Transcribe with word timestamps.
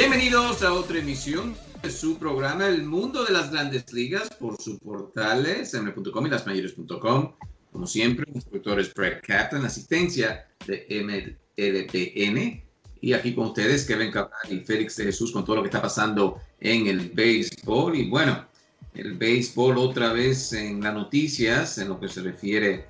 Bienvenidos 0.00 0.62
a 0.62 0.74
otra 0.74 1.00
emisión 1.00 1.56
de 1.82 1.90
su 1.90 2.20
programa 2.20 2.68
El 2.68 2.84
Mundo 2.84 3.24
de 3.24 3.32
las 3.32 3.50
Grandes 3.50 3.92
Ligas 3.92 4.30
por 4.38 4.56
su 4.62 4.78
portales 4.78 5.74
m.com 5.74 6.24
y 6.24 6.30
lasmayores.com. 6.30 7.32
Como 7.72 7.84
siempre, 7.84 8.24
mi 8.28 8.36
instructor 8.36 8.78
es 8.78 8.94
Brett 8.94 9.26
Kaplan, 9.26 9.64
asistencia 9.64 10.46
de 10.68 10.86
MLPN. 11.02 12.62
Y 13.00 13.12
aquí 13.12 13.34
con 13.34 13.46
ustedes, 13.46 13.84
Kevin 13.86 14.12
Cabral 14.12 14.30
y 14.48 14.60
Félix 14.60 14.94
de 14.98 15.06
Jesús, 15.06 15.32
con 15.32 15.44
todo 15.44 15.56
lo 15.56 15.62
que 15.62 15.68
está 15.68 15.82
pasando 15.82 16.40
en 16.60 16.86
el 16.86 17.10
béisbol. 17.10 17.96
Y 17.96 18.08
bueno, 18.08 18.46
el 18.94 19.14
béisbol 19.14 19.78
otra 19.78 20.12
vez 20.12 20.52
en 20.52 20.80
las 20.80 20.94
noticias, 20.94 21.76
en 21.78 21.88
lo 21.88 21.98
que 21.98 22.06
se 22.06 22.22
refiere 22.22 22.86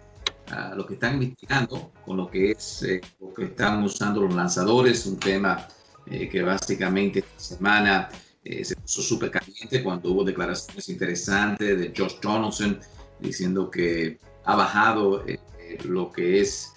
a 0.51 0.75
lo 0.75 0.85
que 0.85 0.93
están 0.93 1.15
investigando, 1.15 1.91
con 2.05 2.19
lo 2.19 2.31
que 2.31 2.51
es 2.51 2.83
eh, 2.83 3.01
lo 3.19 3.33
que 3.33 3.45
están 3.45 3.83
usando 3.83 4.21
los 4.21 4.35
lanzadores, 4.35 5.07
un 5.07 5.19
tema 5.19 5.67
eh, 6.11 6.29
que 6.29 6.43
básicamente 6.43 7.19
esta 7.19 7.57
semana 7.57 8.09
eh, 8.43 8.65
se 8.65 8.77
puso 8.77 9.03
súper 9.03 9.31
caliente 9.31 9.83
cuando 9.83 10.11
hubo 10.11 10.25
declaraciones 10.25 10.89
interesantes 10.89 11.79
de 11.79 11.93
Josh 11.95 12.19
Donaldson 12.23 12.81
diciendo 13.21 13.71
que 13.71 14.19
ha 14.45 14.57
bajado 14.57 15.27
eh, 15.27 15.39
lo 15.85 16.11
que 16.11 16.41
es 16.41 16.73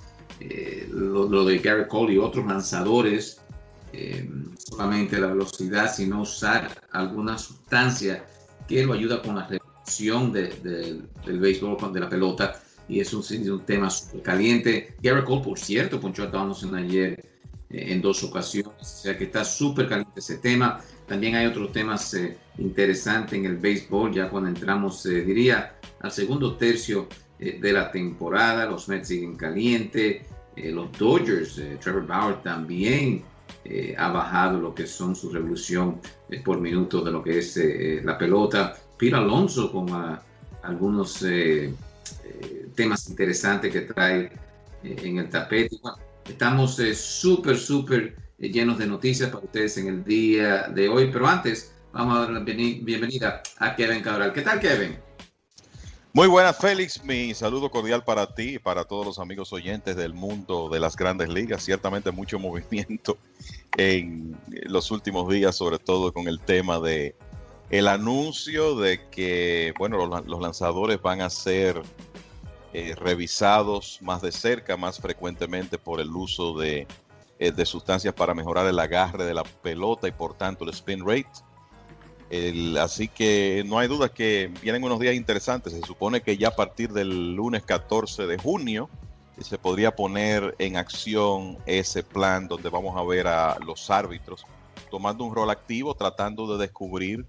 lo, 0.89 1.45
de 1.45 1.59
Gary 1.59 1.87
Cole 1.87 2.15
y 2.15 2.17
otros 2.17 2.45
lanzadores, 2.47 3.39
solamente 4.57 5.19
la 5.19 5.27
velocidad, 5.27 5.93
sino 5.93 6.23
usar 6.23 6.81
alguna 6.91 7.37
sustancia 7.37 8.25
que 8.67 8.83
lo 8.83 8.93
ayuda 8.93 9.21
con 9.21 9.35
la 9.35 9.47
reducción 9.47 10.33
del 10.33 11.07
béisbol 11.23 11.93
de 11.93 11.99
la 11.99 12.09
pelota. 12.09 12.59
Y 12.89 13.01
es 13.01 13.13
un, 13.13 13.23
un 13.51 13.65
tema 13.65 13.91
súper 13.91 14.23
caliente. 14.23 14.95
Gary 14.99 15.23
Cole, 15.23 15.43
por 15.43 15.59
cierto, 15.59 16.01
ponchó 16.01 16.23
a 16.23 16.27
Donaldson 16.27 16.73
ayer 16.73 17.30
en 17.73 18.01
dos 18.01 18.23
ocasiones, 18.23 18.73
o 18.79 18.83
sea 18.83 19.17
que 19.17 19.25
está 19.25 19.43
súper 19.43 19.87
caliente 19.87 20.19
ese 20.19 20.37
tema. 20.37 20.81
También 21.07 21.35
hay 21.35 21.45
otros 21.45 21.71
temas 21.71 22.13
eh, 22.13 22.37
interesantes 22.57 23.33
en 23.33 23.45
el 23.45 23.57
béisbol, 23.57 24.13
ya 24.13 24.29
cuando 24.29 24.49
entramos, 24.49 25.05
eh, 25.05 25.21
diría, 25.21 25.75
al 25.99 26.11
segundo 26.11 26.55
tercio 26.55 27.07
eh, 27.39 27.59
de 27.61 27.73
la 27.73 27.91
temporada, 27.91 28.65
los 28.65 28.87
Mets 28.87 29.07
siguen 29.07 29.35
caliente, 29.35 30.25
los 30.55 30.91
Dodgers, 30.97 31.61
Trevor 31.79 32.05
Bauer 32.05 32.43
también 32.43 33.23
ha 33.97 34.11
bajado 34.11 34.59
lo 34.59 34.75
que 34.75 34.85
son 34.85 35.15
su 35.15 35.31
revolución 35.31 36.01
por 36.43 36.59
minuto 36.59 37.01
de 37.01 37.09
lo 37.09 37.23
que 37.23 37.39
es 37.39 37.57
la 38.03 38.17
pelota. 38.17 38.75
Piro 38.97 39.17
Alonso 39.17 39.71
con 39.71 39.87
ah, 39.91 40.21
algunos 40.63 41.25
temas 42.75 43.09
interesantes 43.09 43.71
que 43.71 43.81
trae 43.81 44.29
en 44.83 45.19
el 45.19 45.29
tapete. 45.29 45.77
Estamos 46.31 46.79
eh, 46.79 46.95
súper, 46.95 47.57
súper 47.57 48.15
eh, 48.39 48.49
llenos 48.49 48.77
de 48.77 48.87
noticias 48.87 49.29
para 49.29 49.43
ustedes 49.43 49.77
en 49.77 49.87
el 49.87 50.03
día 50.05 50.63
de 50.69 50.87
hoy, 50.87 51.09
pero 51.11 51.27
antes 51.27 51.73
vamos 51.91 52.15
a 52.15 52.19
dar 52.21 52.29
la 52.29 52.39
bienvenida 52.39 53.43
a 53.57 53.75
Kevin 53.75 54.01
Cabral. 54.01 54.31
¿Qué 54.31 54.41
tal, 54.41 54.61
Kevin? 54.61 54.97
Muy 56.13 56.29
buenas, 56.29 56.57
Félix. 56.57 57.03
Mi 57.03 57.33
saludo 57.33 57.69
cordial 57.69 58.05
para 58.05 58.33
ti 58.33 58.55
y 58.55 58.59
para 58.59 58.85
todos 58.85 59.05
los 59.05 59.19
amigos 59.19 59.51
oyentes 59.51 59.97
del 59.97 60.13
mundo 60.13 60.69
de 60.69 60.79
las 60.79 60.95
grandes 60.95 61.27
ligas. 61.27 61.63
Ciertamente 61.63 62.11
mucho 62.11 62.39
movimiento 62.39 63.17
en 63.75 64.37
los 64.67 64.89
últimos 64.89 65.29
días, 65.29 65.55
sobre 65.57 65.79
todo 65.79 66.13
con 66.13 66.29
el 66.29 66.39
tema 66.39 66.79
de 66.79 67.13
el 67.69 67.89
anuncio 67.89 68.77
de 68.77 69.01
que, 69.09 69.73
bueno, 69.77 69.97
los, 69.97 70.25
los 70.25 70.39
lanzadores 70.39 71.01
van 71.01 71.21
a 71.21 71.29
ser 71.29 71.81
eh, 72.73 72.95
revisados 72.95 73.99
más 74.01 74.21
de 74.21 74.31
cerca, 74.31 74.77
más 74.77 74.99
frecuentemente 74.99 75.77
por 75.77 75.99
el 75.99 76.09
uso 76.09 76.57
de, 76.57 76.87
eh, 77.39 77.51
de, 77.51 77.65
sustancias 77.65 78.13
para 78.13 78.33
mejorar 78.33 78.67
el 78.67 78.79
agarre 78.79 79.25
de 79.25 79.33
la 79.33 79.43
pelota 79.43 80.07
y 80.07 80.11
por 80.11 80.33
tanto 80.35 80.63
el 80.63 80.69
spin 80.71 81.05
rate. 81.05 81.27
así 82.79 83.07
que 83.07 83.63
no 83.65 83.77
hay 83.77 83.87
duda 83.87 84.09
que 84.09 84.51
vienen 84.61 84.83
unos 84.83 84.99
días 84.99 85.15
interesantes. 85.15 85.73
Se 85.73 85.81
supone 85.81 86.21
que 86.21 86.37
ya 86.37 86.49
a 86.49 86.55
partir 86.55 86.93
del 86.93 87.35
lunes 87.35 87.63
14 87.63 88.25
de 88.25 88.37
junio 88.37 88.89
se 89.39 89.57
podría 89.57 89.95
poner 89.95 90.55
en 90.59 90.77
acción 90.77 91.57
ese 91.65 92.03
plan 92.03 92.47
donde 92.47 92.69
vamos 92.69 92.95
a 92.97 93.03
ver 93.03 93.27
a 93.27 93.57
los 93.59 93.89
árbitros 93.89 94.45
tomando 94.89 95.23
un 95.23 95.33
rol 95.33 95.49
activo, 95.49 95.95
tratando 95.95 96.45
de 96.55 96.65
descubrir 96.65 97.25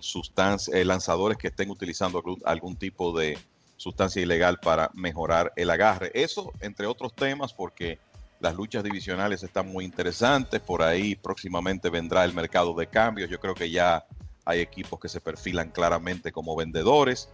sustancias, 0.00 0.74
eh, 0.74 0.84
lanzadores 0.84 1.36
que 1.36 1.48
estén 1.48 1.70
utilizando 1.70 2.22
algún 2.44 2.76
tipo 2.76 3.16
de, 3.16 3.38
sustancia 3.76 4.22
ilegal 4.22 4.58
para 4.60 4.90
mejorar 4.94 5.52
el 5.56 5.70
agarre. 5.70 6.10
Eso, 6.14 6.52
entre 6.60 6.86
otros 6.86 7.14
temas, 7.14 7.52
porque 7.52 7.98
las 8.40 8.54
luchas 8.54 8.84
divisionales 8.84 9.42
están 9.42 9.68
muy 9.68 9.84
interesantes. 9.84 10.60
Por 10.60 10.82
ahí 10.82 11.16
próximamente 11.16 11.90
vendrá 11.90 12.24
el 12.24 12.34
mercado 12.34 12.74
de 12.74 12.86
cambios. 12.86 13.30
Yo 13.30 13.40
creo 13.40 13.54
que 13.54 13.70
ya 13.70 14.04
hay 14.44 14.60
equipos 14.60 15.00
que 15.00 15.08
se 15.08 15.20
perfilan 15.20 15.70
claramente 15.70 16.32
como 16.32 16.54
vendedores. 16.56 17.28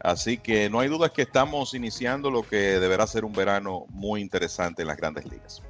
Así 0.00 0.38
que 0.38 0.68
no 0.70 0.80
hay 0.80 0.88
dudas 0.88 1.10
que 1.10 1.22
estamos 1.22 1.74
iniciando 1.74 2.30
lo 2.30 2.42
que 2.42 2.78
deberá 2.78 3.06
ser 3.06 3.24
un 3.24 3.32
verano 3.32 3.86
muy 3.88 4.20
interesante 4.20 4.82
en 4.82 4.88
las 4.88 4.96
grandes 4.96 5.24
ligas. 5.24 5.62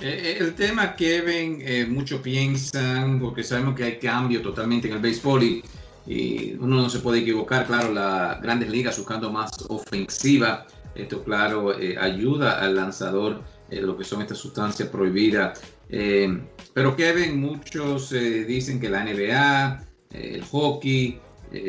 Eh, 0.00 0.36
el 0.38 0.54
tema, 0.54 0.94
Kevin, 0.94 1.58
eh, 1.60 1.84
muchos 1.88 2.20
piensan, 2.20 3.18
porque 3.18 3.42
sabemos 3.42 3.74
que 3.74 3.84
hay 3.84 3.98
cambio 3.98 4.40
totalmente 4.40 4.86
en 4.86 4.94
el 4.94 5.00
béisbol 5.00 5.42
y 5.42 5.64
y 6.08 6.54
uno 6.58 6.76
no 6.76 6.88
se 6.88 7.00
puede 7.00 7.20
equivocar, 7.20 7.66
claro, 7.66 7.92
las 7.92 8.40
grandes 8.40 8.70
ligas 8.70 8.96
buscando 8.96 9.30
más 9.30 9.50
ofensiva. 9.68 10.66
Esto, 10.94 11.22
claro, 11.22 11.78
eh, 11.78 11.96
ayuda 12.00 12.60
al 12.60 12.76
lanzador, 12.76 13.42
eh, 13.70 13.82
lo 13.82 13.96
que 13.96 14.04
son 14.04 14.22
estas 14.22 14.38
sustancias 14.38 14.88
prohibidas. 14.88 15.60
Eh, 15.90 16.40
pero 16.72 16.96
Kevin, 16.96 17.38
muchos 17.38 18.10
dicen 18.10 18.80
que 18.80 18.88
la 18.88 19.04
NBA, 19.04 19.84
el 20.12 20.42
hockey, 20.44 21.20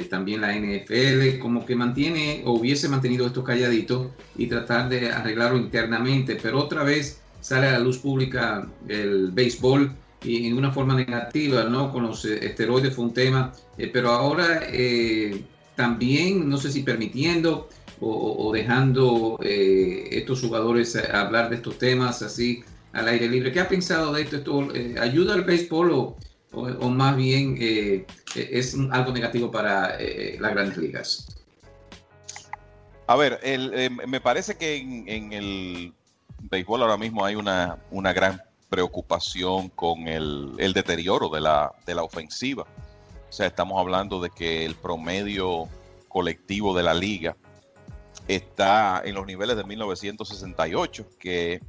también 0.09 0.41
la 0.41 0.55
NFL, 0.55 1.39
como 1.39 1.65
que 1.65 1.75
mantiene 1.75 2.43
o 2.45 2.53
hubiese 2.53 2.87
mantenido 2.87 3.25
esto 3.25 3.43
calladito 3.43 4.11
y 4.37 4.47
tratar 4.47 4.87
de 4.87 5.11
arreglarlo 5.11 5.57
internamente. 5.57 6.37
Pero 6.41 6.59
otra 6.59 6.83
vez 6.83 7.21
sale 7.41 7.67
a 7.67 7.73
la 7.73 7.79
luz 7.79 7.97
pública 7.97 8.67
el 8.87 9.31
béisbol 9.31 9.91
y 10.23 10.47
en 10.47 10.57
una 10.57 10.71
forma 10.71 10.95
negativa, 10.95 11.63
¿no? 11.63 11.91
Con 11.91 12.03
los 12.03 12.25
eh, 12.25 12.45
esteroides 12.45 12.93
fue 12.93 13.05
un 13.05 13.13
tema, 13.13 13.53
eh, 13.77 13.87
pero 13.87 14.11
ahora 14.11 14.61
eh, 14.67 15.43
también, 15.75 16.49
no 16.49 16.57
sé 16.57 16.71
si 16.71 16.83
permitiendo 16.83 17.69
o, 18.01 18.53
dejando 18.53 19.37
estos 19.41 20.39
jugadores 20.39 20.95
hablar 20.95 21.49
de 21.49 21.57
estos 21.57 21.77
temas 21.77 22.21
así 22.21 22.63
al 22.93 23.09
aire 23.09 23.27
libre. 23.27 23.51
¿Qué 23.51 23.59
ha 23.59 23.67
pensado 23.67 24.13
de 24.13 24.21
esto? 24.21 24.37
¿Esto 24.37 24.69
ayuda 25.01 25.33
al 25.33 25.43
béisbol 25.43 25.91
o, 25.91 26.17
o, 26.53 26.89
más 26.89 27.17
bien 27.17 27.57
es 27.59 28.77
algo 28.91 29.11
negativo 29.11 29.51
para 29.51 29.97
las 29.99 30.51
grandes 30.53 30.77
ligas? 30.77 31.41
A 33.07 33.17
ver, 33.17 33.37
me 34.07 34.21
parece 34.21 34.55
que 34.55 34.77
en, 34.77 35.33
el 35.33 35.91
béisbol 36.49 36.81
ahora 36.81 36.95
mismo 36.95 37.25
hay 37.25 37.35
una, 37.35 37.79
una 37.91 38.13
gran 38.13 38.41
preocupación 38.69 39.69
con 39.69 40.07
el, 40.07 40.53
el 40.57 40.73
deterioro 40.73 41.29
de 41.29 41.41
la, 41.41 41.73
de 41.85 41.95
la 41.95 42.03
ofensiva. 42.03 42.63
O 42.63 43.31
sea, 43.31 43.47
estamos 43.47 43.79
hablando 43.79 44.21
de 44.21 44.29
que 44.29 44.65
el 44.65 44.75
promedio 44.75 45.67
colectivo 46.07 46.75
de 46.75 46.83
la 46.83 46.93
liga 46.93 47.35
está 48.27 49.01
en 49.03 49.15
los 49.15 49.25
niveles 49.25 49.57
de 49.57 49.63
1968, 49.63 51.05
que 51.19 51.61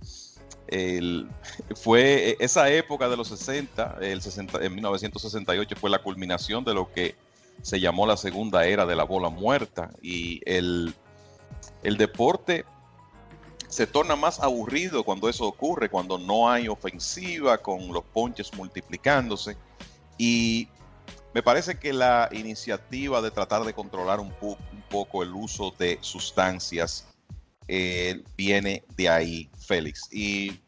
fue 1.74 2.36
esa 2.38 2.70
época 2.70 3.08
de 3.08 3.16
los 3.16 3.28
60, 3.28 3.98
el 4.00 4.22
60, 4.22 4.64
en 4.64 4.74
1968 4.74 5.76
fue 5.76 5.90
la 5.90 6.00
culminación 6.00 6.64
de 6.64 6.74
lo 6.74 6.92
que 6.92 7.16
se 7.62 7.80
llamó 7.80 8.06
la 8.06 8.16
segunda 8.16 8.64
era 8.66 8.86
de 8.86 8.94
la 8.94 9.04
bola 9.04 9.30
muerta 9.30 9.90
y 10.00 10.40
el, 10.44 10.94
el 11.82 11.96
deporte 11.96 12.64
se 13.70 13.86
torna 13.86 14.16
más 14.16 14.40
aburrido 14.40 15.04
cuando 15.04 15.28
eso 15.28 15.46
ocurre, 15.46 15.88
cuando 15.88 16.18
no 16.18 16.50
hay 16.50 16.68
ofensiva, 16.68 17.56
con 17.58 17.92
los 17.92 18.04
ponches 18.04 18.52
multiplicándose. 18.54 19.56
Y 20.18 20.68
me 21.32 21.42
parece 21.42 21.78
que 21.78 21.92
la 21.92 22.28
iniciativa 22.32 23.22
de 23.22 23.30
tratar 23.30 23.64
de 23.64 23.72
controlar 23.72 24.18
un, 24.18 24.34
poco 24.90 25.22
el 25.22 25.32
uso 25.32 25.72
de 25.78 25.98
sustancias 26.00 27.06
eh, 27.68 28.22
viene 28.36 28.84
de 28.96 29.08
ahí, 29.08 29.48
Félix. 29.56 30.12
Y 30.12 30.60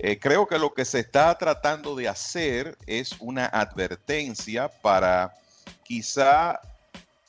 eh, 0.00 0.18
creo 0.18 0.48
que 0.48 0.58
lo 0.58 0.74
que 0.74 0.84
se 0.84 0.98
está 0.98 1.38
tratando 1.38 1.94
de 1.94 2.08
hacer 2.08 2.76
es 2.86 3.12
una 3.20 3.46
advertencia 3.46 4.68
para 4.68 5.32
quizá 5.84 6.60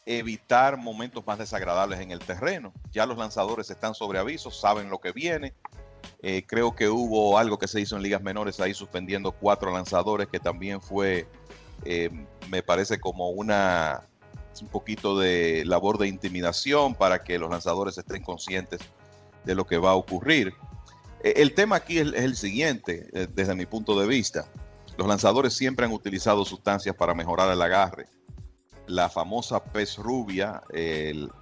evitar 0.05 0.77
momentos 0.77 1.25
más 1.25 1.37
desagradables 1.37 1.99
en 1.99 2.11
el 2.11 2.19
terreno. 2.19 2.73
Ya 2.91 3.05
los 3.05 3.17
lanzadores 3.17 3.69
están 3.69 3.93
sobre 3.93 4.19
aviso, 4.19 4.51
saben 4.51 4.89
lo 4.89 4.99
que 4.99 5.11
viene. 5.11 5.53
Eh, 6.21 6.43
creo 6.45 6.75
que 6.75 6.89
hubo 6.89 7.37
algo 7.37 7.57
que 7.57 7.67
se 7.67 7.81
hizo 7.81 7.95
en 7.95 8.03
ligas 8.03 8.21
menores 8.21 8.59
ahí 8.59 8.73
suspendiendo 8.73 9.31
cuatro 9.31 9.71
lanzadores 9.71 10.27
que 10.27 10.39
también 10.39 10.81
fue, 10.81 11.27
eh, 11.85 12.09
me 12.49 12.61
parece 12.61 12.99
como 12.99 13.29
una 13.29 14.07
un 14.61 14.67
poquito 14.67 15.17
de 15.17 15.63
labor 15.65 15.97
de 15.97 16.07
intimidación 16.07 16.93
para 16.93 17.23
que 17.23 17.39
los 17.39 17.49
lanzadores 17.49 17.97
estén 17.97 18.21
conscientes 18.21 18.81
de 19.43 19.55
lo 19.55 19.65
que 19.65 19.77
va 19.77 19.91
a 19.91 19.95
ocurrir. 19.95 20.53
Eh, 21.23 21.33
el 21.37 21.55
tema 21.55 21.77
aquí 21.77 21.97
es 21.97 22.13
el 22.13 22.35
siguiente, 22.35 23.09
desde 23.33 23.55
mi 23.55 23.65
punto 23.65 23.99
de 23.99 24.05
vista. 24.07 24.45
Los 24.97 25.07
lanzadores 25.07 25.53
siempre 25.53 25.85
han 25.85 25.93
utilizado 25.93 26.45
sustancias 26.45 26.95
para 26.95 27.15
mejorar 27.15 27.49
el 27.51 27.61
agarre 27.61 28.07
la 28.91 29.09
famosa 29.09 29.63
pez 29.63 29.97
rubia 29.97 30.61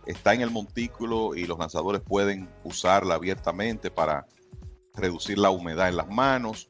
está 0.06 0.34
en 0.36 0.42
el 0.42 0.51
montículo 0.51 1.36
y 1.36 1.46
los 1.46 1.57
lanzadores 1.57 2.01
pueden 2.01 2.48
usarla 2.63 3.16
abiertamente 3.16 3.90
para 3.90 4.28
reducir 4.94 5.40
la 5.40 5.50
humedad 5.50 5.90
en 5.90 5.98
las 5.98 6.07
manos. 6.07 6.69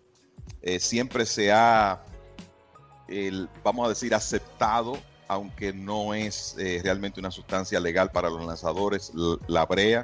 Eh, 0.62 0.80
siempre 0.80 1.26
se 1.26 1.52
ha, 1.52 2.02
vamos 3.62 3.86
a 3.86 3.90
decir, 3.90 4.16
aceptado, 4.16 4.98
aunque 5.28 5.74
no 5.74 6.14
es 6.14 6.56
eh, 6.58 6.80
realmente 6.81 7.20
una 7.20 7.31
sustancia 7.31 7.80
legal 7.81 8.12
para 8.12 8.30
los 8.30 8.46
lanzadores, 8.46 9.12
la 9.48 9.66
brea. 9.66 10.04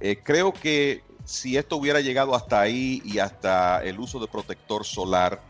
Eh, 0.00 0.20
creo 0.20 0.52
que 0.52 1.04
si 1.24 1.56
esto 1.56 1.76
hubiera 1.76 2.00
llegado 2.00 2.34
hasta 2.34 2.60
ahí 2.60 3.00
y 3.04 3.20
hasta 3.20 3.84
el 3.84 4.00
uso 4.00 4.18
de 4.18 4.26
protector 4.26 4.84
solar, 4.84 5.40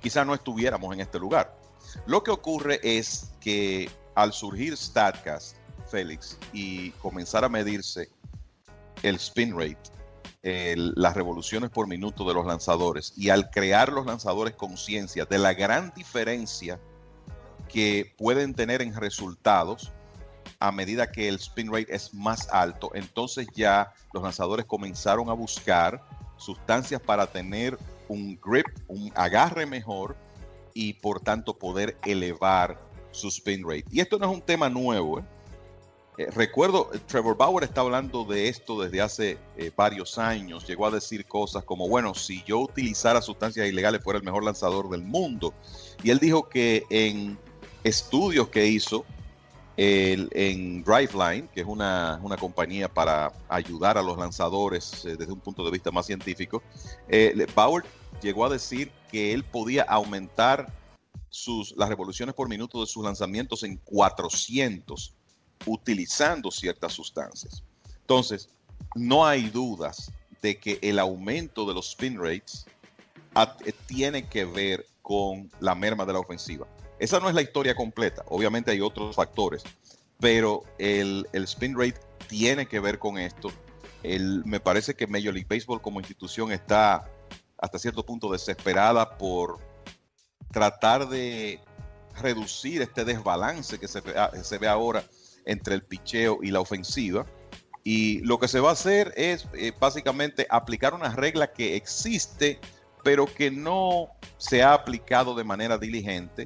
quizá 0.00 0.24
no 0.24 0.32
estuviéramos 0.32 0.94
en 0.94 1.00
este 1.02 1.18
lugar 1.18 1.61
lo 2.06 2.22
que 2.22 2.30
ocurre 2.30 2.80
es 2.82 3.32
que 3.40 3.90
al 4.14 4.32
surgir 4.32 4.76
StatCast, 4.76 5.56
Félix, 5.90 6.38
y 6.52 6.90
comenzar 6.92 7.44
a 7.44 7.48
medirse 7.48 8.08
el 9.02 9.16
spin 9.16 9.58
rate, 9.58 9.90
las 10.42 11.14
revoluciones 11.14 11.70
por 11.70 11.86
minuto 11.86 12.26
de 12.26 12.34
los 12.34 12.46
lanzadores, 12.46 13.12
y 13.16 13.30
al 13.30 13.50
crear 13.50 13.92
los 13.92 14.06
lanzadores 14.06 14.54
conciencia 14.54 15.24
de 15.24 15.38
la 15.38 15.54
gran 15.54 15.92
diferencia 15.94 16.80
que 17.68 18.14
pueden 18.18 18.54
tener 18.54 18.82
en 18.82 18.94
resultados 18.94 19.92
a 20.58 20.72
medida 20.72 21.10
que 21.10 21.28
el 21.28 21.36
spin 21.36 21.72
rate 21.72 21.94
es 21.94 22.14
más 22.14 22.48
alto, 22.50 22.90
entonces 22.94 23.46
ya 23.54 23.92
los 24.12 24.22
lanzadores 24.22 24.66
comenzaron 24.66 25.28
a 25.28 25.32
buscar 25.32 26.02
sustancias 26.36 27.00
para 27.00 27.26
tener 27.26 27.78
un 28.08 28.38
grip, 28.40 28.66
un 28.88 29.12
agarre 29.14 29.66
mejor 29.66 30.16
y 30.74 30.94
por 30.94 31.20
tanto 31.20 31.58
poder 31.58 31.96
elevar 32.04 32.78
su 33.12 33.28
spin 33.28 33.62
rate. 33.62 33.84
Y 33.90 34.00
esto 34.00 34.18
no 34.18 34.26
es 34.26 34.32
un 34.32 34.42
tema 34.42 34.68
nuevo. 34.68 35.20
¿eh? 35.20 35.24
Eh, 36.18 36.30
recuerdo, 36.30 36.90
Trevor 37.06 37.36
Bauer 37.36 37.64
está 37.64 37.80
hablando 37.80 38.24
de 38.24 38.48
esto 38.48 38.82
desde 38.82 39.00
hace 39.00 39.38
eh, 39.56 39.70
varios 39.74 40.18
años. 40.18 40.66
Llegó 40.66 40.86
a 40.86 40.90
decir 40.90 41.24
cosas 41.26 41.64
como, 41.64 41.88
bueno, 41.88 42.14
si 42.14 42.42
yo 42.44 42.60
utilizara 42.60 43.22
sustancias 43.22 43.68
ilegales 43.68 44.02
fuera 44.02 44.18
el 44.18 44.24
mejor 44.24 44.44
lanzador 44.44 44.90
del 44.90 45.02
mundo. 45.02 45.54
Y 46.02 46.10
él 46.10 46.18
dijo 46.18 46.48
que 46.48 46.84
en 46.90 47.38
estudios 47.84 48.48
que 48.48 48.66
hizo 48.66 49.04
en 49.74 50.84
Driveline, 50.84 51.48
que 51.48 51.62
es 51.62 51.66
una, 51.66 52.20
una, 52.22 52.36
compañía 52.36 52.92
para 52.92 53.32
ayudar 53.48 53.96
a 53.96 54.02
los 54.02 54.18
lanzadores 54.18 55.02
desde 55.02 55.32
un 55.32 55.40
punto 55.40 55.64
de 55.64 55.70
vista 55.70 55.90
más 55.90 56.06
científico, 56.06 56.62
Bauer 57.56 57.82
llegó 58.22 58.46
a 58.46 58.50
decir 58.50 58.90
que 59.10 59.32
él 59.32 59.44
podía 59.44 59.82
aumentar 59.82 60.72
sus, 61.28 61.74
las 61.76 61.88
revoluciones 61.88 62.34
por 62.34 62.48
minuto 62.48 62.80
de 62.80 62.86
sus 62.86 63.04
lanzamientos 63.04 63.62
en 63.62 63.76
400 63.78 65.14
utilizando 65.66 66.50
ciertas 66.50 66.92
sustancias. 66.92 67.62
Entonces, 68.00 68.48
no 68.94 69.26
hay 69.26 69.48
dudas 69.48 70.12
de 70.40 70.58
que 70.58 70.78
el 70.82 70.98
aumento 70.98 71.66
de 71.66 71.74
los 71.74 71.90
spin 71.90 72.18
rates 72.18 72.66
eh, 73.64 73.72
tiene 73.86 74.28
que 74.28 74.44
ver 74.44 74.86
con 75.00 75.50
la 75.60 75.74
merma 75.74 76.04
de 76.04 76.12
la 76.12 76.18
ofensiva. 76.18 76.66
Esa 76.98 77.18
no 77.20 77.28
es 77.28 77.34
la 77.34 77.42
historia 77.42 77.74
completa, 77.74 78.22
obviamente 78.28 78.70
hay 78.70 78.80
otros 78.80 79.16
factores, 79.16 79.62
pero 80.20 80.62
el, 80.78 81.26
el 81.32 81.44
spin 81.44 81.76
rate 81.76 82.00
tiene 82.28 82.66
que 82.66 82.78
ver 82.78 82.98
con 82.98 83.18
esto. 83.18 83.50
El, 84.02 84.44
me 84.44 84.60
parece 84.60 84.94
que 84.94 85.06
Major 85.06 85.32
League 85.32 85.46
Baseball 85.48 85.80
como 85.80 86.00
institución 86.00 86.52
está 86.52 87.10
hasta 87.62 87.78
cierto 87.78 88.04
punto 88.04 88.30
desesperada 88.30 89.16
por 89.16 89.60
tratar 90.50 91.08
de 91.08 91.60
reducir 92.20 92.82
este 92.82 93.04
desbalance 93.04 93.78
que 93.78 93.88
se 93.88 94.00
ve, 94.00 94.14
se 94.42 94.58
ve 94.58 94.68
ahora 94.68 95.04
entre 95.46 95.74
el 95.74 95.82
picheo 95.82 96.40
y 96.42 96.50
la 96.50 96.60
ofensiva. 96.60 97.24
Y 97.84 98.20
lo 98.20 98.38
que 98.38 98.48
se 98.48 98.60
va 98.60 98.70
a 98.70 98.72
hacer 98.72 99.14
es 99.16 99.48
eh, 99.54 99.72
básicamente 99.78 100.46
aplicar 100.50 100.92
una 100.92 101.10
regla 101.10 101.52
que 101.52 101.76
existe, 101.76 102.60
pero 103.04 103.26
que 103.26 103.50
no 103.50 104.08
se 104.38 104.62
ha 104.62 104.74
aplicado 104.74 105.34
de 105.34 105.44
manera 105.44 105.78
diligente, 105.78 106.44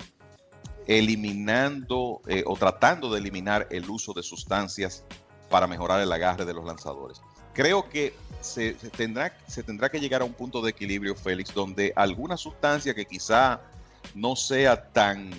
eliminando 0.86 2.20
eh, 2.26 2.44
o 2.46 2.56
tratando 2.56 3.10
de 3.10 3.20
eliminar 3.20 3.66
el 3.70 3.88
uso 3.88 4.12
de 4.12 4.22
sustancias 4.22 5.04
para 5.48 5.66
mejorar 5.66 6.00
el 6.00 6.12
agarre 6.12 6.44
de 6.44 6.54
los 6.54 6.64
lanzadores. 6.64 7.22
Creo 7.56 7.88
que 7.88 8.12
se, 8.42 8.74
tendrá, 8.74 9.34
se 9.46 9.62
tendrá 9.62 9.88
que 9.88 9.98
llegar 9.98 10.20
a 10.20 10.26
un 10.26 10.34
punto 10.34 10.60
de 10.60 10.68
equilibrio, 10.68 11.14
Félix, 11.14 11.54
donde 11.54 11.90
alguna 11.96 12.36
sustancia 12.36 12.92
que 12.92 13.06
quizá 13.06 13.62
no 14.14 14.36
sea 14.36 14.92
tan, 14.92 15.30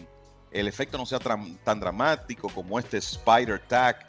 el 0.50 0.68
efecto 0.68 0.98
no 0.98 1.06
sea 1.06 1.20
tan, 1.20 1.80
dramático 1.80 2.50
como 2.50 2.80
este 2.80 2.98
Spider 2.98 3.60
Tag, 3.68 4.00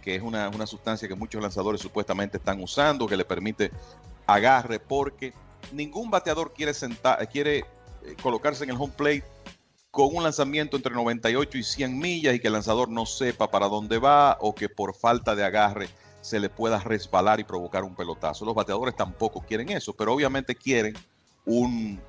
que 0.00 0.14
es 0.14 0.22
una, 0.22 0.48
sustancia 0.64 1.08
que 1.08 1.16
muchos 1.16 1.42
lanzadores 1.42 1.80
supuestamente 1.80 2.36
están 2.36 2.62
usando, 2.62 3.08
que 3.08 3.16
le 3.16 3.24
permite 3.24 3.72
agarre, 4.28 4.78
porque 4.78 5.32
ningún 5.72 6.08
bateador 6.08 6.54
quiere, 6.54 6.72
sentar, 6.72 7.28
quiere 7.28 7.58
eh, 7.58 7.64
colocarse 8.22 8.62
en 8.62 8.70
el 8.70 8.76
home 8.76 8.92
plate 8.96 9.24
con 9.90 10.14
un 10.14 10.22
lanzamiento 10.22 10.76
entre 10.76 10.94
98 10.94 11.58
y 11.58 11.64
100 11.64 11.98
millas 11.98 12.36
y 12.36 12.38
que 12.38 12.46
el 12.46 12.52
lanzador 12.52 12.88
no 12.88 13.06
sepa 13.06 13.50
para 13.50 13.66
dónde 13.66 13.98
va 13.98 14.38
o 14.40 14.54
que 14.54 14.68
por 14.68 14.94
falta 14.94 15.34
de 15.34 15.42
agarre 15.42 15.88
se 16.26 16.40
le 16.40 16.48
pueda 16.48 16.80
resbalar 16.80 17.38
y 17.38 17.44
provocar 17.44 17.84
un 17.84 17.94
pelotazo. 17.94 18.44
Los 18.44 18.54
bateadores 18.54 18.96
tampoco 18.96 19.40
quieren 19.42 19.68
eso, 19.68 19.92
pero 19.92 20.12
obviamente 20.12 20.56
quieren 20.56 20.94
un, 21.44 22.00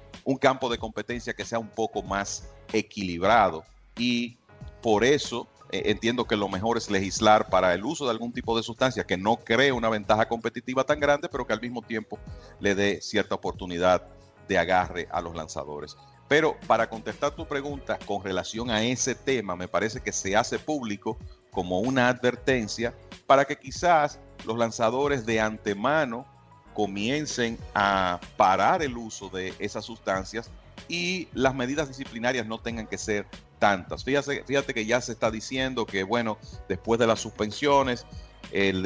campo 0.42 0.70
de 0.70 0.80
competencia 0.80 1.34
que 1.34 1.46
sea 1.46 1.60
un 1.60 1.70
poco 1.70 2.02
más 2.02 2.50
equilibrado. 2.74 3.64
Y 3.96 4.38
por 4.82 5.04
eso 5.04 5.48
eh, 5.72 5.84
entiendo 5.86 6.26
que 6.26 6.36
lo 6.36 6.50
mejor 6.50 6.78
es 6.78 6.90
legislar 6.90 7.48
para 7.48 7.76
el 7.76 7.86
uso 7.86 8.06
de 8.06 8.12
algún 8.12 8.34
tipo 8.34 8.58
de 8.58 8.64
sustancia 8.64 9.06
que 9.06 9.18
no 9.18 9.38
cree 9.38 9.72
una 9.72 9.90
ventaja 9.90 10.28
competitiva 10.28 10.84
tan 10.84 11.00
grande, 11.00 11.30
pero 11.30 11.46
que 11.46 11.54
al 11.54 11.62
mismo 11.62 11.84
tiempo 11.84 12.18
le 12.60 12.74
dé 12.74 13.00
cierta 13.02 13.36
oportunidad 13.36 14.08
de 14.48 14.58
agarre 14.58 15.08
a 15.12 15.22
los 15.22 15.36
lanzadores. 15.36 15.96
Pero 16.28 16.58
para 16.66 16.90
contestar 16.90 17.36
tu 17.36 17.48
pregunta 17.48 18.00
con 18.06 18.24
relación 18.24 18.72
a 18.72 18.84
ese 18.84 19.14
tema, 19.14 19.56
me 19.56 19.68
parece 19.68 20.02
que 20.02 20.12
se 20.12 20.36
hace 20.36 20.58
público 20.58 21.18
como 21.52 21.80
una 21.80 22.10
advertencia 22.10 22.94
para 23.28 23.46
que 23.46 23.58
quizás 23.58 24.20
los 24.46 24.58
lanzadores 24.58 25.26
de 25.26 25.40
antemano 25.40 26.26
comiencen 26.74 27.58
a 27.76 28.20
parar 28.38 28.82
el 28.82 28.98
uso 28.98 29.30
de 29.30 29.54
esas 29.60 29.86
sustancias 29.86 30.50
y 30.88 31.28
las 31.34 31.54
medidas 31.54 31.88
disciplinarias 31.88 32.48
no 32.48 32.60
tengan 32.60 32.88
que 32.88 32.98
ser 32.98 33.28
tantas. 33.60 34.04
Fíjate, 34.04 34.44
fíjate 34.46 34.74
que 34.74 34.86
ya 34.86 35.02
se 35.02 35.12
está 35.12 35.30
diciendo 35.30 35.86
que, 35.86 36.04
bueno, 36.04 36.38
después 36.70 37.00
de 37.00 37.08
las 37.08 37.20
suspensiones, 37.20 38.06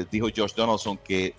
dijo 0.09 0.27
Josh 0.35 0.55
Donaldson 0.55 0.97
que 0.97 1.35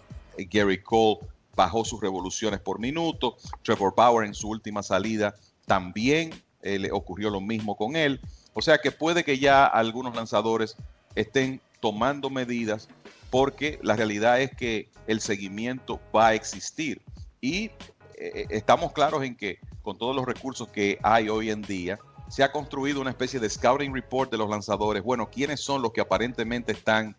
Gary 0.51 0.83
Cole 0.83 1.21
bajó 1.57 1.85
sus 1.85 2.01
revoluciones 2.01 2.61
por 2.61 2.79
minuto, 2.79 3.37
Trevor 3.63 3.95
Bauer 3.97 4.27
en 4.27 4.35
su 4.35 4.49
última 4.49 4.83
salida 4.83 5.35
también 5.67 6.31
eh, 6.63 6.79
le 6.79 6.93
ocurrió 6.93 7.31
lo 7.31 7.41
mismo 7.41 7.77
con 7.77 7.97
él. 7.97 8.21
O 8.55 8.63
sea 8.63 8.79
que 8.79 8.91
puede 8.91 9.25
que 9.25 9.39
ya 9.39 9.65
algunos 9.65 10.15
lanzadores 10.15 10.77
estén 11.15 11.61
tomando 11.83 12.31
medidas 12.31 12.89
porque 13.29 13.79
la 13.83 13.97
realidad 13.97 14.41
es 14.41 14.55
que 14.55 14.89
el 15.07 15.21
seguimiento 15.21 16.01
va 16.15 16.29
a 16.29 16.35
existir. 16.35 17.03
Y 17.41 17.71
eh, 18.15 18.47
estamos 18.51 18.93
claros 18.93 19.25
en 19.25 19.37
que 19.37 19.59
con 19.83 19.99
todos 19.99 20.15
los 20.15 20.25
recursos 20.25 20.69
que 20.69 20.99
hay 21.03 21.29
hoy 21.29 21.51
en 21.51 21.61
día, 21.61 21.99
se 22.29 22.43
ha 22.43 22.53
construido 22.53 23.01
una 23.01 23.11
especie 23.11 23.41
de 23.41 23.51
scouting 23.51 23.93
report 23.93 24.31
de 24.31 24.39
los 24.39 24.49
lanzadores. 24.49 25.03
Bueno, 25.03 25.29
¿quiénes 25.29 25.61
son 25.61 25.83
los 25.83 25.93
que 25.93 26.01
aparentemente 26.01 26.73
están 26.73 27.17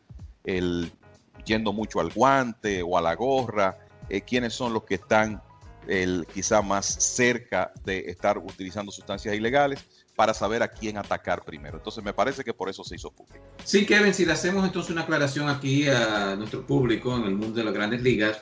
yendo 1.46 1.74
mucho 1.74 2.00
al 2.00 2.12
guante 2.12 2.82
o 2.82 2.98
a 2.98 3.02
la 3.02 3.14
gorra? 3.16 3.78
Eh, 4.10 4.22
¿Quiénes 4.22 4.54
son 4.54 4.74
los 4.74 4.84
que 4.86 4.96
están 4.96 5.42
el, 5.88 6.26
quizá 6.34 6.62
más 6.62 6.86
cerca 6.86 7.72
de 7.84 8.00
estar 8.08 8.38
utilizando 8.38 8.92
sustancias 8.92 9.36
ilegales? 9.36 9.86
Para 10.16 10.34
saber 10.34 10.62
a 10.62 10.68
quién 10.68 10.98
atacar 10.98 11.44
primero. 11.44 11.78
Entonces 11.78 12.04
me 12.04 12.14
parece 12.14 12.44
que 12.44 12.54
por 12.54 12.70
eso 12.70 12.84
se 12.84 12.96
hizo 12.96 13.12
público. 13.12 13.44
Sí, 13.64 13.86
Kevin, 13.86 14.14
si 14.14 14.26
le 14.26 14.34
hacemos 14.34 14.66
entonces 14.66 14.92
una 14.92 15.02
aclaración 15.02 15.50
aquí 15.50 15.88
a 15.90 16.36
nuestro 16.36 16.66
público 16.66 17.16
en 17.16 17.24
el 17.24 17.36
mundo 17.36 17.56
de 17.58 17.64
las 17.64 17.74
grandes 17.74 18.02
ligas, 18.02 18.40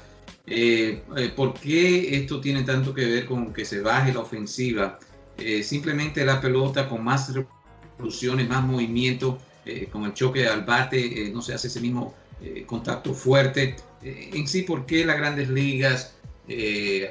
eh, 0.48 1.04
eh, 1.16 1.30
¿por 1.36 1.54
qué 1.54 2.16
esto 2.16 2.42
tiene 2.42 2.63
tanto 2.63 2.94
que 2.94 3.06
ver 3.06 3.25
con 3.25 3.54
que 3.54 3.63
se 3.63 3.82
baje 3.82 4.13
la 4.13 4.20
ofensiva? 4.20 5.00
Eh, 5.38 5.63
simplemente 5.63 6.25
la 6.25 6.42
pelota 6.42 6.90
con 6.90 7.04
más 7.04 7.32
revoluciones, 7.34 8.50
más 8.50 8.63
movimiento, 8.63 9.40
con 9.92 10.06
el 10.06 10.13
choque 10.16 10.48
al 10.48 10.63
bate, 10.66 11.30
no 11.32 11.40
se 11.44 11.54
hace 11.54 11.68
ese 11.68 11.80
mismo 11.80 12.16
contacto 12.66 13.13
fuerte. 13.13 13.75
en 14.01 14.48
sí, 14.48 14.63
¿por 14.63 14.88
qué 14.88 15.06
las 15.06 15.18
grandes 15.18 15.50
ligas, 15.50 16.16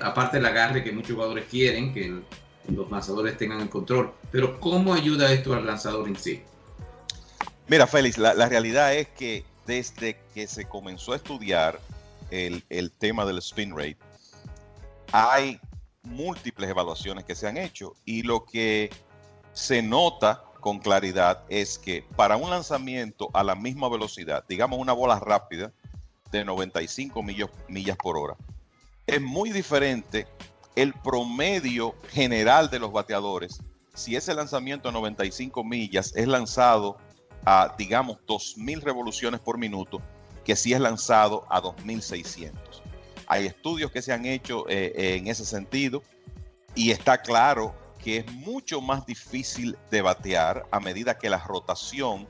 aparte 0.01 0.39
del 0.39 0.47
agarre 0.47 0.83
que 0.83 0.91
muchos 0.91 1.13
jugadores 1.13 1.45
quieren, 1.49 1.95
que 1.95 2.13
los 2.69 2.91
lanzadores 2.91 3.37
tengan 3.37 3.61
el 3.61 3.69
control. 3.69 4.13
Pero 4.31 4.61
¿cómo 4.61 4.95
ayuda 4.95 5.33
esto 5.33 5.55
al 5.55 5.67
lanzador 5.67 6.09
en 6.09 6.17
sí? 6.17 6.43
Mira, 7.69 7.87
Félix, 7.87 8.19
la, 8.19 8.49
realidad 8.49 8.95
es 8.95 9.09
que 9.09 9.45
desde 9.67 10.19
que 10.35 10.47
se 10.47 10.67
comenzó 10.67 11.13
a 11.13 11.17
estudiar 11.17 11.81
el, 12.31 12.65
el 12.69 12.91
tema 12.91 13.25
del 13.25 13.39
spin 13.39 13.77
rate, 13.77 13.99
hay 15.13 15.61
múltiples 16.03 16.69
evaluaciones 16.71 17.25
que 17.25 17.35
se 17.35 17.47
han 17.47 17.57
hecho 17.57 17.95
y 18.05 18.23
lo 18.23 18.45
que 18.45 18.91
se 19.53 19.83
nota 19.83 20.45
con 20.61 20.79
claridad 20.79 21.45
es 21.49 21.79
que 21.79 22.05
para 22.17 22.37
un 22.37 22.51
lanzamiento 22.51 23.31
a 23.33 23.43
la 23.43 23.55
misma 23.55 23.89
velocidad, 23.89 24.45
digamos 24.49 24.79
una 24.79 24.93
bola 24.93 25.19
rápida 25.19 25.73
de 26.31 26.45
95 26.45 27.23
millas, 27.23 27.51
millas 27.69 27.97
por 27.97 28.17
hora, 28.17 28.37
es 29.07 29.21
muy 29.21 29.51
diferente 29.51 30.27
el 30.77 30.93
promedio 30.95 31.95
general 32.11 32.71
de 32.71 32.79
los 32.79 32.93
bateadores, 32.93 33.61
si 33.95 34.17
ese 34.17 34.35
lanzamiento 34.35 34.89
a 34.89 34.93
95 34.93 35.65
millas 35.65 36.13
es 36.15 36.27
lanzado 36.27 36.97
a, 37.45 37.75
digamos, 37.77 38.19
2.000 38.27 38.83
revoluciones 38.83 39.41
por 39.41 39.59
minuto, 39.59 40.01
que 40.45 40.57
si 40.57 40.73
es 40.73 40.81
lanzado 40.81 41.47
a 41.51 41.61
2.600. 41.61 42.53
Hay 43.27 43.47
estudios 43.47 43.91
que 43.91 44.03
se 44.03 44.13
han 44.13 44.27
hecho 44.27 44.69
eh, 44.69 45.17
en 45.17 45.29
ese 45.29 45.45
sentido 45.45 46.03
y 46.75 46.91
está 46.91 47.19
claro 47.19 47.75
que 48.03 48.19
es 48.19 48.33
mucho 48.33 48.81
más 48.81 49.07
difícil 49.07 49.77
de 49.91 50.03
batear 50.03 50.67
a 50.71 50.81
medida 50.81 51.19
que 51.19 51.31
la 51.31 51.39
rotación 51.39 52.27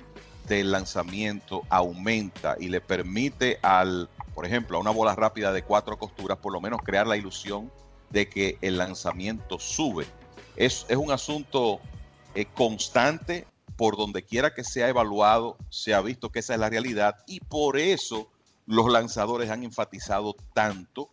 del 0.49 0.73
lanzamiento 0.73 1.63
aumenta 1.69 2.57
y 2.59 2.69
le 2.69 2.81
permite 2.81 3.59
al, 3.63 4.09
por 4.35 4.45
ejemplo, 4.45 4.77
a 4.77 4.81
una 4.81 4.91
bola 4.91 5.15
rápida 5.15 5.53
de 5.53 5.63
cuatro 5.63 5.97
costuras, 5.97 6.39
por 6.39 6.53
lo 6.53 6.61
menos 6.61 6.81
crear 6.83 7.07
la 7.07 7.17
ilusión 7.17 7.71
de 8.11 8.29
que 8.29 8.59
el 8.61 8.79
lanzamiento 8.79 9.59
sube. 9.59 10.07
Es, 10.57 10.87
un 10.91 11.11
asunto 11.11 11.81
eh, 12.35 12.47
constante, 12.55 13.47
por 13.77 13.97
donde 13.97 14.23
quiera 14.23 14.53
que 14.53 14.65
sea 14.65 14.89
evaluado, 14.89 15.57
se 15.71 15.95
ha 15.95 16.01
visto 16.01 16.31
que 16.31 16.41
esa 16.41 16.55
es 16.55 16.61
la 16.61 16.69
realidad 16.69 17.17
y 17.27 17.41
por 17.41 17.79
eso 17.79 18.31
los 18.67 18.91
lanzadores 18.91 19.51
han 19.51 19.65
enfatizado 19.65 20.37
tanto 20.53 21.11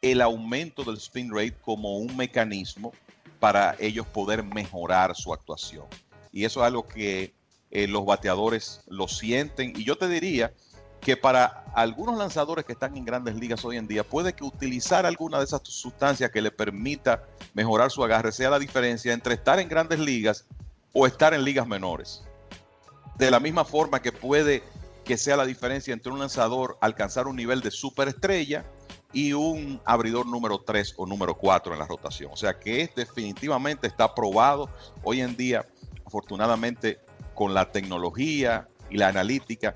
el 0.00 0.22
aumento 0.22 0.82
del 0.82 0.96
spin 0.96 1.30
rate 1.30 1.56
como 1.60 1.98
un 1.98 2.16
mecanismo 2.16 2.92
para 3.38 3.76
ellos 3.78 4.06
poder 4.06 4.42
mejorar 4.42 5.14
su 5.14 5.32
actuación. 5.32 5.86
Y 6.32 6.44
eso 6.44 6.60
es 6.60 6.66
algo 6.66 6.86
que 6.86 7.34
eh, 7.70 7.86
los 7.86 8.04
bateadores 8.04 8.80
lo 8.88 9.08
sienten. 9.08 9.72
Y 9.76 9.84
yo 9.84 9.96
te 9.96 10.08
diría 10.08 10.52
que 11.00 11.16
para 11.16 11.64
algunos 11.74 12.16
lanzadores 12.16 12.64
que 12.64 12.72
están 12.72 12.96
en 12.96 13.04
grandes 13.04 13.36
ligas 13.36 13.64
hoy 13.64 13.76
en 13.76 13.86
día, 13.86 14.02
puede 14.02 14.32
que 14.32 14.44
utilizar 14.44 15.06
alguna 15.06 15.38
de 15.38 15.44
esas 15.44 15.60
sustancias 15.64 16.30
que 16.30 16.40
le 16.40 16.50
permita 16.50 17.24
mejorar 17.54 17.90
su 17.90 18.02
agarre 18.02 18.32
sea 18.32 18.50
la 18.50 18.58
diferencia 18.58 19.12
entre 19.12 19.34
estar 19.34 19.60
en 19.60 19.68
grandes 19.68 20.00
ligas 20.00 20.46
o 20.92 21.06
estar 21.06 21.34
en 21.34 21.44
ligas 21.44 21.66
menores. 21.66 22.24
De 23.16 23.30
la 23.30 23.40
misma 23.40 23.64
forma 23.64 24.00
que 24.00 24.12
puede 24.12 24.62
que 25.04 25.16
sea 25.16 25.36
la 25.36 25.46
diferencia 25.46 25.94
entre 25.94 26.12
un 26.12 26.18
lanzador 26.18 26.76
alcanzar 26.80 27.28
un 27.28 27.36
nivel 27.36 27.60
de 27.60 27.70
superestrella 27.70 28.64
y 29.12 29.32
un 29.32 29.80
abridor 29.84 30.26
número 30.26 30.58
3 30.58 30.94
o 30.96 31.06
número 31.06 31.36
4 31.36 31.72
en 31.72 31.78
la 31.78 31.86
rotación. 31.86 32.32
O 32.32 32.36
sea 32.36 32.58
que 32.58 32.82
es 32.82 32.94
definitivamente 32.94 33.86
está 33.86 34.14
probado 34.14 34.68
hoy 35.04 35.20
en 35.20 35.36
día, 35.36 35.64
afortunadamente 36.04 36.98
con 37.34 37.54
la 37.54 37.70
tecnología 37.70 38.68
y 38.90 38.98
la 38.98 39.08
analítica, 39.08 39.74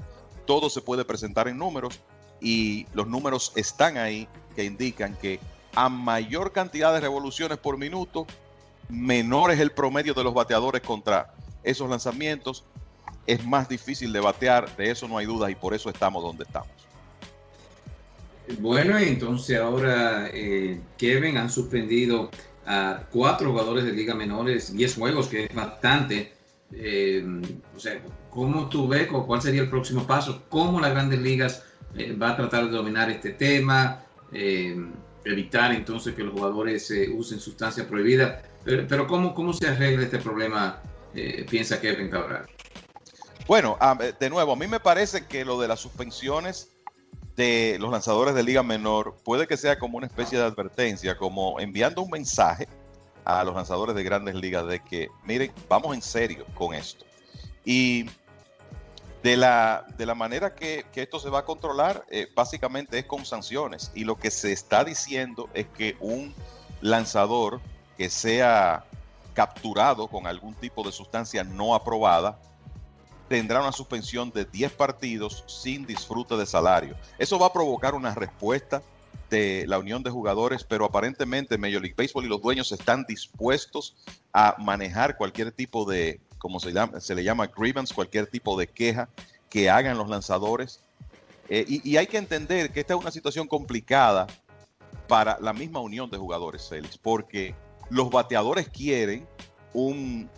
todo 0.50 0.68
se 0.68 0.80
puede 0.80 1.04
presentar 1.04 1.46
en 1.46 1.58
números 1.58 2.00
y 2.40 2.84
los 2.92 3.06
números 3.06 3.52
están 3.54 3.96
ahí 3.96 4.26
que 4.56 4.64
indican 4.64 5.14
que 5.14 5.38
a 5.76 5.88
mayor 5.88 6.50
cantidad 6.50 6.92
de 6.92 6.98
revoluciones 6.98 7.56
por 7.56 7.78
minuto, 7.78 8.26
menor 8.88 9.52
es 9.52 9.60
el 9.60 9.70
promedio 9.70 10.12
de 10.12 10.24
los 10.24 10.34
bateadores 10.34 10.82
contra 10.82 11.32
esos 11.62 11.88
lanzamientos, 11.88 12.64
es 13.28 13.46
más 13.46 13.68
difícil 13.68 14.12
de 14.12 14.18
batear, 14.18 14.76
de 14.76 14.90
eso 14.90 15.06
no 15.06 15.18
hay 15.18 15.26
dudas 15.26 15.52
y 15.52 15.54
por 15.54 15.72
eso 15.72 15.88
estamos 15.88 16.20
donde 16.20 16.42
estamos. 16.42 16.72
Bueno, 18.58 18.98
entonces 18.98 19.56
ahora 19.56 20.30
eh, 20.32 20.80
Kevin 20.98 21.36
han 21.36 21.48
suspendido 21.48 22.28
a 22.66 23.04
cuatro 23.12 23.52
jugadores 23.52 23.84
de 23.84 23.92
liga 23.92 24.16
menores, 24.16 24.72
10 24.76 24.96
juegos, 24.96 25.28
que 25.28 25.44
es 25.44 25.54
bastante. 25.54 26.32
Eh, 26.72 27.24
o 27.76 27.78
sea, 27.78 28.00
¿Cómo 28.30 28.68
tú 28.68 28.86
ves 28.86 29.08
cuál 29.08 29.42
sería 29.42 29.62
el 29.62 29.68
próximo 29.68 30.06
paso? 30.06 30.44
¿Cómo 30.48 30.80
las 30.80 30.92
grandes 30.92 31.20
ligas 31.20 31.64
eh, 31.96 32.12
va 32.12 32.30
a 32.30 32.36
tratar 32.36 32.66
de 32.66 32.70
dominar 32.70 33.10
este 33.10 33.30
tema? 33.30 34.04
Eh, 34.32 34.76
evitar 35.24 35.72
entonces 35.72 36.14
que 36.14 36.22
los 36.22 36.32
jugadores 36.32 36.90
eh, 36.92 37.08
usen 37.12 37.40
sustancias 37.40 37.86
prohibidas. 37.86 38.42
Pero, 38.64 39.06
¿cómo, 39.06 39.34
¿cómo 39.34 39.52
se 39.52 39.68
arregla 39.68 40.04
este 40.04 40.18
problema? 40.18 40.80
piensa 41.48 41.80
Kevin 41.80 42.08
Cabral. 42.08 42.46
Bueno, 43.48 43.76
de 44.20 44.30
nuevo, 44.30 44.52
a 44.52 44.56
mí 44.56 44.68
me 44.68 44.78
parece 44.78 45.26
que 45.26 45.44
lo 45.44 45.60
de 45.60 45.66
las 45.66 45.80
suspensiones 45.80 46.70
de 47.34 47.78
los 47.80 47.90
lanzadores 47.90 48.34
de 48.36 48.44
liga 48.44 48.62
menor 48.62 49.16
puede 49.24 49.48
que 49.48 49.56
sea 49.56 49.76
como 49.76 49.98
una 49.98 50.06
especie 50.06 50.38
de 50.38 50.44
advertencia, 50.44 51.16
como 51.16 51.58
enviando 51.58 52.02
un 52.02 52.10
mensaje 52.10 52.68
a 53.24 53.42
los 53.42 53.54
lanzadores 53.54 53.96
de 53.96 54.04
grandes 54.04 54.36
ligas 54.36 54.68
de 54.68 54.78
que, 54.80 55.08
miren, 55.24 55.52
vamos 55.68 55.94
en 55.96 56.02
serio 56.02 56.46
con 56.54 56.74
esto. 56.74 57.04
Y 57.64 58.06
de 59.22 59.36
la, 59.36 59.84
de 59.98 60.06
la 60.06 60.14
manera 60.14 60.54
que, 60.54 60.86
esto 60.94 61.20
se 61.20 61.28
va 61.28 61.40
a 61.40 61.44
controlar, 61.44 62.04
eh, 62.10 62.28
básicamente 62.34 62.98
es 62.98 63.04
con 63.04 63.24
sanciones. 63.26 63.90
Y 63.94 64.04
lo 64.04 64.16
que 64.16 64.30
se 64.30 64.52
está 64.52 64.84
diciendo 64.84 65.48
es 65.52 65.66
que 65.68 65.96
un 66.00 66.34
lanzador 66.80 67.60
que 67.96 68.08
sea 68.08 68.84
capturado 69.34 70.08
con 70.08 70.26
algún 70.26 70.54
tipo 70.54 70.82
de 70.82 70.92
sustancia 70.92 71.44
no 71.44 71.74
aprobada 71.74 72.38
tendrá 73.28 73.60
una 73.60 73.72
suspensión 73.72 74.32
de 74.32 74.44
10 74.44 74.72
partidos 74.72 75.44
sin 75.46 75.86
disfrute 75.86 76.36
de 76.36 76.46
salario. 76.46 76.96
Eso 77.16 77.38
va 77.38 77.46
a 77.46 77.52
provocar 77.52 77.94
una 77.94 78.12
respuesta 78.14 78.82
de 79.28 79.66
la 79.68 79.78
unión 79.78 80.02
de 80.02 80.10
jugadores, 80.10 80.64
pero 80.64 80.84
aparentemente 80.84 81.56
Major 81.56 81.80
League 81.80 81.94
Baseball 81.96 82.24
y 82.24 82.28
los 82.28 82.42
dueños 82.42 82.72
están 82.72 83.04
dispuestos 83.06 83.94
a 84.32 84.56
manejar 84.58 85.16
cualquier 85.16 85.52
tipo 85.52 85.88
de, 85.88 86.20
como 86.40 86.58
se, 86.58 86.72
llama, 86.72 86.98
se 86.98 87.14
le 87.14 87.22
llama 87.22 87.46
grievance, 87.46 87.94
cualquier 87.94 88.26
tipo 88.26 88.58
de 88.58 88.66
queja 88.66 89.08
que 89.48 89.70
hagan 89.70 89.96
los 89.98 90.08
lanzadores. 90.08 90.80
Eh, 91.48 91.64
y, 91.68 91.96
hay 91.96 92.06
que 92.06 92.16
entender 92.16 92.72
que 92.72 92.80
esta 92.80 92.94
es 92.94 93.00
una 93.00 93.10
situación 93.10 93.46
complicada 93.46 94.26
para 95.06 95.38
la 95.40 95.52
misma 95.52 95.80
unión 95.80 96.08
de 96.10 96.16
jugadores, 96.16 96.68
Félix, 96.68 96.96
porque 96.96 97.54
los 97.90 98.10
bateadores 98.10 98.68
quieren 98.68 99.28
un, 99.74 100.30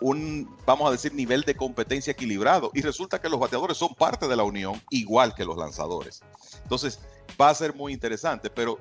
un, 0.00 0.56
vamos 0.64 0.88
a 0.88 0.92
decir, 0.92 1.12
nivel 1.12 1.42
de 1.42 1.54
competencia 1.54 2.12
equilibrado 2.12 2.70
y 2.74 2.80
resulta 2.80 3.20
que 3.20 3.28
los 3.28 3.40
bateadores 3.40 3.76
son 3.76 3.94
parte 3.94 4.28
de 4.28 4.36
la 4.36 4.44
unión 4.44 4.80
igual 4.90 5.34
que 5.34 5.44
los 5.44 5.56
lanzadores. 5.56 6.22
Entonces, 6.62 7.00
va 7.40 7.50
a 7.50 7.54
ser 7.54 7.74
muy 7.74 7.92
interesante, 7.92 8.48
pero 8.48 8.78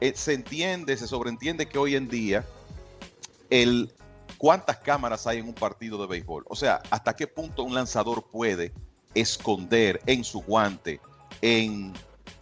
eh, 0.00 0.12
se 0.14 0.34
entiende, 0.34 0.96
se 0.96 1.08
sobreentiende 1.08 1.66
que 1.66 1.78
hoy 1.78 1.96
en 1.96 2.08
día 2.08 2.44
el 3.50 3.90
cuántas 4.38 4.78
cámaras 4.78 5.26
hay 5.26 5.38
en 5.38 5.48
un 5.48 5.54
partido 5.54 5.98
de 5.98 6.06
béisbol. 6.06 6.44
O 6.48 6.56
sea, 6.56 6.80
hasta 6.90 7.14
qué 7.14 7.26
punto 7.26 7.64
un 7.64 7.74
lanzador 7.74 8.22
puede 8.22 8.72
esconder 9.14 10.00
en 10.06 10.24
su 10.24 10.40
guante, 10.40 11.00
en, 11.42 11.92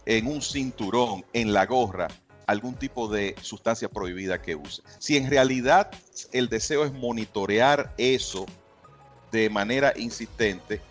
en 0.05 0.27
un 0.27 0.41
cinturón, 0.41 1.25
en 1.33 1.51
la 1.51 1.65
gorra, 1.65 2.07
algún 2.45 2.75
tipo 2.75 3.09
de 3.09 3.35
sustancia 3.41 3.89
prohibida 3.89 4.41
que 4.41 4.55
use. 4.55 4.83
Si 4.99 5.17
en 5.17 5.29
realidad 5.29 5.91
el 6.31 6.47
deseo 6.47 6.85
es 6.85 6.93
monitorear 6.93 7.93
eso 7.97 8.45
de 9.31 9.49
manera 9.49 9.93
insistente, 9.97 10.81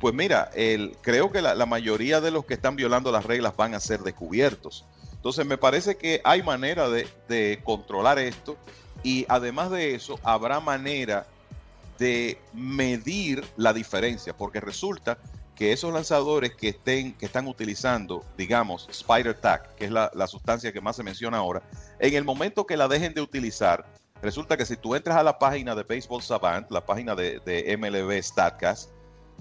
pues 0.00 0.14
mira, 0.14 0.50
el, 0.54 0.96
creo 1.00 1.30
que 1.30 1.40
la, 1.40 1.54
la, 1.54 1.66
mayoría 1.66 2.20
de 2.20 2.32
los 2.32 2.44
que 2.44 2.54
están 2.54 2.74
violando 2.74 3.12
las 3.12 3.24
reglas 3.24 3.56
van 3.56 3.74
a 3.74 3.80
ser 3.80 4.00
descubiertos. 4.00 4.84
Entonces 5.12 5.46
me 5.46 5.56
parece 5.56 5.96
que 5.96 6.20
hay 6.24 6.42
manera 6.42 6.88
de, 6.88 7.06
de 7.28 7.60
controlar 7.62 8.18
esto 8.18 8.56
y 9.02 9.26
además 9.28 9.70
de 9.70 9.94
eso 9.94 10.18
habrá 10.22 10.60
manera 10.60 11.26
de 11.98 12.38
medir 12.52 13.44
la 13.56 13.72
diferencia, 13.72 14.36
porque 14.36 14.60
resulta 14.60 15.18
que 15.54 15.72
esos 15.72 15.92
lanzadores 15.92 16.54
que 16.54 16.70
estén, 16.70 17.12
que 17.14 17.26
están 17.26 17.46
utilizando, 17.46 18.24
digamos, 18.36 18.88
Spider 18.90 19.34
Tack, 19.34 19.74
que 19.74 19.84
es 19.84 19.90
la, 19.90 20.10
la, 20.14 20.26
sustancia 20.26 20.72
que 20.72 20.80
más 20.80 20.96
se 20.96 21.02
menciona 21.02 21.38
ahora, 21.38 21.62
en 21.98 22.14
el 22.14 22.24
momento 22.24 22.66
que 22.66 22.76
la 22.76 22.88
dejen 22.88 23.14
de 23.14 23.20
utilizar, 23.20 23.84
resulta 24.22 24.56
que 24.56 24.64
si 24.64 24.76
tú 24.76 24.94
entras 24.94 25.16
a 25.16 25.22
la 25.22 25.38
página 25.38 25.74
de 25.74 25.82
Baseball 25.82 26.22
Savant, 26.22 26.70
la 26.70 26.84
página 26.84 27.14
de, 27.14 27.40
de 27.40 27.76
MLB 27.76 28.20
Statcast, 28.22 28.90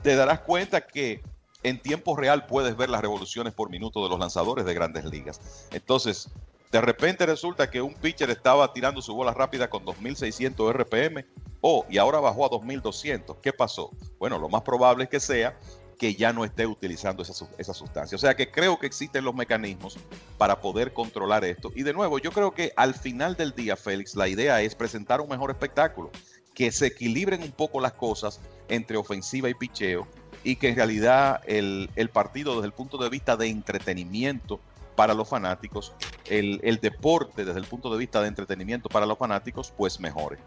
te 0.04 0.16
darás 0.16 0.42
cuenta 0.42 0.82
que 0.82 1.24
en 1.64 1.80
tiempo 1.80 2.16
real 2.16 2.46
puedes 2.46 2.76
ver 2.76 2.90
las 2.90 3.02
revoluciones 3.02 3.54
por 3.54 3.70
minuto 3.70 4.04
de 4.04 4.10
los 4.10 4.20
lanzadores 4.20 4.66
de 4.66 4.74
grandes 4.74 5.06
ligas. 5.06 5.68
Entonces, 5.72 6.30
de 6.72 6.80
repente 6.80 7.26
resulta 7.26 7.70
que 7.70 7.82
un 7.82 7.94
pitcher 7.94 8.30
estaba 8.30 8.72
tirando 8.72 9.02
su 9.02 9.14
bola 9.14 9.34
rápida 9.34 9.70
con 9.70 9.84
2600 9.84 10.74
RPM, 10.74 11.26
oh, 11.60 11.86
y 11.90 11.98
ahora 11.98 12.20
bajó 12.20 12.46
a 12.46 12.50
2200. 12.50 13.38
¿Qué 13.42 13.52
pasó? 13.52 13.92
Bueno, 14.18 14.40
lo 14.40 14.48
más 14.48 14.62
probable 14.62 15.04
es 15.04 15.10
que 15.10 15.20
sea 15.20 15.58
que 16.00 16.16
ya 16.16 16.34
no 16.34 16.46
esté 16.46 16.66
utilizando 16.66 17.22
esa, 17.22 17.46
esa, 17.58 17.74
sustancia. 17.74 18.16
O 18.16 18.20
sea 18.20 18.36
que 18.36 18.50
creo 18.50 18.80
que 18.80 18.88
existen 18.88 19.24
los 19.24 19.36
mecanismos 19.36 20.00
para 20.38 20.60
poder 20.60 20.94
controlar 20.94 21.46
esto. 21.46 21.72
Y 21.76 21.84
de 21.84 21.94
nuevo, 21.94 22.18
yo 22.18 22.32
creo 22.32 22.54
que 22.54 22.72
al 22.76 22.96
final 22.96 23.36
del 23.36 23.54
día, 23.54 23.76
Félix, 23.76 24.16
la 24.16 24.28
idea 24.28 24.62
es 24.62 24.74
presentar 24.74 25.22
un 25.22 25.30
mejor 25.30 25.52
espectáculo, 25.52 26.10
que 26.56 26.72
se 26.72 26.88
equilibren 26.88 27.44
un 27.44 27.52
poco 27.52 27.82
las 27.82 27.94
cosas 27.94 28.40
entre 28.70 28.98
ofensiva 28.98 29.50
y 29.50 29.54
picheo 29.54 30.08
y 30.44 30.56
que 30.56 30.70
en 30.70 30.76
realidad 30.76 31.42
el, 31.46 31.90
el 31.96 32.10
partido 32.10 32.56
desde 32.56 32.68
el 32.68 32.74
punto 32.74 32.98
de 32.98 33.10
vista 33.10 33.38
de 33.38 33.48
entretenimiento 33.48 34.60
para 35.02 35.16
los 35.16 35.28
fanáticos, 35.28 35.94
el, 36.30 36.60
el, 36.62 36.80
deporte 36.80 37.44
desde 37.44 37.60
el 37.60 37.66
punto 37.66 37.92
de 37.92 37.98
vista 37.98 38.22
de 38.22 38.28
entretenimiento 38.28 38.88
para 38.88 39.08
los 39.08 39.18
fanáticos, 39.18 39.74
pues 39.76 40.00
mejore. 40.00 40.38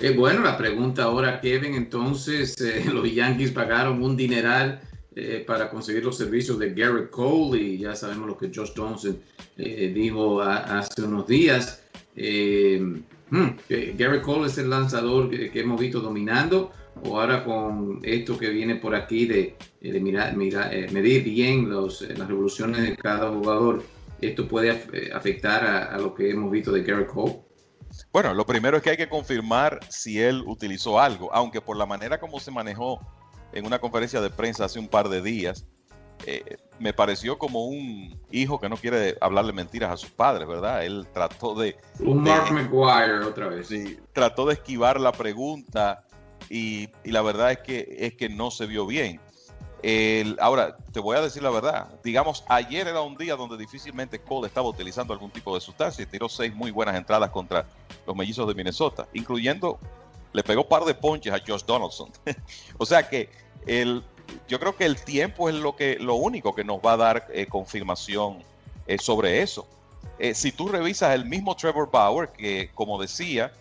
Eh, 0.00 0.10
bueno, 0.10 0.40
la 0.40 0.58
pregunta 0.58 1.04
ahora, 1.04 1.40
Kevin, 1.40 1.74
entonces 1.74 2.60
eh, 2.60 2.84
los 2.92 3.14
Yankees 3.14 3.52
pagaron 3.52 4.02
un 4.02 4.16
dineral 4.16 4.80
eh, 5.14 5.44
para 5.46 5.70
conseguir 5.70 6.04
los 6.04 6.18
servicios 6.18 6.58
de 6.58 6.74
Garrett 6.74 7.10
Cole 7.10 7.62
y 7.62 7.78
ya 7.78 7.94
sabemos 7.94 8.26
lo 8.26 8.36
que 8.36 8.50
Josh 8.52 8.72
Johnson 8.76 9.16
eh, 9.56 9.92
dijo 9.94 10.42
a, 10.42 10.80
hace 10.80 11.02
unos 11.02 11.28
días. 11.28 11.80
Hmm, 12.16 13.50
Garrett 13.96 14.22
Cole 14.22 14.48
es 14.48 14.58
el 14.58 14.68
lanzador 14.68 15.30
que, 15.30 15.52
que 15.52 15.60
hemos 15.60 15.78
visto 15.78 16.00
dominando 16.00 16.72
o 17.04 17.20
ahora 17.20 17.44
con 17.44 18.00
esto 18.02 18.38
que 18.38 18.48
viene 18.50 18.76
por 18.76 18.94
aquí 18.94 19.26
de, 19.26 19.56
de 19.80 20.00
mirar, 20.00 20.36
mirar, 20.36 20.74
eh, 20.74 20.88
medir 20.90 21.24
bien 21.24 21.68
los, 21.68 22.02
eh, 22.02 22.14
las 22.16 22.28
revoluciones 22.28 22.82
de 22.82 22.96
cada 22.96 23.30
jugador, 23.30 23.82
¿esto 24.20 24.48
puede 24.48 24.70
eh, 24.92 25.10
afectar 25.12 25.64
a, 25.64 25.94
a, 25.94 25.98
lo 25.98 26.14
que 26.14 26.30
hemos 26.30 26.50
visto 26.50 26.72
de 26.72 26.82
Garrett 26.82 27.08
Cole? 27.08 27.40
Bueno, 28.12 28.34
lo 28.34 28.44
primero 28.46 28.76
es 28.76 28.82
que 28.82 28.90
hay 28.90 28.96
que 28.96 29.08
confirmar 29.08 29.80
si 29.88 30.20
él 30.20 30.42
utilizó 30.46 31.00
algo, 31.00 31.32
aunque 31.32 31.60
por 31.60 31.76
la 31.76 31.86
manera 31.86 32.18
como 32.18 32.40
se 32.40 32.50
manejó 32.50 33.00
en 33.52 33.66
una 33.66 33.78
conferencia 33.78 34.20
de 34.20 34.30
prensa 34.30 34.64
hace 34.64 34.78
un 34.78 34.88
par 34.88 35.08
de 35.08 35.22
días, 35.22 35.66
eh, 36.24 36.56
me 36.78 36.92
pareció 36.92 37.38
como 37.38 37.66
un 37.66 38.18
hijo 38.30 38.60
que 38.60 38.68
no 38.68 38.76
quiere 38.76 39.16
hablarle 39.20 39.52
mentiras 39.52 39.92
a 39.92 39.96
sus 39.96 40.10
padres, 40.10 40.46
¿verdad? 40.46 40.84
Él 40.84 41.06
trató 41.12 41.54
de... 41.54 41.76
Un 42.00 42.22
Mark 42.22 42.52
McGuire 42.52 43.24
otra 43.24 43.48
vez. 43.48 43.68
Sí, 43.68 43.98
trató 44.12 44.46
de 44.46 44.54
esquivar 44.54 45.00
la 45.00 45.12
pregunta 45.12 46.04
y, 46.48 46.88
la 47.04 47.22
verdad 47.22 47.52
es 47.52 47.58
que, 47.58 47.96
es 47.98 48.14
que 48.14 48.28
no 48.28 48.50
se 48.50 48.66
vio 48.66 48.86
bien. 48.86 49.20
Ahora, 50.40 50.76
te 50.92 50.98
voy 50.98 51.16
a 51.16 51.20
decir 51.20 51.42
la 51.42 51.50
verdad. 51.50 51.88
Digamos, 52.02 52.44
ayer 52.48 52.88
era 52.88 53.02
un 53.02 53.16
día 53.16 53.36
donde 53.36 53.56
difícilmente 53.56 54.18
Cole 54.20 54.48
estaba 54.48 54.68
utilizando 54.68 55.12
algún 55.12 55.30
tipo 55.30 55.54
de 55.54 55.60
sustancia 55.60 56.02
y 56.02 56.06
tiró 56.06 56.28
seis 56.28 56.52
muy 56.54 56.72
buenas 56.72 56.96
entradas 56.96 57.30
contra 57.30 57.66
los 58.06 58.16
mellizos 58.16 58.48
de 58.48 58.54
Minnesota, 58.54 59.06
incluyendo, 59.12 59.78
le 60.32 60.42
pegó 60.42 60.62
un 60.62 60.68
par 60.68 60.84
de 60.84 60.94
ponches 60.94 61.32
a 61.32 61.38
Josh 61.46 61.64
Donaldson. 61.64 62.10
o 62.78 62.86
sea 62.86 63.08
que 63.08 63.28
el, 63.66 64.02
yo 64.48 64.58
creo 64.58 64.76
que 64.76 64.84
el 64.84 65.02
tiempo 65.02 65.48
es 65.48 65.54
lo, 65.54 65.76
que, 65.76 65.98
lo 65.98 66.14
único 66.14 66.54
que 66.54 66.64
nos 66.64 66.78
va 66.78 66.92
a 66.92 66.96
dar 66.96 67.26
eh, 67.32 67.46
confirmación 67.46 68.42
eh, 68.86 68.98
sobre 68.98 69.42
eso. 69.42 69.66
Eh, 70.18 70.34
si 70.34 70.52
tú 70.52 70.68
revisas 70.68 71.14
el 71.14 71.24
mismo 71.24 71.54
Trevor 71.56 71.90
Bauer, 71.90 72.28
que 72.30 72.70
como 72.74 73.00
decía, 73.00 73.52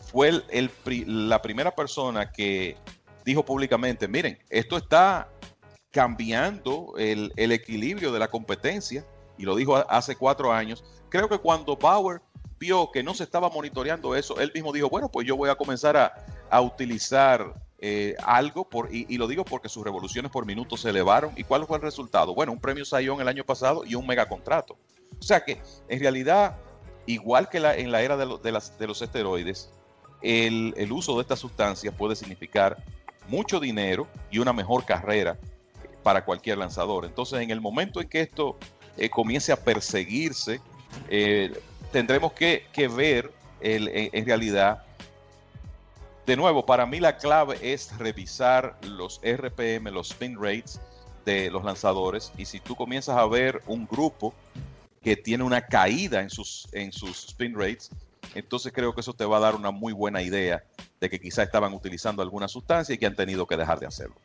fue 0.00 0.42
el, 0.50 0.70
la 1.06 1.42
primera 1.42 1.74
persona 1.74 2.30
que 2.30 2.76
dijo 3.24 3.44
públicamente, 3.44 4.08
miren, 4.08 4.38
esto 4.48 4.76
está 4.76 5.28
cambiando 5.90 6.94
el, 6.98 7.32
el, 7.36 7.52
equilibrio 7.52 8.12
de 8.12 8.18
la 8.18 8.28
competencia, 8.28 9.04
y 9.36 9.44
lo 9.44 9.56
dijo 9.56 9.76
hace 9.88 10.16
cuatro 10.16 10.52
años. 10.52 10.84
Creo 11.08 11.28
que 11.28 11.38
cuando 11.38 11.76
Bauer 11.76 12.20
vio 12.58 12.90
que 12.90 13.02
no 13.02 13.14
se 13.14 13.24
estaba 13.24 13.48
monitoreando 13.48 14.14
eso, 14.16 14.40
él 14.40 14.50
mismo 14.54 14.72
dijo, 14.72 14.88
bueno, 14.88 15.08
pues 15.10 15.26
yo 15.26 15.36
voy 15.36 15.48
a 15.48 15.54
comenzar 15.54 15.96
a, 15.96 16.12
a 16.50 16.60
utilizar 16.60 17.54
eh, 17.80 18.16
algo, 18.24 18.68
por, 18.68 18.92
y, 18.92 19.16
lo 19.16 19.28
digo 19.28 19.44
porque 19.44 19.68
sus 19.68 19.84
revoluciones 19.84 20.32
por 20.32 20.44
minuto 20.44 20.76
se 20.76 20.90
elevaron. 20.90 21.32
¿Y 21.36 21.44
cuál 21.44 21.64
fue 21.66 21.76
el 21.76 21.82
resultado? 21.82 22.34
Bueno, 22.34 22.52
un 22.52 22.60
premio 22.60 22.84
Sayón 22.84 23.20
el 23.20 23.28
año 23.28 23.44
pasado 23.44 23.84
y 23.86 23.94
un 23.94 24.06
megacontrato. 24.06 24.76
O 25.18 25.22
sea 25.22 25.44
que, 25.44 25.60
en 25.88 26.00
realidad, 26.00 26.56
igual 27.06 27.48
que 27.48 27.60
la, 27.60 27.76
en 27.76 27.92
la 27.92 28.02
era 28.02 28.16
de, 28.16 28.26
de 28.26 28.86
los 28.86 29.02
esteroides, 29.02 29.72
el, 30.22 30.90
uso 30.90 31.16
de 31.16 31.22
estas 31.22 31.38
sustancias 31.38 31.94
puede 31.94 32.16
significar 32.16 32.76
mucho 33.28 33.60
dinero 33.60 34.06
y 34.30 34.38
una 34.38 34.52
mejor 34.52 34.84
carrera 34.84 35.38
para 36.02 36.24
cualquier 36.24 36.58
lanzador. 36.58 37.04
Entonces, 37.04 37.40
en 37.40 37.50
el 37.50 37.60
momento 37.60 38.00
en 38.00 38.08
que 38.08 38.20
esto 38.20 38.56
eh, 38.96 39.10
comience 39.10 39.52
a 39.52 39.56
perseguirse, 39.56 40.60
eh, 41.08 41.52
tendremos 41.92 42.32
que, 42.32 42.64
ver 42.88 43.32
en, 43.60 43.88
en 43.92 44.26
realidad 44.26 44.84
de 46.28 46.36
nuevo, 46.36 46.66
para 46.66 46.84
mí 46.84 47.00
la 47.00 47.16
clave 47.16 47.56
es 47.62 47.96
revisar 47.96 48.78
los 48.82 49.18
RPM, 49.24 49.90
los 49.90 50.10
spin 50.10 50.36
rates 50.38 50.78
de 51.24 51.50
los 51.50 51.64
lanzadores. 51.64 52.32
Y 52.36 52.44
si 52.44 52.60
tú 52.60 52.76
comienzas 52.76 53.16
a 53.16 53.26
ver 53.26 53.62
un 53.66 53.86
grupo 53.86 54.34
que 55.02 55.16
tiene 55.16 55.42
una 55.42 55.62
caída 55.62 56.20
en 56.20 56.28
sus, 56.28 56.68
en 56.72 56.92
sus 56.92 57.28
spin 57.28 57.54
rates, 57.54 57.90
entonces 58.34 58.72
creo 58.72 58.94
que 58.94 59.00
eso 59.00 59.14
te 59.14 59.24
va 59.24 59.38
a 59.38 59.40
dar 59.40 59.54
una 59.54 59.70
muy 59.70 59.92
buena 59.92 60.22
idea 60.22 60.64
de 61.00 61.10
que 61.10 61.20
quizá 61.20 61.42
estaban 61.42 61.72
utilizando 61.72 62.22
alguna 62.22 62.48
sustancia 62.48 62.94
y 62.94 62.98
que 62.98 63.06
han 63.06 63.16
tenido 63.16 63.46
que 63.46 63.56
dejar 63.56 63.78
de 63.78 63.86
hacerlo. 63.86 64.16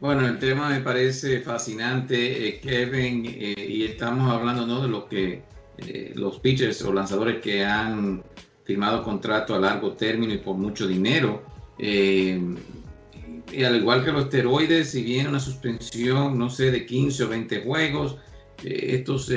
Bueno, 0.00 0.26
el 0.26 0.38
tema 0.38 0.70
me 0.70 0.80
parece 0.80 1.40
fascinante, 1.40 2.48
eh, 2.48 2.60
Kevin, 2.60 3.26
eh, 3.26 3.54
y 3.68 3.84
estamos 3.84 4.32
hablando 4.32 4.66
¿no? 4.66 4.80
de 4.80 4.88
lo 4.88 5.06
que 5.06 5.42
eh, 5.76 6.12
los 6.14 6.38
pitchers 6.40 6.80
o 6.82 6.92
lanzadores 6.92 7.42
que 7.42 7.66
han 7.66 8.22
firmado 8.64 9.02
contrato 9.02 9.54
a 9.54 9.58
largo 9.58 9.92
término 9.92 10.32
y 10.32 10.38
por 10.38 10.56
mucho 10.56 10.86
dinero. 10.88 11.42
Y 11.76 13.64
al 13.64 13.76
igual 13.76 14.02
que 14.04 14.12
los 14.12 14.24
esteroides, 14.24 14.90
si 14.90 15.02
viene 15.02 15.28
una 15.28 15.40
suspensión, 15.40 16.38
no 16.38 16.48
sé, 16.48 16.70
de 16.70 16.86
15 16.86 17.24
o 17.24 17.28
20 17.28 17.62
juegos, 17.62 18.16
estos 18.62 19.30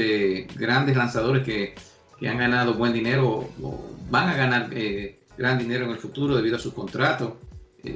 grandes 0.55 0.95
lanzadores 0.95 1.43
que, 1.43 1.75
que, 2.23 2.29
han 2.29 2.37
ganado 2.37 2.73
buen 2.75 2.93
dinero 2.93 3.49
o 3.61 3.89
van 4.09 4.29
a 4.29 4.35
ganar 4.35 4.69
eh, 4.71 5.19
gran 5.37 5.57
dinero 5.57 5.85
en 5.85 5.91
el 5.91 5.97
futuro 5.97 6.35
debido 6.35 6.55
a 6.55 6.59
sus 6.59 6.73
contratos, 6.73 7.33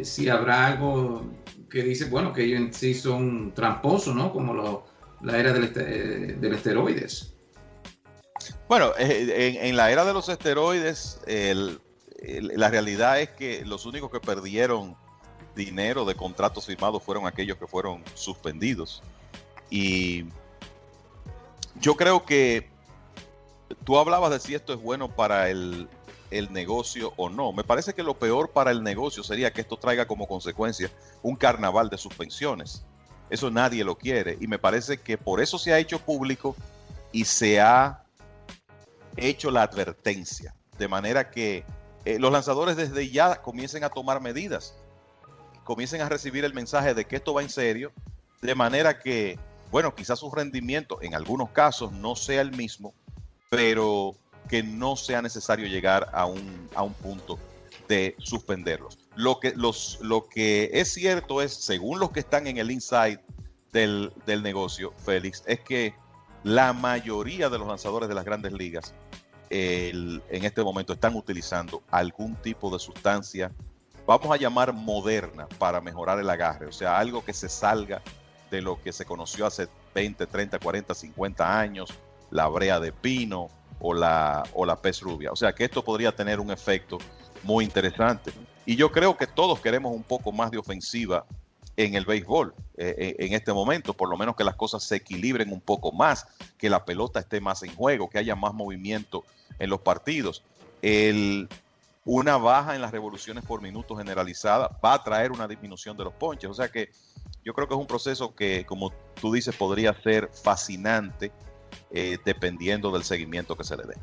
si 0.04 0.28
habrá 0.28 0.68
algo 0.68 1.26
que 1.70 1.82
dice, 1.84 2.06
bueno, 2.06 2.34
que 2.34 2.44
ellos 2.44 2.60
en 2.60 2.74
sí 2.74 2.94
son 2.94 3.54
tramposos, 3.54 4.14
¿no? 4.14 4.34
Como 4.34 4.84
la 5.22 5.38
era 5.38 5.54
del, 5.54 5.74
del 6.42 6.54
esteroides. 6.54 7.34
Bueno, 8.68 8.92
en, 8.98 9.78
la 9.78 9.92
era 9.92 10.04
de 10.04 10.14
los 10.14 10.28
esteroides, 10.28 11.22
la 11.26 12.70
realidad 12.70 13.22
es 13.22 13.30
que 13.30 13.64
los 13.66 13.86
únicos 13.86 14.12
que 14.12 14.20
perdieron 14.20 14.98
dinero 15.56 16.04
de 16.04 16.16
contratos 16.16 16.66
firmados 16.66 17.02
fueron 17.02 17.28
aquellos 17.28 17.58
que 17.58 17.66
fueron 17.66 18.04
suspendidos. 18.14 19.02
Y 19.70 20.26
yo 21.80 21.96
creo 21.96 22.26
que 22.26 22.77
tú 23.84 23.98
hablabas 23.98 24.32
de 24.32 24.40
si 24.40 24.56
esto 24.56 24.74
es 24.74 24.82
bueno 24.82 25.14
para 25.14 25.50
el, 25.50 25.88
el, 26.32 26.52
negocio 26.52 27.14
o 27.18 27.30
no. 27.30 27.52
Me 27.54 27.64
parece 27.64 27.94
que 27.94 28.04
lo 28.04 28.18
peor 28.18 28.52
para 28.52 28.72
el 28.72 28.84
negocio 28.84 29.24
sería 29.24 29.52
que 29.52 29.62
esto 29.62 29.78
traiga 29.78 30.08
como 30.08 30.28
consecuencia 30.28 30.92
un 31.22 31.36
carnaval 31.36 31.90
de 31.90 31.98
suspensiones. 31.98 32.84
Eso 33.30 33.52
nadie 33.52 33.84
lo 33.84 33.98
quiere. 33.98 34.38
Y 34.40 34.48
me 34.48 34.60
parece 34.60 34.98
que 34.98 35.18
por 35.18 35.42
eso 35.42 35.58
se 35.58 35.74
ha 35.74 35.80
hecho 35.80 36.00
público 36.00 36.56
y 37.12 37.26
se 37.26 37.60
ha 37.60 38.04
hecho 39.16 39.52
la 39.52 39.64
advertencia. 39.64 40.54
De 40.78 40.88
manera 40.88 41.30
que 41.32 41.66
eh, 42.06 42.20
los 42.20 42.32
lanzadores 42.32 42.78
desde 42.78 43.10
ya 43.10 43.42
comiencen 43.42 43.84
a 43.84 43.90
tomar 43.90 44.22
medidas, 44.22 44.76
comiencen 45.64 46.02
a 46.02 46.10
recibir 46.10 46.46
el 46.46 46.54
mensaje 46.54 46.94
de 46.94 47.06
que 47.06 47.18
esto 47.18 47.34
va 47.34 47.42
en 47.42 47.50
serio, 47.50 47.92
de 48.42 48.56
manera 48.56 49.00
que, 49.00 49.38
bueno, 49.72 49.94
quizás 49.96 50.20
su 50.20 50.32
rendimiento 50.32 51.02
en 51.02 51.16
algunos 51.16 51.50
casos 51.50 51.92
no 51.92 52.16
sea 52.16 52.42
el 52.42 52.52
mismo, 52.52 52.94
pero 53.50 54.16
que 54.50 54.64
no 54.64 54.96
sea 54.96 55.22
necesario 55.22 55.68
llegar 55.68 56.10
a 56.14 56.26
un, 56.26 56.70
a 56.76 56.84
un 56.84 56.94
punto 56.94 57.38
de 57.88 58.16
suspenderlos. 58.20 58.98
Lo 59.16 59.40
que, 59.40 59.54
los, 59.56 60.00
lo 60.02 60.28
que 60.28 60.70
es 60.74 60.94
cierto 60.94 61.42
es, 61.42 61.54
según 61.54 62.00
los 62.00 62.12
que 62.12 62.20
están 62.20 62.48
en 62.48 62.58
el 62.58 62.72
inside 62.72 63.20
del, 63.72 64.14
del 64.26 64.44
negocio, 64.44 64.94
Félix, 64.98 65.44
es 65.48 65.60
que 65.62 65.94
la 66.44 66.74
mayoría 66.74 67.50
de 67.50 67.58
los 67.58 67.68
lanzadores 67.68 68.08
de 68.10 68.16
las 68.16 68.26
grandes 68.26 68.54
ligas 68.54 68.94
en 69.50 70.22
este 70.30 70.62
momento 70.64 70.94
están 70.94 71.16
utilizando 71.16 71.82
algún 71.90 72.36
tipo 72.36 72.70
de 72.72 72.80
sustancia, 72.80 73.52
vamos 74.06 74.30
a 74.32 74.38
llamar 74.38 74.74
moderna, 74.74 75.48
para 75.58 75.80
mejorar 75.82 76.20
el 76.20 76.30
agarre, 76.30 76.68
o 76.68 76.72
sea, 76.72 76.98
algo 76.98 77.24
que 77.24 77.34
se 77.34 77.50
salga 77.50 78.02
de 78.52 78.62
lo 78.62 78.82
que 78.82 78.92
se 78.92 79.06
conoció 79.06 79.46
hace 79.46 79.68
20, 79.94 80.26
30, 80.28 80.60
40, 80.60 80.94
50 80.94 81.60
años, 81.60 81.94
la 82.32 82.48
brea 82.48 82.80
de 82.80 82.92
pino 82.92 83.50
o 83.80 83.94
la, 83.94 84.44
o 84.54 84.66
la 84.66 84.82
pez 84.82 85.02
rubia. 85.02 85.32
O 85.32 85.36
sea, 85.36 85.54
que 85.54 85.64
esto 85.66 85.84
podría 85.84 86.16
tener 86.16 86.40
un 86.40 86.52
efecto 86.52 86.98
muy 87.44 87.66
interesante. 87.66 88.32
Y 88.66 88.76
yo 88.76 88.92
creo 88.92 89.16
que 89.16 89.28
todos 89.28 89.60
queremos 89.60 89.96
un 89.96 90.04
poco 90.04 90.32
más 90.32 90.52
de 90.52 90.58
ofensiva 90.58 91.26
en 91.78 91.94
el 91.94 92.06
béisbol 92.06 92.54
eh, 92.78 92.96
eh, 92.98 93.16
en 93.20 93.34
este 93.34 93.54
momento, 93.54 93.94
por 93.94 94.10
lo 94.10 94.18
menos 94.18 94.36
que 94.36 94.44
las 94.44 94.56
cosas 94.56 94.84
se 94.84 94.96
equilibren 94.96 95.54
un 95.54 95.62
poco 95.62 95.92
más, 95.92 96.28
que 96.58 96.70
la 96.70 96.84
pelota 96.84 97.20
esté 97.20 97.40
más 97.40 97.62
en 97.64 97.74
juego, 97.76 98.10
que 98.10 98.18
haya 98.18 98.36
más 98.36 98.54
movimiento 98.54 99.24
en 99.60 99.70
los 99.70 99.82
partidos. 99.82 100.44
El, 100.82 101.48
una 102.04 102.38
baja 102.38 102.74
en 102.76 102.82
las 102.82 102.92
revoluciones 102.92 103.44
por 103.46 103.62
minuto 103.62 103.96
generalizada 103.96 104.80
va 104.84 104.94
a 104.96 105.04
traer 105.04 105.32
una 105.32 105.48
disminución 105.48 105.96
de 105.96 106.06
los 106.06 106.14
ponches. 106.14 106.50
O 106.50 106.54
sea 106.54 106.70
que 106.70 106.90
yo 107.44 107.54
creo 107.54 107.68
que 107.68 107.76
es 107.76 107.80
un 107.80 107.88
proceso 107.88 108.34
que, 108.36 108.66
como 108.66 108.92
tú 109.22 109.32
dices, 109.32 109.56
podría 109.56 109.94
ser 110.02 110.30
fascinante 110.34 111.32
eh, 111.92 112.18
dependiendo 112.26 112.92
del 112.92 113.04
seguimiento 113.04 113.56
que 113.56 113.64
se 113.64 113.78
le 113.78 113.84
dé. 113.84 113.96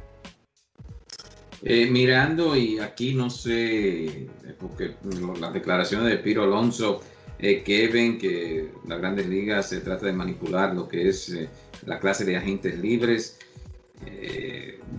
Eh, 1.66 1.86
mirando, 1.90 2.54
y 2.54 2.78
aquí 2.78 3.14
no 3.14 3.30
sé, 3.30 4.28
porque 4.60 4.96
las 5.40 5.54
declaraciones 5.54 6.10
de 6.10 6.18
Piro 6.18 6.42
Alonso, 6.42 7.00
eh, 7.38 7.62
Kevin, 7.62 8.18
que 8.18 8.68
las 8.86 8.98
grandes 8.98 9.26
ligas 9.26 9.70
se 9.70 9.80
trata 9.80 10.04
de 10.04 10.12
manipular 10.12 10.74
lo 10.74 10.86
que 10.86 11.08
es 11.08 11.30
eh, 11.30 11.48
la 11.86 11.98
clase 11.98 12.26
de 12.26 12.36
agentes 12.36 12.78
libres. 12.78 13.38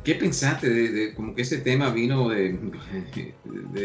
¿Qué 0.04 0.16
pensaste 0.16 0.68
de, 0.68 1.14
como 1.14 1.36
que 1.36 1.44
ese 1.44 1.60
tema 1.60 1.92
vino 1.92 2.30
de, 2.30 2.58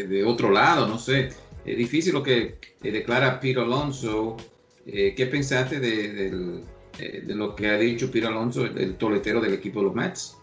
de, 0.08 0.24
otro 0.24 0.50
lado? 0.50 0.86
No 0.88 0.98
sé, 0.98 1.28
es 1.66 1.76
difícil 1.76 2.14
lo 2.14 2.22
que 2.22 2.56
declara 2.80 3.40
Piro 3.40 3.60
Alonso. 3.60 4.38
¿Qué 4.86 5.28
pensaste 5.30 5.78
de, 7.00 7.34
lo 7.34 7.54
que 7.54 7.68
ha 7.68 7.76
dicho 7.76 8.10
Piro 8.10 8.28
Alonso, 8.28 8.64
el 8.64 8.96
toletero 8.96 9.40
del 9.40 9.54
equipo 9.54 9.80
de 9.80 9.86
los 9.86 9.94
Mets? 9.94 10.36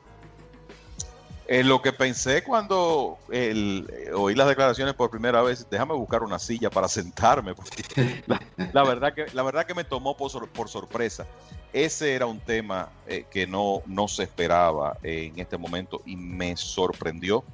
En 1.49 1.69
lo 1.69 1.81
que 1.81 1.93
pensé 1.93 2.43
cuando 2.43 3.17
oí 3.29 4.35
las 4.35 4.47
declaraciones 4.49 4.93
por 4.95 5.09
primera 5.09 5.41
vez, 5.41 5.65
déjame 5.69 5.93
buscar 5.93 6.21
una 6.21 6.39
silla 6.39 6.69
para 6.69 6.89
sentarme, 6.89 7.55
porque 7.55 7.83
la, 8.73 8.83
verdad, 8.83 9.13
que, 9.13 9.27
la 9.33 9.43
verdad 9.43 9.65
que 9.65 9.73
me 9.73 9.85
tomó 9.85 10.17
por, 10.17 10.29
sorpresa. 10.67 11.25
Ese 11.71 12.13
era 12.13 12.25
un 12.25 12.39
tema 12.41 12.89
eh, 13.07 13.25
que 13.31 13.47
no, 13.47 13.81
no 13.85 14.09
se 14.09 14.23
esperaba 14.23 14.97
en 15.03 15.39
este 15.39 15.57
momento 15.57 16.01
y 16.05 16.17
me 16.17 16.57
sorprendió. 16.57 17.45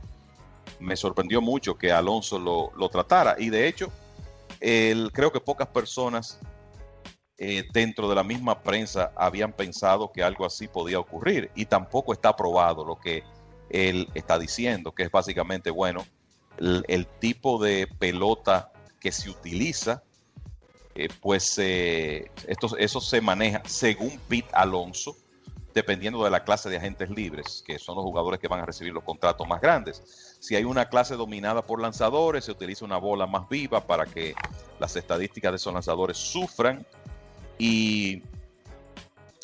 Me 0.79 0.95
sorprendió 0.95 1.39
mucho 1.39 1.75
que 1.77 1.91
Alonso 1.91 2.39
lo, 2.39 2.89
tratara. 2.89 3.35
Y 3.37 3.51
de 3.51 3.67
hecho, 3.67 3.91
creo 4.59 5.31
que 5.31 5.39
pocas 5.39 5.67
personas 5.67 6.39
eh, 7.45 7.67
dentro 7.73 8.07
de 8.07 8.15
la 8.15 8.23
misma 8.23 8.63
prensa 8.63 9.11
habían 9.17 9.51
pensado 9.51 10.13
que 10.13 10.23
algo 10.23 10.45
así 10.45 10.69
podía 10.69 10.97
ocurrir. 10.97 11.51
Y 11.55 11.65
tampoco 11.65 12.13
está 12.13 12.33
probado 12.33 12.85
lo 12.85 12.95
que 12.95 13.21
él 13.69 14.07
está 14.13 14.39
diciendo, 14.39 14.93
que 14.93 15.03
es 15.03 15.11
básicamente, 15.11 15.69
bueno, 15.69 16.05
el, 16.57 17.05
tipo 17.19 17.61
de 17.61 17.87
pelota 17.99 18.71
que 19.01 19.11
se 19.11 19.29
utiliza, 19.29 20.03
eh, 20.95 21.09
pues 21.19 21.57
eh, 21.57 22.31
esto, 22.47 22.77
eso 22.77 23.01
se 23.01 23.19
maneja 23.19 23.61
según 23.65 24.17
Pete 24.29 24.47
Alonso, 24.53 25.17
dependiendo 25.73 26.23
de 26.23 26.29
la 26.29 26.45
clase 26.45 26.69
de 26.69 26.77
agentes 26.77 27.09
libres, 27.09 27.61
que 27.67 27.77
son 27.77 27.97
los 27.97 28.05
jugadores 28.05 28.39
que 28.39 28.47
van 28.47 28.61
a 28.61 28.65
recibir 28.65 28.93
los 28.93 29.03
contratos 29.03 29.45
más 29.49 29.59
grandes. 29.59 30.37
Si 30.39 30.55
hay 30.55 30.63
una 30.63 30.87
clase 30.87 31.15
dominada 31.15 31.61
por 31.61 31.81
lanzadores, 31.81 32.45
se 32.45 32.51
utiliza 32.51 32.85
una 32.85 32.97
bola 32.97 33.27
más 33.27 33.49
viva 33.49 33.85
para 33.85 34.05
que 34.05 34.33
las 34.79 34.95
estadísticas 34.95 35.51
de 35.51 35.55
esos 35.57 35.73
lanzadores 35.73 36.17
sufran. 36.17 36.85
Y 37.63 38.21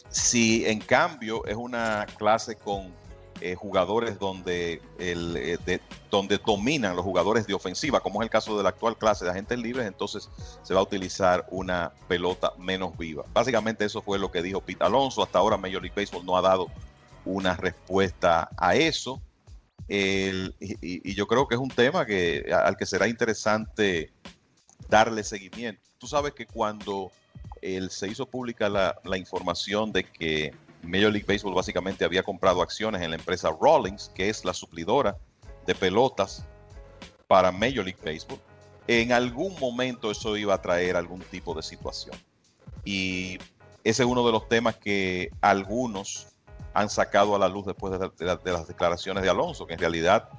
si 0.09 0.65
en 0.65 0.81
cambio 0.81 1.45
es 1.45 1.55
una 1.55 2.05
clase 2.17 2.57
con 2.57 2.93
eh, 3.39 3.55
jugadores 3.55 4.19
donde, 4.19 4.81
eh, 4.97 5.79
donde 6.11 6.37
dominan 6.37 6.97
los 6.97 7.05
jugadores 7.05 7.47
de 7.47 7.53
ofensiva, 7.53 8.01
como 8.01 8.21
es 8.21 8.25
el 8.25 8.29
caso 8.29 8.57
de 8.57 8.63
la 8.63 8.69
actual 8.69 8.97
clase 8.97 9.23
de 9.23 9.31
agentes 9.31 9.57
libres, 9.57 9.87
entonces 9.87 10.29
se 10.63 10.73
va 10.73 10.81
a 10.81 10.83
utilizar 10.83 11.45
una 11.49 11.93
pelota 12.09 12.51
menos 12.57 12.97
viva. 12.97 13.23
Básicamente 13.31 13.85
eso 13.85 14.01
fue 14.01 14.19
lo 14.19 14.29
que 14.29 14.41
dijo 14.41 14.59
Pete 14.59 14.83
Alonso. 14.83 15.23
Hasta 15.23 15.39
ahora 15.39 15.55
Major 15.55 15.81
League 15.81 15.95
Baseball 15.95 16.25
no 16.25 16.35
ha 16.35 16.41
dado 16.41 16.67
una 17.23 17.55
respuesta 17.55 18.49
a 18.57 18.75
eso. 18.75 19.21
y, 19.87 21.13
yo 21.15 21.25
creo 21.25 21.47
que 21.47 21.55
es 21.55 21.61
un 21.61 21.69
tema 21.69 22.05
que, 22.05 22.51
al 22.53 22.75
que 22.75 22.85
será 22.85 23.07
interesante 23.07 24.11
darle 24.89 25.23
seguimiento. 25.23 25.81
Tú 25.97 26.05
sabes 26.05 26.33
que 26.33 26.45
cuando 26.45 27.13
se 27.89 28.07
hizo 28.07 28.25
pública 28.25 28.69
la, 28.69 28.99
la 29.03 29.17
información 29.17 29.91
de 29.91 30.03
que 30.03 30.53
Major 30.83 31.11
League 31.11 31.25
Baseball 31.27 31.53
básicamente 31.53 32.05
había 32.05 32.23
comprado 32.23 32.61
acciones 32.61 33.01
en 33.01 33.11
la 33.11 33.17
empresa 33.17 33.49
Rawlings, 33.59 34.11
que 34.15 34.29
es 34.29 34.45
la 34.45 34.53
suplidora 34.53 35.17
de 35.65 35.75
pelotas 35.75 36.45
para 37.27 37.51
Major 37.51 37.85
League 37.85 37.99
Baseball. 38.03 38.39
En 38.87 39.11
algún 39.11 39.57
momento 39.59 40.09
eso 40.09 40.35
iba 40.35 40.53
a 40.53 40.61
traer 40.61 40.95
algún 40.95 41.21
tipo 41.21 41.53
de 41.53 41.61
situación. 41.61 42.15
Y 42.83 43.37
ese 43.83 44.03
es 44.03 44.09
uno 44.09 44.25
de 44.25 44.31
los 44.31 44.47
temas 44.47 44.77
que 44.77 45.29
algunos 45.41 46.27
han 46.73 46.89
sacado 46.89 47.35
a 47.35 47.39
la 47.39 47.47
luz 47.47 47.65
después 47.65 47.99
de, 47.99 48.25
las 48.25 48.67
declaraciones 48.67 49.23
de 49.23 49.29
Alonso, 49.29 49.67
que 49.67 49.73
en 49.73 49.79
realidad 49.79 50.29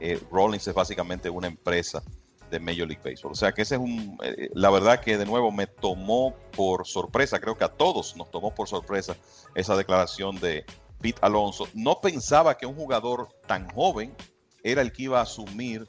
eh, 0.00 0.20
Rawlings 0.30 0.68
es 0.68 0.74
básicamente 0.74 1.30
una 1.30 1.48
empresa 1.48 2.02
de 2.50 2.60
Major 2.60 2.86
League 2.86 3.02
Baseball. 3.04 3.32
O 3.32 3.34
sea 3.34 3.52
que 3.52 3.62
ese 3.62 3.76
es 3.76 3.80
un, 3.80 4.18
eh, 4.22 4.50
la 4.54 4.70
verdad 4.70 5.00
que 5.00 5.16
de 5.16 5.26
nuevo 5.26 5.50
me 5.50 5.66
tomó 5.66 6.34
por 6.56 6.86
sorpresa, 6.86 7.38
creo 7.40 7.56
que 7.56 7.64
a 7.64 7.68
todos 7.68 8.16
nos 8.16 8.30
tomó 8.30 8.54
por 8.54 8.68
sorpresa 8.68 9.16
esa 9.54 9.76
declaración 9.76 10.38
de 10.40 10.64
Pete 11.00 11.18
Alonso. 11.22 11.68
No 11.74 12.00
pensaba 12.00 12.56
que 12.56 12.66
un 12.66 12.74
jugador 12.74 13.28
tan 13.46 13.68
joven 13.70 14.14
era 14.62 14.82
el 14.82 14.92
que 14.92 15.04
iba 15.04 15.18
a 15.18 15.22
asumir 15.22 15.88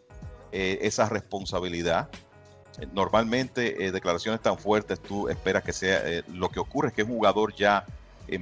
eh, 0.51 0.79
esa 0.81 1.09
responsabilidad. 1.09 2.09
Normalmente 2.93 3.85
eh, 3.85 3.91
declaraciones 3.91 4.41
tan 4.41 4.57
fuertes 4.57 5.01
tú 5.01 5.27
esperas 5.27 5.63
que 5.63 5.73
sea, 5.73 6.01
lo 6.27 6.49
que 6.49 6.59
ocurre 6.59 6.89
es 6.89 6.93
que 6.93 7.01
es 7.01 7.07
un 7.07 7.15
jugador 7.15 7.53
ya 7.55 7.85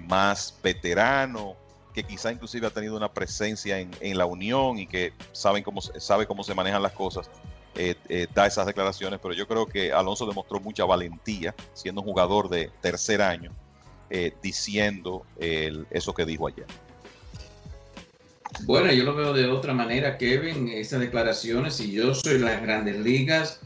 más 0.07 0.59
veterano, 0.61 1.55
que 1.97 2.03
quizá 2.03 2.31
inclusive 2.31 2.67
ha 2.67 2.69
tenido 2.69 2.95
una 2.95 3.11
presencia 3.11 3.79
en, 3.79 3.89
en, 4.01 4.19
la 4.19 4.27
unión 4.27 4.77
y 4.77 4.85
que 4.85 5.13
saben 5.31 5.63
cómo, 5.63 5.81
sabe 5.81 6.27
cómo 6.27 6.43
se 6.43 6.53
manejan 6.53 6.83
las 6.83 6.91
cosas, 6.91 7.27
eh, 7.79 7.93
eh, 8.09 8.25
da 8.33 8.47
esas 8.47 8.65
declaraciones, 8.65 9.19
pero 9.21 9.35
yo 9.35 9.47
creo 9.47 9.67
que 9.67 9.93
Alonso 9.93 10.25
demostró 10.25 10.59
mucha 10.59 10.83
valentía, 10.83 11.53
siendo 11.75 12.01
un 12.01 12.07
jugador 12.07 12.49
de 12.49 12.71
tercer 12.81 13.21
año, 13.21 13.51
eh, 14.09 14.33
diciendo 14.41 15.23
eso 15.37 16.11
que 16.15 16.25
dijo 16.25 16.47
ayer. 16.47 16.65
Bueno, 18.61 18.91
yo 18.91 19.03
lo 19.03 19.13
veo 19.13 19.31
de 19.31 19.45
otra 19.45 19.75
manera, 19.75 20.17
Kevin, 20.17 20.69
esas 20.69 21.01
declaraciones, 21.01 21.75
si 21.75 21.91
yo 21.91 22.15
soy 22.15 22.39
las 22.39 22.63
grandes 22.63 22.97
ligas, 22.97 23.59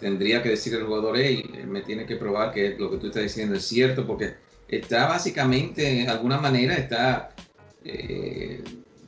tendría 0.00 0.42
que 0.42 0.48
decir 0.48 0.74
el 0.74 0.84
jugador, 0.84 1.16
hey, 1.16 1.44
me 1.68 1.82
tiene 1.82 2.06
que 2.06 2.16
probar 2.16 2.52
que 2.52 2.74
lo 2.76 2.90
que 2.90 2.96
tú 2.96 3.06
estás 3.06 3.22
diciendo 3.22 3.54
es 3.54 3.64
cierto, 3.64 4.04
porque 4.04 4.34
está 4.66 5.06
básicamente, 5.06 5.82
de 5.82 6.08
alguna 6.08 6.38
manera, 6.38 6.74
está 6.74 7.32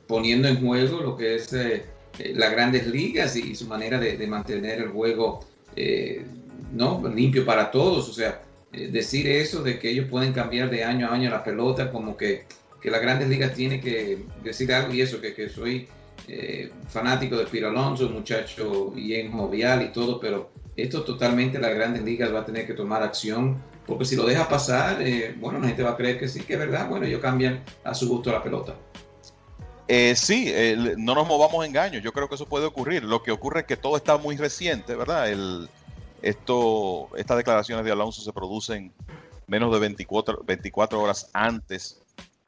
poniendo 0.07 0.47
en 0.47 0.61
juego 0.61 1.01
lo 1.01 1.17
que 1.17 1.35
es 1.35 1.53
eh, 2.19 2.33
las 2.35 2.51
grandes 2.51 2.87
ligas 2.87 3.35
y, 3.35 3.55
su 3.55 3.67
manera 3.67 3.99
de, 3.99 4.27
mantener 4.27 4.79
el 4.79 4.89
juego 4.89 5.45
eh, 5.75 6.25
¿no? 6.73 7.01
limpio 7.13 7.45
para 7.45 7.71
todos. 7.71 8.09
O 8.09 8.13
sea, 8.13 8.41
eh, 8.73 8.89
decir 8.91 9.27
eso 9.27 9.63
de 9.63 9.79
que 9.79 9.89
ellos 9.89 10.07
pueden 10.09 10.33
cambiar 10.33 10.69
de 10.69 10.83
año 10.83 11.07
a 11.07 11.13
año 11.13 11.29
la 11.29 11.43
pelota, 11.43 11.91
como 11.91 12.17
que, 12.17 12.45
que 12.81 12.91
las 12.91 13.01
grandes 13.01 13.29
ligas 13.29 13.53
tienen 13.53 13.81
que 13.81 14.19
decir 14.43 14.71
algo 14.73 14.93
y 14.93 15.01
eso, 15.01 15.21
que, 15.21 15.33
que 15.33 15.49
soy 15.49 15.87
fanático 16.89 17.37
de 17.37 17.45
Piro 17.45 17.69
Alonso, 17.69 18.09
muchacho 18.09 18.91
bien 18.91 19.31
jovial 19.31 19.81
y 19.83 19.93
todo, 19.93 20.19
pero 20.19 20.49
esto 20.77 21.03
totalmente 21.03 21.59
las 21.59 21.73
grandes 21.73 22.03
ligas 22.03 22.33
va 22.33 22.41
a 22.41 22.45
tener 22.45 22.67
que 22.67 22.73
tomar 22.73 23.01
acción, 23.01 23.57
porque 23.87 24.05
si 24.05 24.15
lo 24.15 24.25
deja 24.25 24.47
pasar, 24.47 25.01
eh, 25.01 25.35
bueno, 25.39 25.59
la 25.59 25.67
gente 25.67 25.81
va 25.81 25.91
a 25.91 25.97
creer 25.97 26.19
que 26.19 26.27
sí, 26.27 26.41
que 26.41 26.53
es 26.53 26.59
verdad, 26.59 26.87
bueno, 26.87 27.05
ellos 27.05 27.19
cambian 27.19 27.63
a 27.83 27.95
su 27.95 28.07
gusto 28.07 28.31
la 28.31 28.43
pelota. 28.43 28.75
Eh, 29.87 30.15
sí, 30.15 30.53
no 30.97 31.15
nos 31.15 31.27
movamos 31.27 31.65
engaños, 31.65 32.03
yo 32.03 32.11
creo 32.11 32.27
que 32.27 32.35
eso 32.35 32.45
puede 32.45 32.65
ocurrir. 32.65 33.03
Lo 33.03 33.23
que 33.23 33.31
ocurre 33.31 33.61
es 33.61 33.65
que 33.65 33.77
todo 33.77 33.95
está 33.95 34.17
muy 34.17 34.35
reciente, 34.35 34.95
¿verdad? 34.95 35.29
El, 35.29 35.69
esto, 36.21 37.09
estas 37.15 37.37
declaraciones 37.37 37.85
de 37.85 37.91
Alonso 37.91 38.21
se 38.21 38.33
producen 38.33 38.91
menos 39.47 39.71
de 39.71 39.79
24, 39.79 40.43
24 40.45 41.01
horas 41.01 41.29
antes 41.33 42.01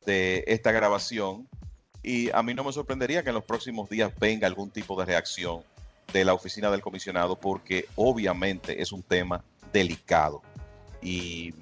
de 0.05 0.43
esta 0.47 0.71
grabación 0.71 1.47
y 2.01 2.29
a 2.31 2.41
mí 2.41 2.53
no 2.53 2.63
me 2.63 2.73
sorprendería 2.73 3.23
que 3.23 3.29
en 3.29 3.35
los 3.35 3.43
próximos 3.43 3.89
días 3.89 4.11
venga 4.19 4.47
algún 4.47 4.69
tipo 4.69 4.99
de 4.99 5.05
reacción 5.05 5.63
de 6.11 6.25
la 6.25 6.33
oficina 6.33 6.71
del 6.71 6.81
comisionado 6.81 7.35
porque 7.35 7.85
obviamente 7.95 8.81
es 8.81 8.91
un 8.91 9.03
tema 9.03 9.43
delicado 9.71 10.41
y 11.01 11.53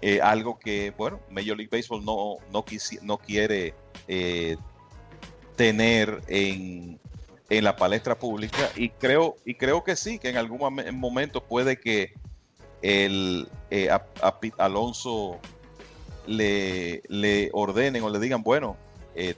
eh, 0.00 0.20
algo 0.22 0.58
que, 0.58 0.92
bueno, 0.96 1.20
Major 1.30 1.56
League 1.56 1.70
Baseball 1.70 2.04
no, 2.04 2.36
no, 2.52 2.64
no 3.02 3.18
quiere 3.18 3.74
eh, 4.06 4.56
tener 5.56 6.22
en, 6.26 6.98
en, 7.48 7.64
la 7.64 7.76
palestra 7.76 8.18
pública 8.18 8.70
y 8.76 8.90
creo, 8.90 9.36
y 9.44 9.54
creo 9.54 9.84
que 9.84 9.96
sí, 9.96 10.18
que 10.18 10.28
en 10.28 10.36
algún 10.36 10.60
momento 10.92 11.42
puede 11.44 11.78
que 11.78 12.12
el 12.82 13.48
eh, 13.70 13.88
Alonso 14.58 15.38
le, 16.26 17.02
le 17.08 17.50
ordenen 17.52 18.02
o 18.02 18.10
le 18.10 18.18
digan, 18.18 18.42
bueno, 18.42 18.76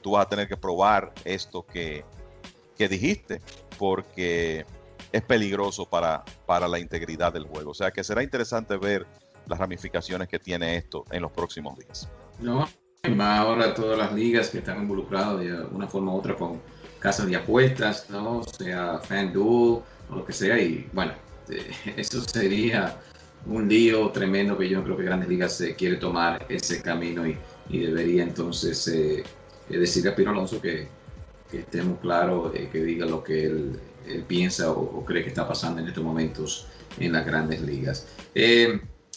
tú 0.01 0.13
vas 0.13 0.27
a 0.27 0.29
tener 0.29 0.49
que 0.49 0.57
probar 0.57 1.13
esto 1.25 1.67
que, 1.67 2.05
que 2.77 2.89
dijiste 2.89 3.41
porque 3.79 4.65
es 5.13 5.23
peligroso 5.23 5.87
para, 5.87 6.25
para 6.47 6.69
la 6.69 6.79
integridad 6.79 7.33
del 7.33 7.45
juego. 7.45 7.71
O 7.71 7.75
sea 7.75 7.91
que 7.91 8.05
será 8.05 8.23
interesante 8.23 8.77
ver 8.77 9.07
las 9.47 9.59
ramificaciones 9.59 10.29
que 10.29 10.39
tiene 10.39 10.77
esto 10.77 11.05
en 11.11 11.23
los 11.23 11.33
próximos 11.33 11.79
días. 11.79 12.09
No, 12.39 12.69
más 13.15 13.39
ahora 13.39 13.75
todas 13.75 13.99
las 13.99 14.13
ligas 14.13 14.51
que 14.51 14.59
están 14.59 14.83
involucradas 14.83 15.41
de 15.41 15.53
una 15.73 15.87
forma 15.87 16.13
u 16.13 16.19
otra 16.19 16.35
con 16.35 16.61
casas 16.99 17.27
de 17.27 17.37
apuestas, 17.37 18.11
¿no? 18.11 18.43
sea 18.43 18.99
FanDuel 18.99 19.83
o 20.11 20.17
lo 20.17 20.25
que 20.25 20.33
sea, 20.33 20.59
y 20.59 20.89
bueno, 20.93 21.13
eso 21.97 22.23
sería 22.23 22.99
un 23.47 23.69
lío 23.69 24.11
tremendo 24.11 24.59
que 24.59 24.69
yo 24.69 24.83
creo 24.83 24.97
que 24.97 25.05
Grandes 25.05 25.29
Ligas 25.29 25.57
se 25.57 25.75
quiere 25.75 25.97
tomar 25.97 26.47
ese 26.49 26.83
camino 26.83 27.25
y, 27.27 27.37
debería 27.69 28.23
entonces 28.23 28.87
eh, 28.89 29.25
decirle 29.69 30.11
a 30.11 30.17
Pino 30.17 30.31
Alonso 30.31 30.61
que, 30.61 30.89
que 31.51 31.59
estemos 31.61 31.99
claros, 32.01 32.53
eh, 32.55 32.69
que 32.71 32.83
diga 32.83 33.07
lo 33.07 33.23
que 33.23 33.47
él, 33.47 33.81
piensa 34.29 34.71
o, 34.71 35.05
cree 35.05 35.25
que 35.25 35.31
está 35.31 35.49
pasando 35.49 35.81
en 35.81 35.89
estos 35.89 36.05
momentos 36.05 36.69
en 36.99 37.13
las 37.13 37.27
grandes 37.27 37.61
ligas. 37.61 38.07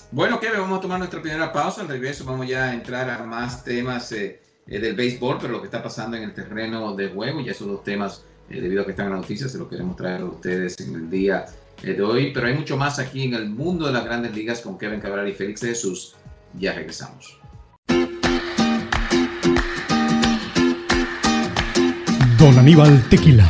Eh, 0.10 0.15
bueno, 0.15 0.39
Kevin, 0.39 0.62
vamos 0.62 0.80
a 0.80 0.82
tomar 0.82 1.00
nuestra 1.00 1.22
primera 1.22 1.52
pausa. 1.52 1.82
Al 1.82 1.88
regreso 1.88 2.26
vamos 2.26 2.48
ya 2.48 2.65
a 2.65 2.74
entrar 2.74 3.10
a 3.10 3.24
más 3.24 3.63
temas 3.63 4.12
eh, 4.12 4.39
del 4.65 4.95
béisbol, 4.95 5.38
pero 5.39 5.54
lo 5.54 5.62
que 5.62 5.67
está 5.67 5.82
pasando 5.82 6.17
en 6.17 6.24
el 6.24 6.34
terreno 6.34 6.95
de 6.95 7.10
juego, 7.10 7.41
ya 7.41 7.52
esos 7.52 7.67
dos 7.67 7.84
temas, 7.84 8.24
debido 8.50 8.82
a 8.82 8.86
que 8.86 8.91
están 8.91 9.08
en 9.08 9.13
las 9.13 9.22
noticias, 9.22 9.52
se 9.52 9.58
los 9.58 9.67
queremos 9.67 9.95
traer 9.95 10.22
a 10.22 10.26
ustedes 10.26 10.80
en 10.80 10.95
el 10.95 11.10
día 11.10 11.45
de 11.82 12.02
hoy. 12.02 12.32
Pero 12.34 12.48
hay 12.48 12.56
mucho 12.56 12.78
más 12.78 13.00
aquí 13.00 13.24
en 13.24 13.36
el 13.36 13.50
mundo 13.50 13.88
de 13.88 13.93
las 13.93 14.04
grandes 14.04 14.34
ligas 14.34 14.62
con 14.62 14.78
Kevin 14.78 15.00
Cabral 15.00 15.28
y 15.28 15.34
Félix 15.34 15.62
Jesús. 15.62 16.15
Ya 16.58 16.74
regresamos. 16.74 17.39
Don 22.38 22.58
Aníbal 22.58 23.04
Tequila. 23.10 23.48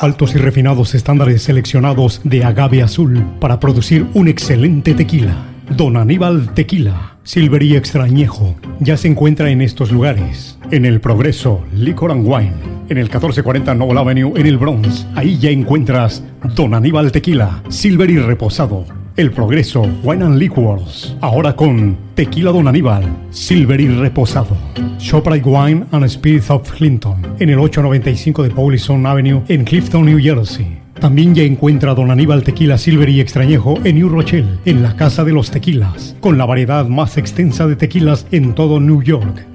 Altos 0.00 0.34
y 0.34 0.38
refinados 0.38 0.94
estándares 0.94 1.42
seleccionados 1.42 2.20
de 2.24 2.44
agave 2.44 2.82
azul 2.82 3.24
para 3.40 3.58
producir 3.58 4.06
un 4.14 4.28
excelente 4.28 4.94
tequila. 4.94 5.57
Don 5.76 5.96
Aníbal 5.96 6.54
Tequila. 6.54 7.16
Silver 7.22 7.62
y 7.62 7.76
extrañejo. 7.76 8.56
Ya 8.80 8.96
se 8.96 9.08
encuentra 9.08 9.50
en 9.50 9.60
estos 9.60 9.92
lugares. 9.92 10.58
En 10.70 10.84
el 10.84 11.00
Progreso, 11.00 11.64
Liquor 11.74 12.10
and 12.10 12.26
Wine. 12.26 12.54
En 12.88 12.96
el 12.96 13.04
1440 13.04 13.74
Noble 13.74 14.00
Avenue 14.00 14.32
en 14.36 14.46
el 14.46 14.56
Bronx. 14.56 15.06
Ahí 15.14 15.38
ya 15.38 15.50
encuentras 15.50 16.24
Don 16.54 16.74
Aníbal 16.74 17.12
Tequila. 17.12 17.62
Silver 17.68 18.10
y 18.10 18.18
reposado 18.18 18.86
el 19.18 19.32
Progreso 19.32 19.82
Wine 20.04 20.24
and 20.24 20.38
Liquors. 20.38 21.16
Ahora 21.20 21.56
con 21.56 21.96
Tequila 22.14 22.52
Don 22.52 22.68
Aníbal, 22.68 23.04
Silver 23.30 23.80
y 23.80 23.88
Reposado. 23.88 24.56
Shoprite 25.00 25.48
Wine 25.48 25.86
and 25.90 26.08
Spirits 26.08 26.50
of 26.50 26.70
Clinton. 26.70 27.16
En 27.40 27.50
el 27.50 27.58
895 27.58 28.44
de 28.44 28.50
Paulison 28.50 29.04
Avenue 29.04 29.42
en 29.48 29.64
Clifton, 29.64 30.04
New 30.04 30.20
Jersey. 30.20 30.78
También 31.00 31.32
ya 31.32 31.44
encuentra 31.44 31.94
Don 31.94 32.10
Aníbal 32.10 32.42
Tequila 32.42 32.76
Silver 32.76 33.08
y 33.08 33.20
Extrañejo 33.20 33.78
en 33.84 33.96
New 33.96 34.08
Rochelle, 34.08 34.58
en 34.64 34.82
la 34.82 34.96
Casa 34.96 35.22
de 35.22 35.32
los 35.32 35.50
Tequilas, 35.50 36.16
con 36.20 36.38
la 36.38 36.44
variedad 36.44 36.86
más 36.86 37.16
extensa 37.16 37.68
de 37.68 37.76
tequilas 37.76 38.26
en 38.32 38.54
todo 38.54 38.80
New 38.80 39.02
York. 39.02 39.46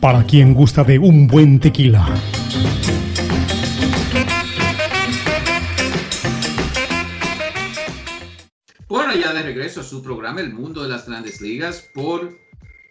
para 0.00 0.24
quien 0.24 0.54
gusta 0.54 0.82
de 0.82 0.98
un 0.98 1.26
buen 1.26 1.60
tequila. 1.60 2.08
Bueno, 8.88 9.14
ya 9.14 9.32
de 9.32 9.42
regreso 9.42 9.80
a 9.80 9.84
su 9.84 10.02
programa 10.02 10.40
El 10.40 10.52
Mundo 10.52 10.82
de 10.82 10.88
las 10.88 11.06
Grandes 11.06 11.40
Ligas 11.40 11.88
por 11.94 12.38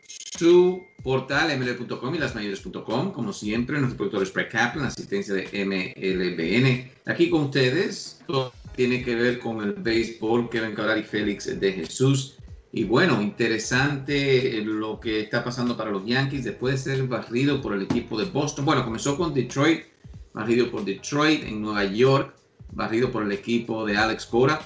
su 0.07 0.85
portal 1.03 1.57
ml.com 1.57 2.15
y 2.15 2.17
lasmayores.com. 2.19 3.11
Como 3.11 3.33
siempre, 3.33 3.79
nuestro 3.79 3.97
productor 3.97 4.31
Brett 4.33 4.51
Kaplan, 4.51 4.85
asistencia 4.85 5.33
de 5.33 5.65
MLBN. 5.65 7.11
Aquí 7.11 7.29
con 7.29 7.45
ustedes, 7.45 8.21
todo 8.27 8.53
tiene 8.75 9.03
que 9.03 9.15
ver 9.15 9.39
con 9.39 9.61
el 9.61 9.73
béisbol, 9.73 10.49
Kevin 10.49 10.73
Cabral 10.73 10.99
y 10.99 11.03
Félix 11.03 11.59
de 11.59 11.73
Jesús. 11.73 12.38
Y 12.71 12.83
bueno, 12.83 13.21
interesante 13.21 14.61
lo 14.63 14.99
que 14.99 15.21
está 15.21 15.43
pasando 15.43 15.75
para 15.75 15.89
los 15.89 16.05
Yankees 16.05 16.43
después 16.43 16.83
de 16.83 16.95
ser 16.95 17.07
barrido 17.07 17.61
por 17.61 17.73
el 17.73 17.81
equipo 17.81 18.17
de 18.19 18.25
Boston. 18.25 18.65
Bueno, 18.65 18.85
comenzó 18.85 19.17
con 19.17 19.33
Detroit, 19.33 19.85
barrido 20.33 20.69
por 20.69 20.85
Detroit 20.85 21.43
en 21.45 21.61
Nueva 21.61 21.85
York, 21.85 22.35
barrido 22.71 23.11
por 23.11 23.23
el 23.23 23.31
equipo 23.31 23.85
de 23.85 23.97
Alex 23.97 24.27
Cora, 24.27 24.59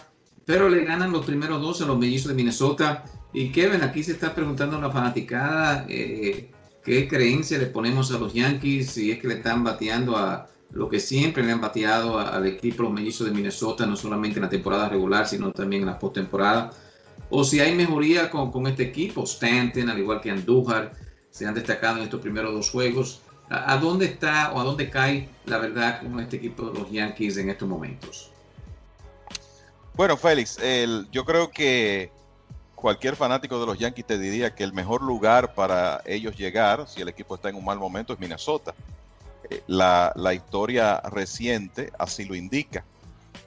pero 0.45 0.67
le 0.67 0.83
ganan 0.83 1.13
los 1.13 1.25
primeros 1.25 1.61
dos 1.61 1.81
a 1.81 1.85
los 1.85 1.97
mellizos 1.97 2.27
de 2.27 2.33
Minnesota 2.33 3.05
y 3.31 3.51
Kevin, 3.51 3.81
aquí 3.81 4.03
se 4.03 4.11
está 4.11 4.35
preguntando 4.35 4.79
la 4.79 4.91
fanaticada 4.91 5.85
eh, 5.89 6.51
qué 6.83 7.07
creencia 7.07 7.57
le 7.57 7.67
ponemos 7.67 8.11
a 8.11 8.19
los 8.19 8.33
Yankees, 8.33 8.91
si 8.91 9.11
es 9.11 9.19
que 9.19 9.27
le 9.27 9.35
están 9.35 9.63
bateando 9.63 10.17
a 10.17 10.49
lo 10.71 10.89
que 10.89 10.99
siempre 10.99 11.43
le 11.43 11.51
han 11.51 11.61
bateado 11.61 12.19
al 12.19 12.45
equipo 12.47 12.83
los 12.83 12.91
mellizos 12.91 13.27
de 13.27 13.33
Minnesota, 13.33 13.85
no 13.85 13.95
solamente 13.95 14.37
en 14.37 14.43
la 14.43 14.49
temporada 14.49 14.89
regular, 14.89 15.27
sino 15.27 15.51
también 15.51 15.83
en 15.83 15.87
la 15.87 15.99
postemporada. 15.99 16.71
O 17.35 17.43
si 17.43 17.59
hay 17.59 17.73
mejoría 17.73 18.29
con, 18.29 18.67
este 18.67 18.83
equipo, 18.83 19.23
Stanton, 19.23 19.89
al 19.89 19.97
igual 19.97 20.21
que 20.21 20.29
Andújar, 20.29 20.93
se 21.31 21.47
han 21.47 21.55
destacado 21.55 21.97
en 21.97 22.03
estos 22.03 22.21
primeros 22.21 22.53
dos 22.53 22.69
juegos. 22.69 23.21
¿A, 23.49 23.75
dónde 23.77 24.05
está 24.05 24.51
o 24.53 24.61
a 24.61 24.63
dónde 24.63 24.91
cae 24.91 25.27
la 25.45 25.57
verdad 25.57 25.99
con 26.03 26.19
este 26.19 26.35
equipo 26.35 26.69
de 26.69 26.79
los 26.79 26.91
Yankees 26.91 27.37
en 27.37 27.49
estos 27.49 27.67
momentos? 27.67 28.29
Bueno, 29.95 30.15
Félix, 30.15 30.59
yo 31.11 31.25
creo 31.25 31.49
que 31.49 32.11
cualquier 32.75 33.15
fanático 33.15 33.59
de 33.59 33.65
los 33.65 33.79
Yankees 33.79 34.05
te 34.05 34.19
diría 34.19 34.53
que 34.53 34.63
el 34.63 34.71
mejor 34.71 35.01
lugar 35.01 35.55
para 35.55 36.03
ellos 36.05 36.37
llegar, 36.37 36.87
si 36.87 37.01
el 37.01 37.07
equipo 37.07 37.33
está 37.33 37.49
en 37.49 37.55
un 37.55 37.65
mal 37.65 37.79
momento, 37.79 38.13
es 38.13 38.19
Minnesota. 38.19 38.75
Eh, 39.49 39.63
la, 39.65 40.13
la, 40.15 40.35
historia 40.35 41.01
reciente 41.01 41.91
así 41.97 42.25
lo 42.25 42.35
indica. 42.35 42.85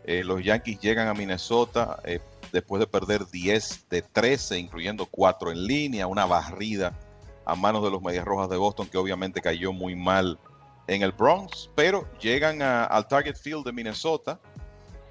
Eh, 0.09 0.23
los 0.23 0.43
Yankees 0.43 0.81
llegan 0.81 1.09
a 1.09 1.15
Minnesota 1.15 1.99
eh, 2.05 2.21
después 2.57 2.81
de 2.81 2.87
perder 2.87 3.27
10 3.27 3.87
de 3.91 4.01
13, 4.01 4.59
incluyendo 4.59 5.05
4 5.05 5.53
en 5.53 5.67
línea, 5.67 6.07
una 6.07 6.25
barrida 6.25 6.99
a 7.45 7.55
manos 7.55 7.85
de 7.85 7.91
los 7.91 8.01
Medias 8.01 8.25
Rojas 8.25 8.49
de 8.49 8.57
Boston, 8.57 8.89
que 8.89 8.97
obviamente 8.97 9.43
cayó 9.43 9.75
muy 9.75 9.95
mal 9.95 10.39
en 10.87 11.03
el 11.03 11.13
Bronx, 11.13 11.69
pero 11.75 12.09
llegan 12.19 12.63
al 12.63 13.07
Target 13.09 13.37
Field 13.37 13.67
de 13.67 13.73
Minnesota 13.73 14.41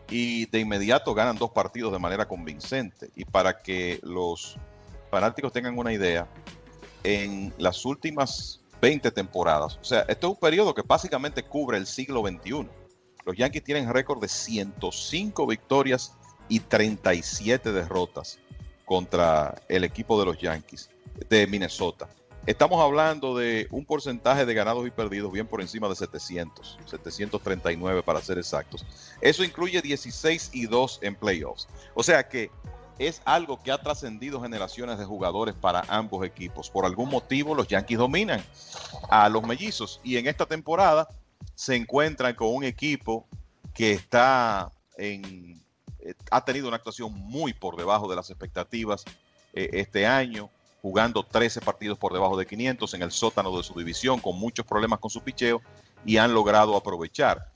y 0.10 0.48
de 0.48 0.60
inmediato 0.60 1.14
ganan 1.14 1.38
dos 1.38 1.52
partidos 1.52 1.94
de 1.94 2.00
manera 2.00 2.28
convincente. 2.28 3.12
Y 3.16 3.26
para 3.26 3.62
que 3.62 4.00
los 4.02 4.58
fanáticos 5.12 5.52
tengan 5.54 5.78
una 5.78 5.94
idea, 5.94 6.28
en 7.04 7.54
las 7.60 7.86
últimas 7.86 8.60
20 8.82 9.12
temporadas, 9.12 9.78
o 9.80 9.84
sea, 9.84 10.02
esto 10.08 10.28
es 10.28 10.34
un 10.34 10.40
periodo 10.40 10.74
que 10.74 10.82
básicamente 10.82 11.44
cubre 11.44 11.78
el 11.78 11.86
siglo 11.86 12.22
XXI. 12.22 12.68
Los 13.24 13.38
Yankees 13.38 13.64
tienen 13.64 13.94
récord 13.94 14.20
de 14.20 14.28
105 14.28 15.46
victorias 15.46 16.18
y 16.48 16.60
37 16.60 17.72
derrotas 17.72 18.40
contra 18.86 19.56
el 19.68 19.84
equipo 19.84 20.20
de 20.20 20.26
los 20.26 20.38
Yankees 20.38 20.90
de 21.30 21.48
Minnesota. 21.48 22.08
Estamos 22.46 22.80
hablando 22.80 23.36
de 23.36 23.68
un 23.72 23.86
porcentaje 23.86 24.46
de 24.46 24.54
ganados 24.54 24.86
y 24.86 24.92
perdidos 24.92 25.32
bien 25.32 25.48
por 25.48 25.62
encima 25.62 25.90
de 25.90 25.96
700, 25.96 26.78
739 26.86 28.04
para 28.04 28.22
ser 28.22 28.38
exactos. 28.38 28.86
Eso 29.20 29.44
incluye 29.44 29.82
16 29.82 30.52
y 30.54 30.68
2 30.68 31.00
en 31.02 31.16
playoffs. 31.16 31.68
O 31.96 32.04
sea 32.04 32.28
que 32.28 32.52
es 33.00 33.22
algo 33.26 33.62
que 33.62 33.72
ha 33.72 33.80
trascendido 33.80 34.40
generaciones 34.42 35.00
de 35.00 35.06
jugadores 35.06 35.56
para 35.56 35.84
ambos 35.88 36.24
equipos. 36.24 36.70
Por 36.70 36.86
algún 36.86 37.10
motivo 37.10 37.56
los 37.56 37.68
Yankees 37.68 37.98
dominan 37.98 38.44
a 39.10 39.28
los 39.28 39.42
mellizos 39.42 40.00
y 40.04 40.18
en 40.18 40.28
esta 40.28 40.46
temporada 40.46 41.08
se 41.56 41.76
encuentran 41.76 42.36
con 42.36 42.54
un 42.54 42.64
equipo 42.64 43.28
que 43.74 43.92
está 43.92 44.72
en, 44.98 45.65
ha 46.32 46.44
tenido 46.44 46.68
una 46.68 46.78
actuación 46.78 47.14
muy 47.14 47.54
por 47.54 47.76
debajo 47.76 48.10
de 48.10 48.16
las 48.16 48.30
expectativas 48.30 49.04
eh, 49.54 49.70
este 49.74 50.06
año 50.06 50.50
jugando 50.82 51.24
13 51.24 51.62
partidos 51.62 51.98
por 51.98 52.14
debajo 52.14 52.38
de 52.38 52.46
500 52.46 52.94
en 52.94 53.02
el 53.02 53.12
sótano 53.12 53.58
de 53.58 53.64
su 53.64 53.74
división, 53.74 54.20
con 54.20 54.38
muchos 54.38 54.66
problemas 54.66 55.00
con 55.00 55.10
su 55.10 55.22
picheo, 55.22 55.62
y 56.06 56.18
han 56.18 56.34
logrado 56.34 56.76
aprovechar. 56.76 57.52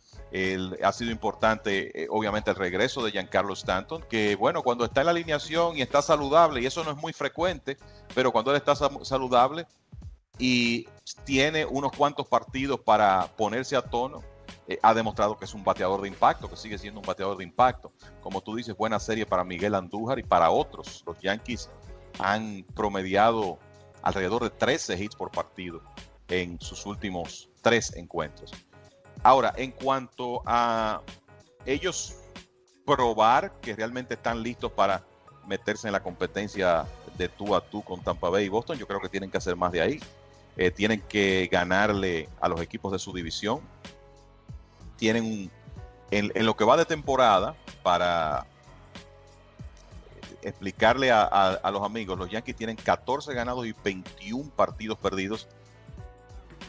ha 0.84 0.92
sido 0.94 1.12
importante, 1.12 2.04
eh, 2.04 2.08
obviamente, 2.10 2.50
el 2.50 2.56
regreso 2.56 3.04
de 3.04 3.12
Giancarlo 3.12 3.54
Stanton, 3.54 4.04
que, 4.10 4.36
bueno, 4.36 4.64
cuando 4.64 4.84
está 4.84 5.02
en 5.02 5.06
la 5.06 5.12
alineación 5.12 5.78
y 5.78 5.82
está 5.82 6.02
saludable, 6.02 6.62
y 6.62 6.66
eso 6.66 6.84
no 6.84 6.90
es 6.90 6.98
muy 6.98 7.14
frecuente, 7.14 7.78
pero 8.16 8.32
cuando 8.32 8.50
él 8.50 8.58
está 8.58 8.76
saludable 8.76 9.68
y 10.40 10.88
tiene 11.24 11.66
unos 11.66 11.92
cuantos 11.92 12.28
partidos 12.28 12.80
para 12.80 13.28
ponerse 13.38 13.76
a 13.76 13.84
tono, 13.84 14.24
eh, 14.70 14.78
ha 14.84 14.94
demostrado 14.94 15.36
que 15.36 15.46
es 15.46 15.54
un 15.56 15.64
bateador 15.64 16.02
de 16.02 16.08
impacto, 16.08 16.48
que 16.48 16.56
sigue 16.56 16.78
siendo 16.78 17.00
un 17.00 17.06
bateador 17.06 17.36
de 17.38 17.44
impacto. 17.44 17.92
Como 18.22 18.40
tú 18.40 18.56
dices, 18.56 18.78
buena 18.78 19.00
serie 19.00 19.26
para 19.26 19.44
Miguel 19.44 19.74
Andújar 19.74 20.20
y 20.20 20.24
para 20.24 20.52
otros. 20.52 21.04
Los 21.08 21.20
Yankees 21.20 21.72
han 22.20 22.64
promediado 22.76 23.58
alrededor 24.04 24.44
de 24.44 24.52
13 24.52 25.04
hits 25.04 25.16
por 25.16 25.32
partido 25.32 25.82
en 26.28 26.62
sus 26.62 26.86
últimos 26.86 27.50
tres 27.64 27.96
encuentros. 27.96 28.52
Ahora, 29.24 29.56
en 29.58 29.72
cuanto 29.72 30.44
a 30.46 31.02
ellos 31.66 32.18
probar 32.86 33.60
que 33.62 33.76
realmente 33.76 34.14
están 34.14 34.44
listos 34.44 34.72
para 34.72 35.04
meterse 35.48 35.88
en 35.88 35.94
la 35.94 36.04
competencia 36.04 36.86
de 37.18 37.28
tú 37.28 37.56
a 37.56 37.62
tú 37.62 37.82
con 37.82 38.04
Tampa 38.04 38.30
Bay 38.30 38.46
y 38.46 38.50
Boston, 38.50 38.78
yo 38.78 38.86
creo 38.86 39.02
que 39.02 39.10
tienen 39.10 39.32
que 39.32 39.40
hacer 39.40 39.56
más 39.56 39.72
de 39.72 39.82
ahí. 39.82 40.00
Eh, 40.58 40.70
tienen 40.70 41.02
que 41.02 41.50
ganarle 41.52 42.30
a 42.40 42.48
los 42.48 42.62
equipos 42.62 42.92
de 42.92 43.00
su 43.00 43.12
división. 43.14 43.62
Tienen 45.00 45.50
en 46.12 46.46
lo 46.46 46.56
que 46.56 46.66
va 46.66 46.78
de 46.78 46.86
temporada 46.86 47.56
para 47.84 48.46
explicarle 50.42 51.12
a, 51.12 51.70
los 51.72 51.84
amigos, 51.84 52.18
los 52.18 52.30
Yankees 52.30 52.56
tienen 52.56 52.76
14 52.76 53.34
ganados 53.34 53.66
y 53.66 53.74
21 53.84 54.50
partidos 54.52 54.98
perdidos 54.98 55.48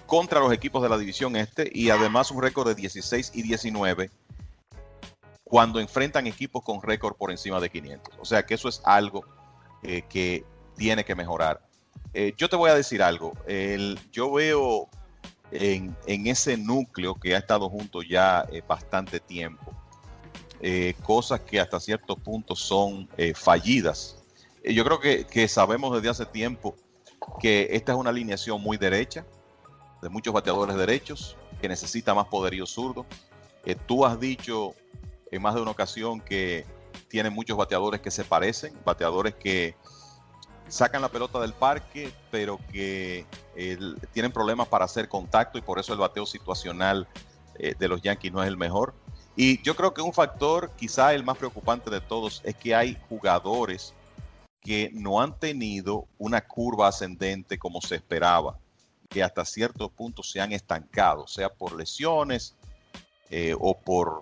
contra 0.07 0.41
los 0.41 0.53
equipos 0.53 0.83
de 0.83 0.89
la 0.89 0.99
división 0.99 1.37
este 1.37 1.71
y 1.73 1.91
además 1.91 2.31
un 2.31 2.43
récord 2.43 2.67
de 2.67 2.75
16 2.75 3.33
y 3.35 3.43
19 3.43 4.11
cuando 5.45 5.81
enfrentan 5.81 6.27
equipos 6.27 6.63
con 6.63 6.83
récord 6.83 7.15
por 7.15 7.31
encima 7.31 7.61
de 7.61 7.71
500. 7.71 8.15
O 8.21 8.25
sea 8.25 8.45
que 8.45 8.55
eso 8.55 8.69
es 8.69 8.81
algo 8.85 9.25
eh, 9.83 10.03
que 10.09 10.45
tiene 10.77 11.05
que 11.05 11.15
mejorar. 11.15 11.61
Eh, 12.13 12.35
yo 12.37 12.49
te 12.49 12.57
voy 12.57 12.71
a 12.71 12.75
decir 12.75 13.03
algo. 13.03 13.35
yo 14.13 14.33
veo 14.33 14.89
en, 15.53 15.97
ese 16.07 16.57
núcleo 16.57 17.15
que 17.15 17.35
ha 17.35 17.39
estado 17.39 17.69
junto 17.69 18.03
ya 18.03 18.47
eh, 18.53 18.63
bastante 18.67 19.21
tiempo 19.21 19.75
eh, 20.61 20.95
cosas 21.03 21.41
que 21.41 21.59
hasta 21.59 21.81
ciertos 21.81 22.19
puntos 22.19 22.61
son 22.61 23.09
eh, 23.17 23.33
fallidas. 23.35 24.23
Yo 24.63 24.85
creo 24.85 25.01
que, 25.01 25.49
sabemos 25.49 25.95
desde 25.95 26.11
hace 26.11 26.27
tiempo 26.27 26.77
que 27.41 27.69
esta 27.71 27.93
es 27.93 27.99
una 27.99 28.11
alineación 28.11 28.61
muy 28.61 28.77
derecha, 28.77 29.25
de 30.03 30.09
muchos 30.11 30.35
bateadores 30.35 30.77
derechos, 30.77 31.37
que 31.63 31.69
necesita 31.69 32.15
más 32.15 32.27
poderío 32.27 32.67
zurdo. 32.67 33.07
tú 33.87 34.05
has 34.05 34.21
dicho 34.21 34.75
en 35.31 35.41
más 35.41 35.55
de 35.55 35.63
una 35.63 35.71
ocasión 35.71 36.21
que 36.21 36.67
tiene 37.09 37.31
muchos 37.31 37.57
bateadores 37.57 38.01
que 38.03 38.11
se 38.11 38.25
parecen, 38.25 38.75
bateadores 38.85 39.35
que 39.35 39.77
sacan 40.71 41.03
la 41.03 41.09
pelota 41.09 41.41
del 41.41 41.53
parque, 41.53 42.13
pero 42.31 42.59
que 42.73 43.27
tienen 44.13 44.33
problemas 44.33 44.69
para 44.69 44.85
hacer 44.85 45.09
contacto 45.09 45.59
y 45.59 45.61
por 45.61 45.79
eso 45.79 45.93
el 45.93 45.99
bateo 45.99 46.27
situacional 46.27 47.07
de 47.59 47.89
los 47.89 48.01
Yankees 48.01 48.33
no 48.33 48.43
es 48.43 48.49
el 48.49 48.57
mejor. 48.57 48.95
Y 49.37 49.63
yo 49.63 49.77
creo 49.77 49.95
que 49.95 50.03
un 50.03 50.13
factor, 50.13 50.71
quizá 50.77 51.15
el 51.15 51.25
más 51.25 51.39
preocupante 51.39 51.91
de 51.91 52.01
todos, 52.01 52.41
es 52.45 52.55
que 52.57 52.75
hay 52.75 52.97
jugadores 53.09 53.95
que 54.61 54.91
no 54.93 55.21
han 55.21 55.39
tenido 55.39 56.07
una 56.19 56.47
curva 56.47 56.89
ascendente 56.89 57.59
como 57.59 57.81
se 57.81 57.97
esperaba, 57.97 58.59
que 59.09 59.23
hasta 59.23 59.45
cierto 59.45 59.89
punto 59.89 60.23
se 60.23 60.41
han 60.41 60.53
estancado, 60.53 61.27
sea 61.27 61.49
por 61.49 61.75
lesiones 61.75 62.55
eh, 63.31 63.55
o 63.59 63.77
por, 63.79 64.21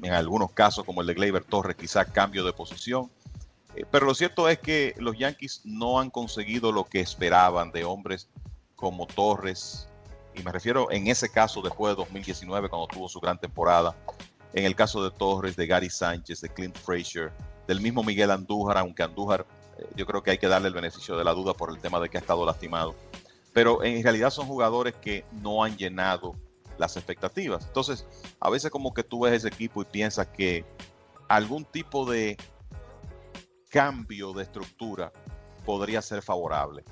en 0.00 0.12
algunos 0.12 0.52
casos 0.52 0.84
como 0.84 1.00
el 1.00 1.08
de 1.08 1.14
Gleyber 1.14 1.44
Torres, 1.44 1.76
quizá 1.76 2.04
cambio 2.04 2.44
de 2.44 2.52
posición. 2.52 3.10
Eh, 3.76 3.84
pero 3.90 4.06
lo 4.06 4.14
cierto 4.14 4.48
es 4.48 4.58
que 4.58 4.94
los 4.98 5.16
Yankees 5.16 5.60
no 5.64 6.00
han 6.00 6.10
conseguido 6.10 6.72
lo 6.72 6.84
que 6.84 7.00
esperaban 7.00 7.70
de 7.70 7.84
hombres 7.84 8.28
como 8.74 9.06
Torres, 9.06 9.88
y 10.34 10.42
me 10.42 10.52
refiero 10.52 10.90
en 10.90 11.06
ese 11.06 11.30
caso 11.30 11.62
después 11.62 11.92
de 11.92 11.96
2019 11.96 12.68
cuando 12.68 12.88
tuvo 12.88 13.08
su 13.08 13.20
gran 13.20 13.38
temporada, 13.38 13.94
en 14.52 14.64
el 14.64 14.74
caso 14.74 15.02
de 15.04 15.10
Torres, 15.10 15.56
de 15.56 15.66
Gary 15.66 15.90
Sánchez, 15.90 16.40
de 16.40 16.48
Clint 16.48 16.76
Frazier, 16.76 17.32
del 17.66 17.80
mismo 17.80 18.02
Miguel 18.02 18.30
Andújar, 18.30 18.78
aunque 18.78 19.02
Andújar 19.02 19.46
eh, 19.78 19.86
yo 19.96 20.06
creo 20.06 20.22
que 20.22 20.30
hay 20.30 20.38
que 20.38 20.48
darle 20.48 20.68
el 20.68 20.74
beneficio 20.74 21.16
de 21.16 21.24
la 21.24 21.32
duda 21.32 21.54
por 21.54 21.70
el 21.70 21.78
tema 21.78 22.00
de 22.00 22.08
que 22.08 22.16
ha 22.16 22.20
estado 22.20 22.44
lastimado, 22.44 22.94
pero 23.52 23.82
en 23.84 24.02
realidad 24.02 24.30
son 24.30 24.46
jugadores 24.46 24.94
que 24.94 25.24
no 25.32 25.62
han 25.62 25.76
llenado 25.76 26.34
las 26.78 26.96
expectativas. 26.96 27.64
Entonces, 27.66 28.06
a 28.40 28.50
veces 28.50 28.70
como 28.70 28.92
que 28.92 29.02
tú 29.02 29.20
ves 29.20 29.32
ese 29.32 29.48
equipo 29.48 29.82
y 29.82 29.86
piensas 29.86 30.26
que 30.26 30.64
algún 31.28 31.64
tipo 31.64 32.04
de 32.04 32.36
cambio 33.70 34.32
de 34.32 34.42
estructura 34.42 35.12
podría 35.64 36.02
ser 36.02 36.22
favorable. 36.22 36.84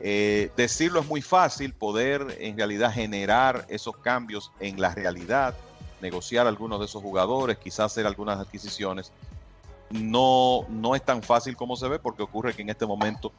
Eh, 0.00 0.50
decirlo 0.56 1.00
es 1.00 1.06
muy 1.06 1.22
fácil, 1.22 1.74
poder 1.74 2.36
en 2.40 2.56
realidad 2.56 2.92
generar 2.92 3.66
esos 3.68 3.96
cambios 3.98 4.50
en 4.58 4.80
la 4.80 4.94
realidad, 4.94 5.54
negociar 6.00 6.46
algunos 6.46 6.80
de 6.80 6.86
esos 6.86 7.02
jugadores, 7.02 7.58
quizás 7.58 7.92
hacer 7.92 8.06
algunas 8.06 8.38
adquisiciones, 8.38 9.12
no, 9.90 10.66
no 10.68 10.94
es 10.96 11.04
tan 11.04 11.22
fácil 11.22 11.56
como 11.56 11.76
se 11.76 11.86
ve 11.86 11.98
porque 11.98 12.22
ocurre 12.22 12.54
que 12.54 12.62
en 12.62 12.70
este 12.70 12.86
momento 12.86 13.32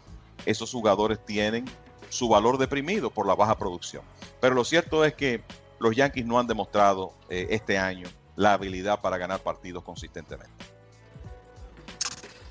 esos 0.45 0.71
jugadores 0.71 1.23
tienen 1.25 1.65
su 2.09 2.29
valor 2.29 2.57
deprimido 2.57 3.09
por 3.09 3.25
la 3.25 3.35
baja 3.35 3.57
producción. 3.57 4.03
Pero 4.39 4.55
lo 4.55 4.63
cierto 4.63 5.03
es 5.03 5.15
que 5.15 5.41
los 5.79 5.95
Yankees 5.95 6.25
no 6.25 6.39
han 6.39 6.47
demostrado 6.47 7.13
eh, 7.29 7.47
este 7.49 7.77
año 7.77 8.07
la 8.35 8.53
habilidad 8.53 9.01
para 9.01 9.17
ganar 9.17 9.39
partidos 9.39 9.83
consistentemente. 9.83 10.72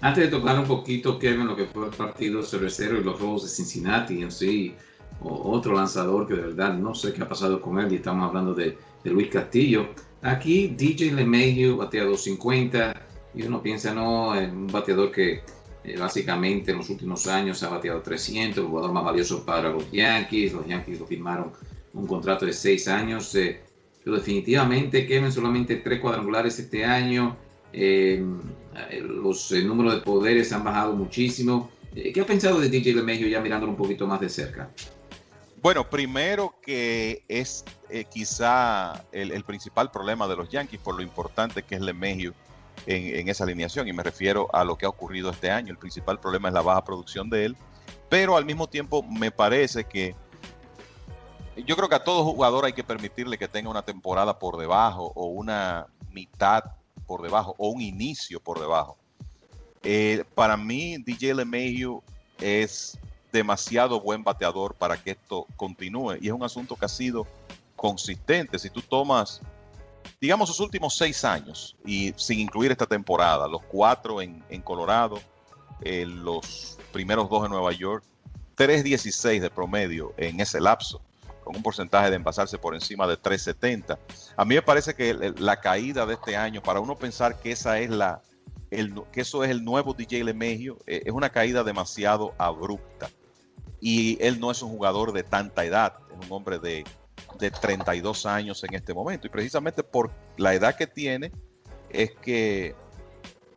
Antes 0.03 0.25
de 0.25 0.31
tocar 0.31 0.59
un 0.59 0.67
poquito, 0.67 1.17
Kevin, 1.17 1.47
lo 1.47 1.55
que 1.55 1.67
fue 1.67 1.87
el 1.87 1.95
partido 1.95 2.43
cervecero 2.43 3.01
y 3.01 3.05
los 3.05 3.21
robos 3.21 3.45
de 3.45 3.49
Cincinnati 3.49 4.21
en 4.21 4.33
sí, 4.33 4.75
otro 5.21 5.75
lanzador 5.75 6.27
que 6.27 6.35
de 6.35 6.43
verdad 6.43 6.75
no 6.75 6.93
sé 6.93 7.13
qué 7.13 7.23
ha 7.23 7.29
pasado 7.29 7.61
con 7.61 7.79
él, 7.79 7.93
y 7.93 7.97
estamos 7.97 8.29
hablando 8.29 8.53
de, 8.53 8.77
Luis 9.05 9.29
Castillo. 9.29 9.91
Aquí 10.23 10.75
DJ 10.77 11.13
LeMahieu 11.13 11.77
batea 11.77 12.05
250 12.05 13.01
y 13.35 13.43
uno 13.45 13.63
piensa, 13.63 13.95
no, 13.95 14.35
en 14.35 14.57
un 14.57 14.67
bateador 14.67 15.13
que 15.13 15.43
eh, 15.85 15.97
básicamente 15.97 16.73
en 16.73 16.79
los 16.79 16.91
últimos 16.91 17.29
años 17.29 17.63
ha 17.63 17.69
bateado 17.69 18.03
300, 18.03 18.59
el 18.59 18.71
jugador 18.71 18.93
más 18.93 19.05
valioso 19.05 19.45
para 19.45 19.71
los 19.71 19.89
Yankees. 19.93 20.53
Los 20.53 20.67
Yankees 20.67 20.99
lo 20.99 21.07
firmaron 21.07 21.53
un 21.95 22.07
contrato 22.09 22.45
de 22.45 22.53
6 22.53 22.89
años. 22.89 23.33
Eh, 23.37 23.61
pero 24.05 24.17
definitivamente 24.17 25.07
Kevin 25.07 25.31
solamente 25.31 25.77
tres 25.77 26.01
cuadrangulares 26.01 26.59
este 26.59 26.85
año. 26.85 27.37
Eh, 27.73 28.25
los 29.01 29.51
números 29.53 29.95
de 29.95 30.01
poderes 30.01 30.53
han 30.53 30.65
bajado 30.65 30.95
muchísimo. 30.95 31.71
Eh, 31.95 32.13
¿Qué 32.13 32.21
ha 32.21 32.27
pensado 32.27 32.61
de 32.61 32.69
DJ 32.69 32.95
LeMahieu 32.95 33.29
ya 33.29 33.41
mirándolo 33.41 33.73
un 33.73 33.79
poquito 33.79 34.07
más 34.07 34.21
de 34.21 34.29
cerca? 34.29 34.71
Bueno, 35.61 35.89
primero 35.89 36.55
que 36.61 37.25
es 37.29 37.65
eh, 37.89 38.05
quizá 38.11 39.05
el, 39.13 39.45
principal 39.45 39.91
problema 39.91 40.27
de 40.27 40.37
los 40.37 40.49
Yankees 40.49 40.81
por 40.81 40.97
lo 40.97 41.03
importante 41.03 41.63
que 41.63 41.77
es 41.77 41.81
LeMahieu 41.81 42.33
en, 42.87 43.15
en 43.15 43.29
esa 43.29 43.45
alineación 43.45 43.87
y 43.87 43.93
me 43.93 44.03
refiero 44.03 44.49
a 44.53 44.65
lo 44.65 44.77
que 44.77 44.87
ha 44.87 44.89
ocurrido 44.89 45.31
este 45.31 45.51
año. 45.51 45.71
El 45.71 45.79
principal 45.79 46.19
problema 46.19 46.49
es 46.49 46.55
la 46.55 46.63
baja 46.63 46.83
producción 46.83 47.31
de 47.31 47.45
él, 47.45 47.57
pero 48.09 48.37
al 48.37 48.45
mismo 48.45 48.67
tiempo 48.67 49.03
me 49.03 49.31
parece 49.31 49.85
que 49.85 50.17
yo 51.57 51.77
creo 51.77 51.89
que 51.89 51.95
a 51.95 52.05
todo 52.05 52.25
jugador 52.25 52.65
hay 52.65 52.73
que 52.73 52.83
permitirle 52.83 53.39
que 53.39 53.47
tenga 53.47 53.71
una 53.71 53.83
temporada 53.83 54.39
por 54.39 54.57
debajo 54.57 55.13
o 55.15 55.27
una 55.27 55.87
mitad 56.11 56.65
por 57.13 57.21
debajo 57.21 57.55
o 57.59 57.69
un 57.69 57.83
inicio 57.83 58.41
por 58.41 58.59
debajo. 58.59 58.97
Eh, 59.83 60.25
para 60.35 60.57
mí, 60.57 60.97
DJ 60.97 61.35
LeMahieu 61.35 62.03
es 62.41 62.99
demasiado 63.31 64.01
buen 64.01 64.25
bateador 64.25 64.75
para 64.75 64.97
que 64.97 65.11
esto 65.11 65.47
continúe 65.57 66.17
y 66.23 66.29
es 66.29 66.33
un 66.33 66.43
asunto 66.43 66.75
que 66.75 66.87
ha 66.87 66.89
sido 66.89 67.27
consistente. 67.77 68.59
Si 68.59 68.71
tú 68.71 68.81
tomas 68.81 69.43
digamos, 70.23 70.49
sus 70.49 70.61
últimos 70.61 70.97
seis 70.97 71.23
años, 71.23 71.77
y 71.85 72.15
sin 72.17 72.39
incluir 72.39 72.73
esta 72.73 72.87
temporada, 72.87 73.47
los 73.47 73.63
cuatro 73.65 74.23
en, 74.23 74.41
Colorado, 74.65 75.21
eh, 75.83 76.07
los 76.07 76.79
primeros 76.93 77.29
dos 77.29 77.45
en 77.45 77.51
Nueva 77.51 77.73
York, 77.73 78.05
3.16 78.57 79.41
de 79.41 79.51
promedio 79.51 80.15
en 80.17 80.41
ese 80.41 80.63
lapso, 80.63 81.03
con 81.45 81.57
un 81.57 81.63
porcentaje 81.63 82.11
de 82.11 82.17
envasarse 82.17 82.59
por 82.59 82.75
encima 82.75 83.07
de 83.07 83.19
3.70. 83.19 83.99
A 84.37 84.45
mí 84.45 84.55
me 84.55 84.63
parece 84.63 84.95
que 84.95 85.15
la 85.39 85.61
caída 85.61 86.07
de 86.07 86.15
este 86.15 86.37
año, 86.37 86.63
para 86.63 86.81
uno 86.81 86.97
pensar 86.97 87.39
que 87.41 87.53
esa 87.53 87.79
es 87.79 87.91
la, 87.91 88.23
que 88.71 89.21
eso 89.21 89.45
es 89.45 89.51
el 89.51 89.65
nuevo 89.65 89.95
DJ 89.95 90.25
LeMahieu, 90.25 90.79
eh, 90.87 91.03
es 91.05 91.13
una 91.13 91.31
caída 91.31 91.65
demasiado 91.65 92.35
abrupta. 92.39 93.11
Y 93.81 94.17
él 94.21 94.39
no 94.39 94.51
es 94.51 94.63
un 94.63 94.71
jugador 94.71 95.13
de 95.13 95.25
tanta 95.25 95.65
edad, 95.65 95.95
es 96.09 96.27
un 96.27 96.33
hombre 96.33 96.59
de 96.59 96.85
de 97.39 97.51
32 97.51 98.27
años 98.27 98.63
en 98.65 98.75
este 98.75 98.95
momento. 98.95 99.27
Y 99.27 99.31
precisamente 99.31 99.83
por 99.83 100.11
la 100.37 100.55
edad 100.55 100.77
que 100.77 100.87
tiene 100.87 101.33
es 101.91 102.13
que 102.23 102.75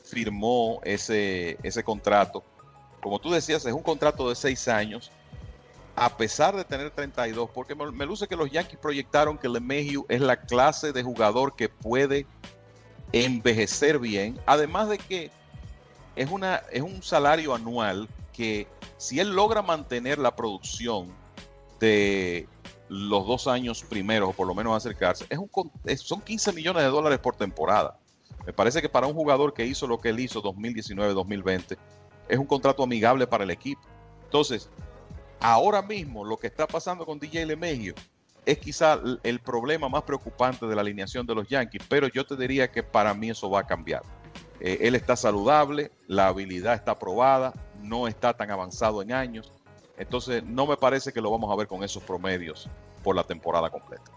firmó 0.03 0.81
ese, 0.83 1.57
ese 1.63 1.83
contrato. 1.83 2.43
Como 3.01 3.19
tú 3.19 3.31
decías, 3.31 3.65
es 3.65 3.73
un 3.73 3.83
contrato 3.83 4.29
de 4.29 4.35
6 4.35 4.67
años, 4.67 5.11
a 5.95 6.17
pesar 6.17 6.55
de 6.55 6.65
tener 6.65 6.91
32, 6.91 7.49
porque 7.51 7.73
me, 7.73 8.05
luce 8.05 8.27
que 8.27 8.35
los 8.35 8.51
Yankees 8.51 8.79
proyectaron 8.79 9.37
que 9.37 9.47
LeMahieu 9.47 10.05
es 10.09 10.19
la 10.19 10.41
clase 10.41 10.91
de 10.91 11.03
jugador 11.03 11.55
que 11.55 11.69
puede 11.69 12.25
envejecer 13.13 13.99
bien, 13.99 14.37
además 14.45 14.89
de 14.89 14.97
que 14.97 15.31
es, 16.15 16.29
una, 16.29 16.57
es 16.71 16.81
un 16.81 17.01
salario 17.01 17.55
anual 17.55 18.09
que 18.33 18.67
si 18.97 19.19
él 19.19 19.29
logra 19.29 19.61
mantener 19.61 20.17
la 20.17 20.35
producción 20.35 21.07
de 21.79 22.47
los 22.89 23.25
dos 23.25 23.47
años 23.47 23.83
primeros, 23.83 24.29
o 24.29 24.33
por 24.33 24.47
lo 24.47 24.53
menos 24.53 24.75
acercarse, 24.75 25.25
es 25.29 25.37
un, 25.37 25.49
son 25.97 26.21
15 26.21 26.51
millones 26.51 26.83
de 26.83 26.89
dólares 26.89 27.19
por 27.19 27.35
temporada. 27.35 27.97
Me 28.45 28.51
parece 28.51 28.81
que 28.81 28.89
para 28.89 29.07
un 29.07 29.13
jugador 29.13 29.53
que 29.53 29.65
hizo 29.65 29.87
lo 29.87 29.99
que 29.99 30.09
él 30.09 30.19
hizo 30.19 30.43
2019-2020, 30.43 31.77
es 32.27 32.37
un 32.37 32.45
contrato 32.45 32.83
amigable 32.83 33.25
para 33.25 33.43
el 33.43 33.51
equipo. 33.51 33.81
Entonces, 34.25 34.69
ahora 35.39 35.81
mismo 35.81 36.23
lo 36.23 36.37
que 36.37 36.47
está 36.47 36.67
pasando 36.67 37.05
con 37.05 37.19
DJ 37.19 37.45
LeMahieu 37.45 37.93
es 38.45 38.59
quizá 38.59 38.99
el 39.23 39.39
problema 39.39 39.89
más 39.89 40.03
preocupante 40.03 40.67
de 40.67 40.75
la 40.75 40.81
alineación 40.81 41.25
de 41.25 41.33
los 41.33 41.47
Yankees, 41.47 41.81
pero 41.89 42.07
yo 42.07 42.25
te 42.25 42.35
diría 42.35 42.69
que 42.69 42.83
para 42.83 43.13
mí 43.13 43.31
eso 43.31 43.49
va 43.49 43.61
a 43.61 43.65
cambiar. 43.65 44.03
Eh, 44.59 44.77
él 44.81 44.95
está 44.95 45.15
saludable, 45.15 45.91
la 46.07 46.27
habilidad 46.27 46.75
está 46.75 46.97
probada, 46.97 47.53
no 47.81 48.07
está 48.07 48.33
tan 48.33 48.51
avanzado 48.51 49.01
en 49.01 49.13
años 49.13 49.51
entonces, 49.97 50.43
no 50.43 50.67
me 50.67 50.77
parece 50.77 51.11
que 51.11 51.21
lo 51.21 51.31
vamos 51.31 51.51
a 51.51 51.55
ver 51.55 51.67
con 51.67 51.83
esos 51.83 52.03
promedios 52.03 52.69
por 53.03 53.15
la 53.15 53.23
temporada 53.23 53.69
completa. 53.69 54.11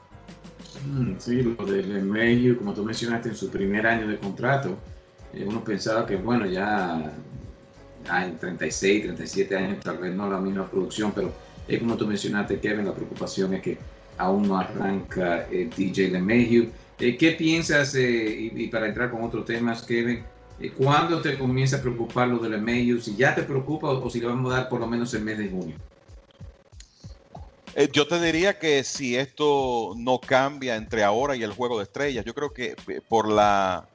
Mm, 0.85 1.13
sí, 1.19 1.43
lo 1.43 1.65
del 1.65 2.03
medio, 2.03 2.59
como 2.59 2.75
tú 2.75 2.85
mencionaste, 2.85 3.31
en 3.31 3.37
su 3.37 3.49
primer 3.51 3.87
año 3.87 4.09
de 4.09 4.19
contrato, 4.19 4.77
eh, 5.33 5.45
uno 5.47 5.63
pensaba 5.63 6.05
que, 6.05 6.17
bueno, 6.17 6.47
ya, 6.47 7.13
en 8.11 8.39
36, 8.39 9.03
37 9.05 9.57
años, 9.57 9.81
tal 9.83 9.99
vez 9.99 10.15
no 10.15 10.31
la 10.31 10.39
misma 10.39 10.69
producción, 10.71 11.13
pero 11.15 11.33
es 11.67 11.79
como 11.79 11.97
tú 11.97 12.07
mencionaste, 12.07 12.59
Kevin, 12.61 12.87
la 12.87 12.95
preocupación 12.95 13.55
es 13.55 13.63
que 13.63 13.79
aún 14.17 14.49
no 14.49 14.59
arranca 14.59 15.47
el 15.51 15.71
DJ 15.71 16.11
LeMahieu. 16.11 16.71
Eh, 16.99 17.17
¿Qué 17.17 17.33
piensas, 17.33 17.95
eh, 17.95 18.51
y, 18.55 18.67
para 18.69 18.89
entrar 18.89 19.11
con 19.11 19.23
otros 19.23 19.45
temas, 19.45 19.83
Kevin, 19.83 20.25
¿Cuándo 20.77 21.23
te 21.23 21.39
comienza 21.39 21.77
a 21.77 21.81
preocupar 21.81 22.27
lo 22.27 22.39
del 22.39 22.61
medio? 22.61 23.01
Si 23.01 23.15
ya 23.15 23.33
te 23.35 23.45
preocupa 23.45 23.91
o, 23.91 24.11
si 24.11 24.21
le 24.21 24.27
vamos 24.27 24.53
a 24.53 24.57
dar 24.57 24.69
por 24.69 24.81
lo 24.81 24.89
menos 24.89 25.15
el 25.15 25.23
mes 25.23 25.39
de 25.39 25.49
junio. 25.49 25.77
Eh, 27.77 27.89
yo 27.93 28.09
te 28.09 28.21
diría 28.21 28.59
que 28.59 28.83
si 28.83 29.17
esto 29.17 29.95
no 29.97 30.19
cambia 30.19 30.75
entre 30.75 31.05
ahora 31.05 31.37
y 31.37 31.45
el 31.45 31.53
juego 31.53 31.79
de 31.79 31.85
estrellas, 31.85 32.25
yo 32.25 32.35
creo 32.35 32.53
que 32.53 32.75
eh, 32.89 33.01
por 33.09 33.29
la 33.31 33.89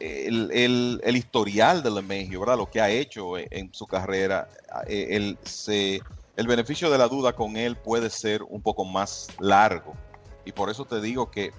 el, 0.00 1.00
el, 1.04 1.16
historial 1.16 1.82
de 1.82 1.90
LeMahieu, 1.90 2.40
¿verdad? 2.40 2.56
Lo 2.56 2.70
que 2.70 2.80
ha 2.80 2.88
hecho 2.88 3.36
en, 3.38 3.72
su 3.72 3.86
carrera, 3.86 4.48
eh, 4.86 5.08
el, 5.10 5.38
el 6.36 6.46
beneficio 6.46 6.90
de 6.90 6.98
la 6.98 7.06
duda 7.06 7.34
con 7.34 7.56
él 7.56 7.76
puede 7.76 8.08
ser 8.10 8.42
un 8.42 8.62
poco 8.62 8.84
más 8.84 9.28
largo. 9.38 9.92
Y 10.44 10.52
por 10.52 10.70
eso 10.70 10.84
te 10.84 11.00
digo 11.00 11.30
que, 11.30 11.52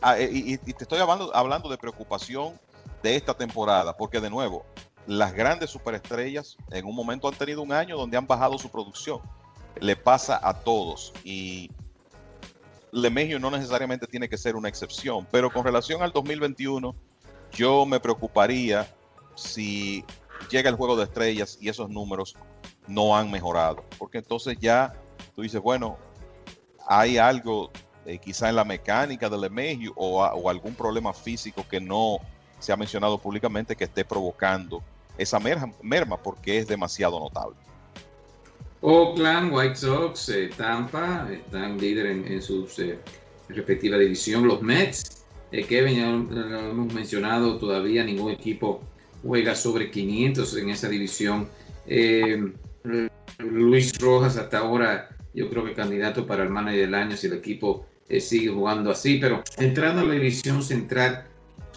ah, 0.00 0.18
y, 0.18 0.56
te 0.58 0.84
estoy 0.84 1.00
hablando, 1.00 1.34
hablando 1.34 1.68
de 1.68 1.76
preocupación 1.76 2.58
de 3.02 3.16
esta 3.16 3.34
temporada, 3.34 3.96
porque 3.96 4.20
de 4.20 4.30
nuevo, 4.30 4.64
las 5.06 5.34
grandes 5.34 5.70
superestrellas 5.70 6.56
en 6.70 6.86
un 6.86 6.94
momento 6.94 7.28
han 7.28 7.34
tenido 7.34 7.62
un 7.62 7.72
año 7.72 7.96
donde 7.96 8.16
han 8.16 8.26
bajado 8.26 8.58
su 8.58 8.70
producción. 8.70 9.20
Le 9.80 9.96
pasa 9.96 10.38
a 10.42 10.54
todos 10.54 11.12
y 11.24 11.70
Lemegio 12.92 13.40
no 13.40 13.50
necesariamente 13.50 14.06
tiene 14.06 14.28
que 14.28 14.36
ser 14.36 14.54
una 14.54 14.68
excepción, 14.68 15.26
pero 15.32 15.50
con 15.50 15.64
relación 15.64 16.02
al 16.02 16.12
2021, 16.12 16.94
yo 17.54 17.86
me 17.86 18.00
preocuparía 18.00 18.86
si 19.34 20.04
llega 20.50 20.68
el 20.68 20.76
juego 20.76 20.96
de 20.96 21.04
estrellas 21.04 21.58
y 21.60 21.68
esos 21.68 21.88
números 21.88 22.36
no 22.86 23.16
han 23.16 23.30
mejorado, 23.30 23.84
porque 23.98 24.18
entonces 24.18 24.56
ya 24.60 24.92
tú 25.34 25.42
dices, 25.42 25.60
bueno, 25.60 25.98
hay 26.86 27.18
algo 27.18 27.70
eh, 28.04 28.18
quizá 28.18 28.48
en 28.48 28.56
la 28.56 28.64
mecánica 28.64 29.28
del 29.28 29.42
Lemegio 29.42 29.92
o, 29.96 30.22
o 30.22 30.50
algún 30.50 30.74
problema 30.74 31.12
físico 31.12 31.64
que 31.68 31.80
no 31.80 32.18
se 32.58 32.72
ha 32.72 32.76
mencionado 32.76 33.18
públicamente 33.18 33.76
que 33.76 33.84
esté 33.84 34.04
provocando 34.04 34.82
esa 35.18 35.38
merma, 35.82 36.16
porque 36.16 36.58
es 36.58 36.66
demasiado 36.66 37.18
notable. 37.18 37.56
Oakland, 38.80 39.52
White 39.52 39.76
Sox, 39.76 40.28
eh, 40.28 40.50
Tampa 40.56 41.28
están 41.30 41.78
líder 41.78 42.06
en, 42.06 42.42
su 42.42 42.68
eh, 42.78 42.98
respectiva 43.48 43.96
división. 43.98 44.46
Los 44.46 44.62
Mets, 44.62 45.21
eh, 45.52 45.64
Kevin, 45.64 45.96
ya 45.96 46.10
lo 46.10 46.70
hemos 46.70 46.92
mencionado, 46.92 47.58
todavía 47.58 48.04
ningún 48.04 48.32
equipo 48.32 48.82
juega 49.22 49.54
sobre 49.54 49.90
500 49.90 50.56
en 50.56 50.70
esa 50.70 50.88
división. 50.88 51.48
Luis 53.38 53.98
Rojas 53.98 54.36
hasta 54.36 54.58
ahora 54.58 55.08
yo 55.34 55.48
creo 55.48 55.64
que 55.64 55.72
candidato 55.72 56.26
para 56.26 56.42
el 56.42 56.50
manager 56.50 56.80
del 56.80 56.94
año 56.94 57.16
si 57.16 57.26
el 57.26 57.34
equipo 57.34 57.86
sigue 58.18 58.48
jugando 58.48 58.90
así, 58.90 59.18
pero 59.18 59.42
entrando 59.56 60.02
a 60.02 60.04
la 60.04 60.14
división 60.14 60.62
central, 60.62 61.26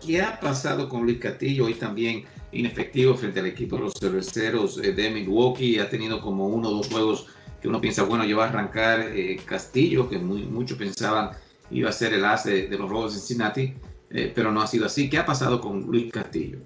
¿Qué 0.05 0.21
ha 0.21 0.39
pasado 0.39 0.87
con 0.87 1.03
Luis 1.03 1.17
Castillo? 1.17 1.65
Hoy 1.65 1.73
también 1.73 2.25
inefectivo 2.51 3.15
frente 3.15 3.39
al 3.39 3.47
equipo 3.47 3.75
de 3.77 3.83
los 3.83 3.93
cerveceros 3.93 4.77
eh, 4.77 4.91
de 4.91 5.09
Milwaukee. 5.09 5.79
Ha 5.79 5.89
tenido 5.89 6.21
como 6.21 6.47
uno 6.47 6.69
o 6.69 6.73
dos 6.73 6.87
juegos 6.89 7.27
que 7.61 7.67
uno 7.67 7.81
piensa, 7.81 8.03
bueno, 8.03 8.23
ya 8.23 8.35
va 8.35 8.45
a 8.45 8.49
arrancar 8.49 8.99
eh, 9.01 9.39
Castillo, 9.45 10.07
que 10.07 10.19
muchos 10.19 10.77
pensaban 10.77 11.31
iba 11.71 11.89
a 11.89 11.93
ser 11.93 12.13
el 12.13 12.25
as 12.25 12.45
de, 12.45 12.67
los 12.69 12.89
Rojos 12.89 13.13
de 13.13 13.19
Cincinnati, 13.19 13.75
eh, 14.09 14.31
pero 14.33 14.51
no 14.51 14.61
ha 14.61 14.67
sido 14.67 14.85
así. 14.85 15.09
¿Qué 15.09 15.17
ha 15.17 15.25
pasado 15.25 15.59
con 15.61 15.81
Luis 15.81 16.11
Castillo? 16.11 16.59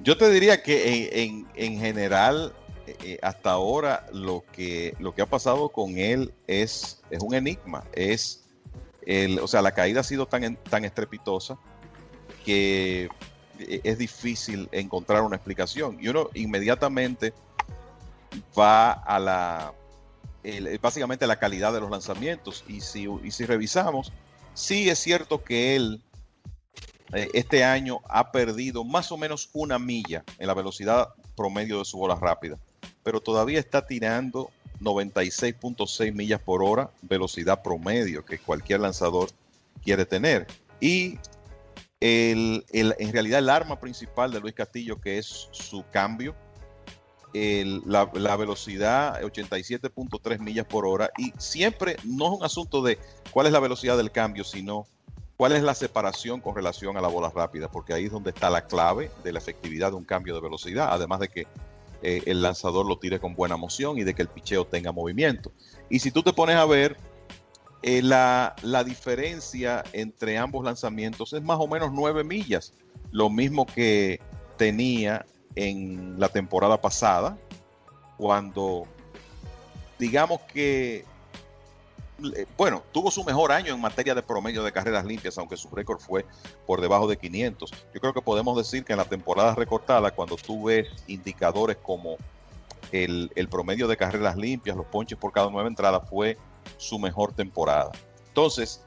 Yo 0.00 0.16
te 0.16 0.30
diría 0.30 0.62
que 0.62 1.24
en, 1.54 1.78
general, 1.78 2.54
hasta 3.20 3.50
ahora, 3.50 4.06
lo 4.12 4.44
que, 4.52 4.94
lo 5.00 5.14
que 5.14 5.22
ha 5.22 5.26
pasado 5.26 5.68
con 5.70 5.98
él 5.98 6.32
es, 6.46 7.02
es 7.10 7.20
un 7.20 7.34
enigma. 7.34 7.84
Es 7.92 8.48
el, 9.08 9.38
o 9.38 9.48
sea, 9.48 9.62
la 9.62 9.72
caída 9.72 10.00
ha 10.00 10.04
sido 10.04 10.26
tan, 10.26 10.56
tan 10.56 10.84
estrepitosa 10.84 11.58
que 12.44 13.08
eh, 13.58 13.80
es 13.82 13.98
difícil 13.98 14.68
encontrar 14.70 15.22
una 15.22 15.36
explicación. 15.36 15.96
Y 16.00 16.08
uno 16.08 16.28
inmediatamente 16.34 17.32
va 18.56 18.92
a 18.92 19.18
la, 19.18 19.72
básicamente 20.80 21.24
a 21.24 21.28
la 21.28 21.38
calidad 21.38 21.72
de 21.72 21.80
los 21.80 21.90
lanzamientos. 21.90 22.64
Y 22.68 22.80
si, 22.80 23.06
si 23.30 23.44
revisamos, 23.46 24.12
sí 24.54 24.88
es 24.88 24.98
cierto 24.98 25.42
que 25.42 25.76
él 25.76 26.02
eh, 27.12 27.28
este 27.32 27.64
año 27.64 28.00
ha 28.08 28.32
perdido 28.32 28.84
más 28.84 29.10
o 29.12 29.16
menos 29.16 29.50
una 29.52 29.78
milla 29.78 30.24
en 30.38 30.46
la 30.46 30.54
velocidad 30.54 31.08
promedio 31.36 31.78
de 31.78 31.84
su 31.84 31.96
bola 31.96 32.16
rápida, 32.16 32.58
pero 33.02 33.20
todavía 33.20 33.58
está 33.58 33.86
tirando 33.86 34.50
96.6 34.80 36.12
millas 36.12 36.40
por 36.40 36.62
hora, 36.62 36.90
velocidad 37.02 37.62
promedio 37.62 38.24
que 38.24 38.38
cualquier 38.38 38.80
lanzador 38.80 39.30
quiere 39.82 40.04
tener. 40.04 40.46
Y 40.80 41.18
el, 42.00 42.64
en 42.70 43.12
realidad 43.12 43.40
el 43.40 43.48
arma 43.48 43.80
principal 43.80 44.30
de 44.30 44.40
Luis 44.40 44.54
Castillo, 44.54 45.00
que 45.00 45.18
es 45.18 45.48
su 45.50 45.84
cambio, 45.90 46.34
la, 47.32 48.36
velocidad 48.36 49.20
87.3 49.22 50.38
millas 50.40 50.66
por 50.66 50.86
hora, 50.86 51.10
y 51.18 51.32
siempre 51.38 51.96
no 52.04 52.26
es 52.26 52.38
un 52.38 52.44
asunto 52.44 52.82
de 52.82 52.98
cuál 53.30 53.46
es 53.46 53.52
la 53.52 53.60
velocidad 53.60 53.96
del 53.96 54.10
cambio, 54.10 54.44
sino 54.44 54.86
cuál 55.36 55.52
es 55.52 55.62
la 55.62 55.74
separación 55.74 56.40
con 56.40 56.54
relación 56.54 56.96
a 56.96 57.00
la 57.00 57.08
bola 57.08 57.30
rápida, 57.30 57.70
porque 57.70 57.92
ahí 57.92 58.06
es 58.06 58.12
donde 58.12 58.30
está 58.30 58.50
la 58.50 58.66
clave 58.66 59.10
de 59.22 59.32
la 59.32 59.38
efectividad 59.38 59.90
de 59.90 59.96
un 59.96 60.04
cambio 60.04 60.34
de 60.34 60.40
velocidad, 60.40 60.88
además 60.90 61.20
de 61.20 61.28
que 61.28 61.46
eh, 62.02 62.22
el 62.26 62.42
lanzador 62.42 62.86
lo 62.86 62.98
tire 62.98 63.18
con 63.18 63.34
buena 63.34 63.56
moción 63.56 63.98
y 63.98 64.04
de 64.04 64.14
que 64.14 64.22
el 64.22 64.28
picheo 64.28 64.66
tenga 64.66 64.92
movimiento. 64.92 65.52
Y 65.90 65.98
si 65.98 66.10
tú 66.10 66.22
te 66.22 66.32
pones 66.32 66.56
a 66.56 66.64
ver 66.64 66.96
eh, 67.82 68.02
la, 68.02 68.54
diferencia 68.84 69.84
entre 69.92 70.38
ambos 70.38 70.64
lanzamientos 70.64 71.32
es 71.32 71.42
más 71.42 71.58
o 71.60 71.68
menos 71.68 71.92
9 71.92 72.24
millas, 72.24 72.72
lo 73.12 73.30
mismo 73.30 73.66
que 73.66 74.20
tenía 74.56 75.24
en 75.58 76.20
la 76.20 76.28
temporada 76.28 76.80
pasada, 76.80 77.36
cuando 78.16 78.84
digamos 79.98 80.40
que 80.42 81.04
bueno, 82.56 82.82
tuvo 82.92 83.10
su 83.10 83.22
mejor 83.24 83.52
año 83.52 83.72
en 83.72 83.80
materia 83.80 84.14
de 84.14 84.22
promedio 84.22 84.62
de 84.62 84.72
carreras 84.72 85.04
limpias, 85.04 85.38
aunque 85.38 85.56
su 85.56 85.68
récord 85.70 86.00
fue 86.00 86.26
por 86.66 86.80
debajo 86.80 87.06
de 87.06 87.16
500. 87.16 87.70
Yo 87.94 88.00
creo 88.00 88.12
que 88.12 88.22
podemos 88.22 88.56
decir 88.56 88.84
que 88.84 88.92
en 88.92 88.98
la 88.98 89.04
temporada 89.04 89.54
recortada, 89.54 90.10
cuando 90.10 90.36
tú 90.36 90.64
ves 90.64 90.88
indicadores 91.06 91.76
como 91.76 92.16
el, 92.90 93.30
promedio 93.50 93.86
de 93.86 93.96
carreras 93.96 94.36
limpias, 94.36 94.76
los 94.76 94.86
ponches 94.86 95.16
por 95.16 95.32
cada 95.32 95.50
nueva 95.50 95.68
entrada, 95.68 96.00
fue 96.00 96.36
su 96.76 96.98
mejor 96.98 97.32
temporada. 97.32 97.92
Entonces, 98.26 98.82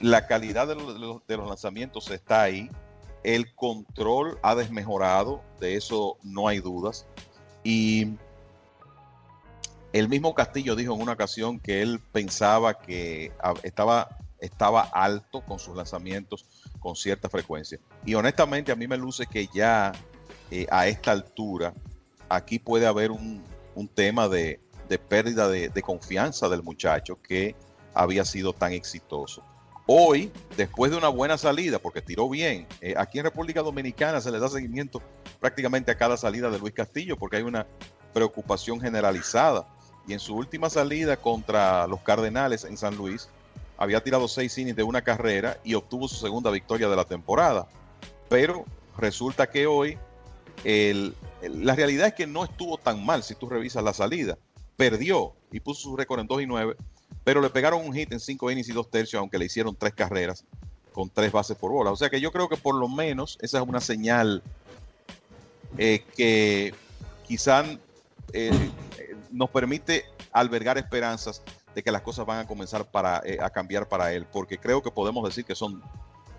la 0.00 0.26
calidad 0.26 0.68
de 0.68 1.36
los 1.36 1.48
lanzamientos 1.48 2.10
está 2.10 2.42
ahí. 2.42 2.70
El 3.24 3.54
control 3.54 4.38
ha 4.42 4.54
desmejorado, 4.54 5.42
de 5.60 5.76
eso 5.76 6.16
no 6.22 6.48
hay 6.48 6.60
dudas. 6.60 7.06
Y 7.64 8.16
el 9.92 10.08
mismo 10.08 10.34
Castillo 10.34 10.76
dijo 10.76 10.94
en 10.94 11.00
una 11.00 11.12
ocasión 11.12 11.58
que 11.58 11.82
él 11.82 12.00
pensaba 12.12 12.78
que 12.78 13.32
estaba, 13.62 14.08
estaba 14.38 14.82
alto 14.82 15.40
con 15.42 15.58
sus 15.58 15.76
lanzamientos 15.76 16.46
con 16.78 16.94
cierta 16.94 17.28
frecuencia. 17.28 17.78
Y 18.04 18.14
honestamente 18.14 18.72
a 18.72 18.76
mí 18.76 18.86
me 18.86 18.96
luce 18.96 19.26
que 19.26 19.48
ya 19.52 19.92
eh, 20.50 20.66
a 20.70 20.86
esta 20.86 21.12
altura 21.12 21.74
aquí 22.28 22.58
puede 22.58 22.86
haber 22.86 23.10
un, 23.10 23.42
tema 23.94 24.28
de, 24.28 24.60
pérdida 25.08 25.48
de, 25.48 25.82
confianza 25.82 26.48
del 26.48 26.62
muchacho 26.62 27.20
que 27.22 27.54
había 27.94 28.24
sido 28.24 28.52
tan 28.52 28.72
exitoso. 28.72 29.42
Hoy, 29.90 30.30
después 30.54 30.90
de 30.90 30.98
una 30.98 31.08
buena 31.08 31.38
salida, 31.38 31.78
porque 31.78 32.02
tiró 32.02 32.28
bien, 32.28 32.66
eh, 32.82 32.92
aquí 32.98 33.20
en 33.20 33.24
República 33.24 33.62
Dominicana 33.62 34.20
se 34.20 34.30
le 34.30 34.38
da 34.38 34.46
seguimiento 34.50 35.00
prácticamente 35.40 35.90
a 35.90 35.96
cada 35.96 36.18
salida 36.18 36.50
de 36.50 36.58
Luis 36.58 36.74
Castillo 36.74 37.16
porque 37.16 37.36
hay 37.36 37.42
una 37.42 37.66
preocupación 38.12 38.82
generalizada 38.82 39.66
y 40.06 40.12
en 40.12 40.20
su 40.20 40.36
última 40.36 40.68
salida 40.68 41.16
contra 41.16 41.86
los 41.86 42.00
Cardenales 42.00 42.64
en 42.64 42.76
San 42.76 42.98
Luis, 42.98 43.30
había 43.78 44.04
tirado 44.04 44.28
seis 44.28 44.58
innings 44.58 44.76
de 44.76 44.82
una 44.82 45.00
carrera 45.00 45.58
y 45.64 45.72
obtuvo 45.72 46.06
su 46.06 46.16
segunda 46.16 46.50
victoria 46.50 46.90
de 46.90 46.96
la 46.96 47.06
temporada. 47.06 47.66
Pero 48.28 48.66
resulta 48.98 49.48
que 49.48 49.66
hoy 49.66 49.96
la 50.64 51.74
realidad 51.74 52.08
es 52.08 52.14
que 52.14 52.26
no 52.26 52.44
estuvo 52.44 52.76
tan 52.76 53.06
mal 53.06 53.22
si 53.22 53.34
tú 53.34 53.48
revisas 53.48 53.82
la 53.82 53.94
salida. 53.94 54.36
Perdió 54.76 55.32
y 55.50 55.60
puso 55.60 55.80
su 55.80 55.96
récord 55.96 56.20
en 56.20 56.26
2 56.26 56.42
y 56.42 56.46
9, 56.46 56.76
pero 57.28 57.42
le 57.42 57.50
pegaron 57.50 57.86
un 57.86 57.92
hit 57.92 58.10
en 58.10 58.20
5 58.20 58.50
innings 58.50 58.70
y 58.70 58.72
2 58.72 58.90
tercios, 58.90 59.20
aunque 59.20 59.36
le 59.36 59.44
hicieron 59.44 59.76
tres 59.76 59.92
carreras 59.92 60.46
con 60.94 61.10
tres 61.10 61.30
bases 61.30 61.58
por 61.58 61.70
bola. 61.70 61.90
O 61.90 61.96
sea 61.96 62.08
que 62.08 62.22
yo 62.22 62.32
creo 62.32 62.48
que 62.48 62.56
por 62.56 62.74
lo 62.74 62.88
menos 62.88 63.36
esa 63.42 63.58
es 63.58 63.68
una 63.68 63.82
señal 63.82 64.42
eh, 65.76 66.02
que 66.16 66.72
quizá 67.26 67.66
eh, 68.32 68.70
nos 69.30 69.50
permite 69.50 70.06
albergar 70.32 70.78
esperanzas 70.78 71.42
de 71.74 71.82
que 71.82 71.92
las 71.92 72.00
cosas 72.00 72.24
van 72.24 72.38
a 72.38 72.46
comenzar 72.46 72.86
para, 72.86 73.20
eh, 73.26 73.36
a 73.42 73.50
cambiar 73.50 73.90
para 73.90 74.10
él, 74.14 74.24
porque 74.32 74.56
creo 74.56 74.82
que 74.82 74.90
podemos 74.90 75.22
decir 75.22 75.44
que 75.44 75.54
son 75.54 75.82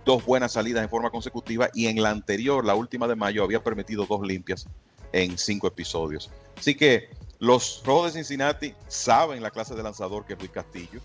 dos 0.05 0.25
buenas 0.25 0.53
salidas 0.53 0.81
en 0.81 0.89
forma 0.89 1.11
consecutiva 1.11 1.69
y 1.75 1.85
en 1.85 2.01
la 2.01 2.09
anterior, 2.09 2.65
la 2.65 2.73
última 2.73 3.07
de 3.07 3.15
mayo, 3.15 3.43
había 3.43 3.63
permitido 3.63 4.07
dos 4.07 4.25
limpias 4.25 4.65
en 5.11 5.37
cinco 5.37 5.67
episodios. 5.67 6.31
Así 6.57 6.73
que 6.73 7.09
los 7.39 7.81
Rojos 7.85 8.13
de 8.13 8.19
Cincinnati 8.19 8.75
saben 8.87 9.41
la 9.41 9.51
clase 9.51 9.75
de 9.75 9.83
lanzador 9.83 10.25
que 10.25 10.33
es 10.33 10.39
Luis 10.39 10.51
Castillo, 10.51 10.99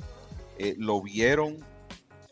eh, 0.59 0.75
lo 0.79 1.01
vieron 1.01 1.65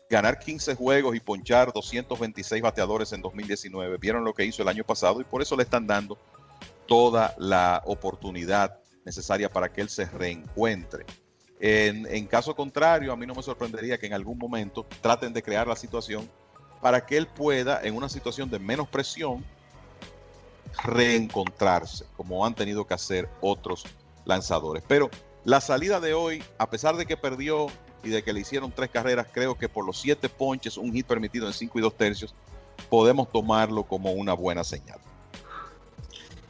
ganar 0.09 0.39
15 0.39 0.75
juegos 0.75 1.15
y 1.15 1.19
ponchar 1.19 1.73
226 1.73 2.61
bateadores 2.61 3.11
en 3.13 3.21
2019, 3.21 3.97
vieron 3.97 4.23
lo 4.23 4.33
que 4.33 4.45
hizo 4.45 4.61
el 4.61 4.67
año 4.67 4.83
pasado 4.83 5.21
y 5.21 5.23
por 5.23 5.41
eso 5.41 5.55
le 5.55 5.63
están 5.63 5.87
dando 5.87 6.19
toda 6.85 7.33
la 7.37 7.81
oportunidad 7.85 8.77
necesaria 9.05 9.49
para 9.49 9.71
que 9.71 9.81
él 9.81 9.89
se 9.89 10.05
reencuentre. 10.05 11.05
En, 11.59 12.27
caso 12.27 12.55
contrario, 12.55 13.13
a 13.13 13.15
mí 13.15 13.25
no 13.25 13.33
me 13.33 13.41
sorprendería 13.41 13.97
que 13.97 14.05
en 14.05 14.13
algún 14.13 14.37
momento 14.37 14.85
traten 15.01 15.31
de 15.31 15.41
crear 15.41 15.65
la 15.65 15.77
situación 15.77 16.29
para 16.81 17.05
que 17.05 17.15
él 17.15 17.25
pueda, 17.25 17.81
en 17.81 17.95
una 17.95 18.09
situación 18.09 18.49
de 18.49 18.59
menos 18.59 18.89
presión, 18.89 19.45
reencontrarse, 20.83 22.05
como 22.17 22.45
han 22.45 22.55
tenido 22.55 22.85
que 22.85 22.93
hacer 22.93 23.29
otros 23.41 23.85
lanzadores. 24.25 24.83
Pero 24.87 25.09
la 25.45 25.61
salida 25.61 25.99
de 25.99 26.13
hoy, 26.13 26.43
a 26.57 26.69
pesar 26.69 26.95
de 26.95 27.05
que 27.05 27.17
perdió 27.17 27.67
y 28.03 28.09
de 28.09 28.23
que 28.23 28.33
le 28.33 28.41
hicieron 28.41 28.71
tres 28.71 28.89
carreras, 28.89 29.27
creo 29.31 29.57
que 29.57 29.69
por 29.69 29.85
los 29.85 29.99
siete 29.99 30.29
ponches, 30.29 30.77
un 30.77 30.93
hit 30.93 31.05
permitido 31.05 31.47
en 31.47 31.53
cinco 31.53 31.79
y 31.79 31.81
dos 31.81 31.95
tercios, 31.95 32.33
podemos 32.89 33.31
tomarlo 33.31 33.83
como 33.83 34.11
una 34.11 34.33
buena 34.33 34.63
señal. 34.63 34.99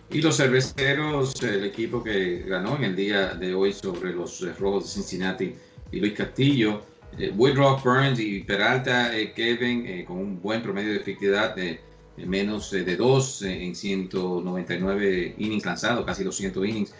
Y 0.09 0.21
los 0.21 0.37
cerveceros, 0.37 1.41
el 1.41 1.63
equipo 1.63 2.03
que 2.03 2.43
ganó 2.43 2.75
en 2.75 2.83
el 2.83 2.95
día 2.95 3.33
de 3.33 3.55
hoy 3.55 3.73
sobre 3.73 4.13
los 4.13 4.41
eh, 4.43 4.53
Rojos 4.53 4.83
de 4.83 4.89
Cincinnati 4.89 5.55
y 5.91 5.99
Luis 5.99 6.13
Castillo, 6.13 6.81
eh, 7.17 7.31
Woodrow 7.35 7.79
Burns 7.83 8.19
y 8.19 8.41
Peralta 8.41 9.15
eh, 9.15 9.33
Kevin 9.33 10.05
con 10.05 10.17
un 10.17 10.41
buen 10.41 10.61
promedio 10.61 10.91
de 10.91 10.97
efectividad 10.97 11.55
de, 11.55 11.79
menos 12.17 12.71
de 12.71 12.95
2 12.95 13.41
en 13.43 13.75
199 13.75 15.35
innings 15.37 15.65
lanzados, 15.65 16.05
casi 16.05 16.23
200 16.23 16.65
innings. 16.65 16.93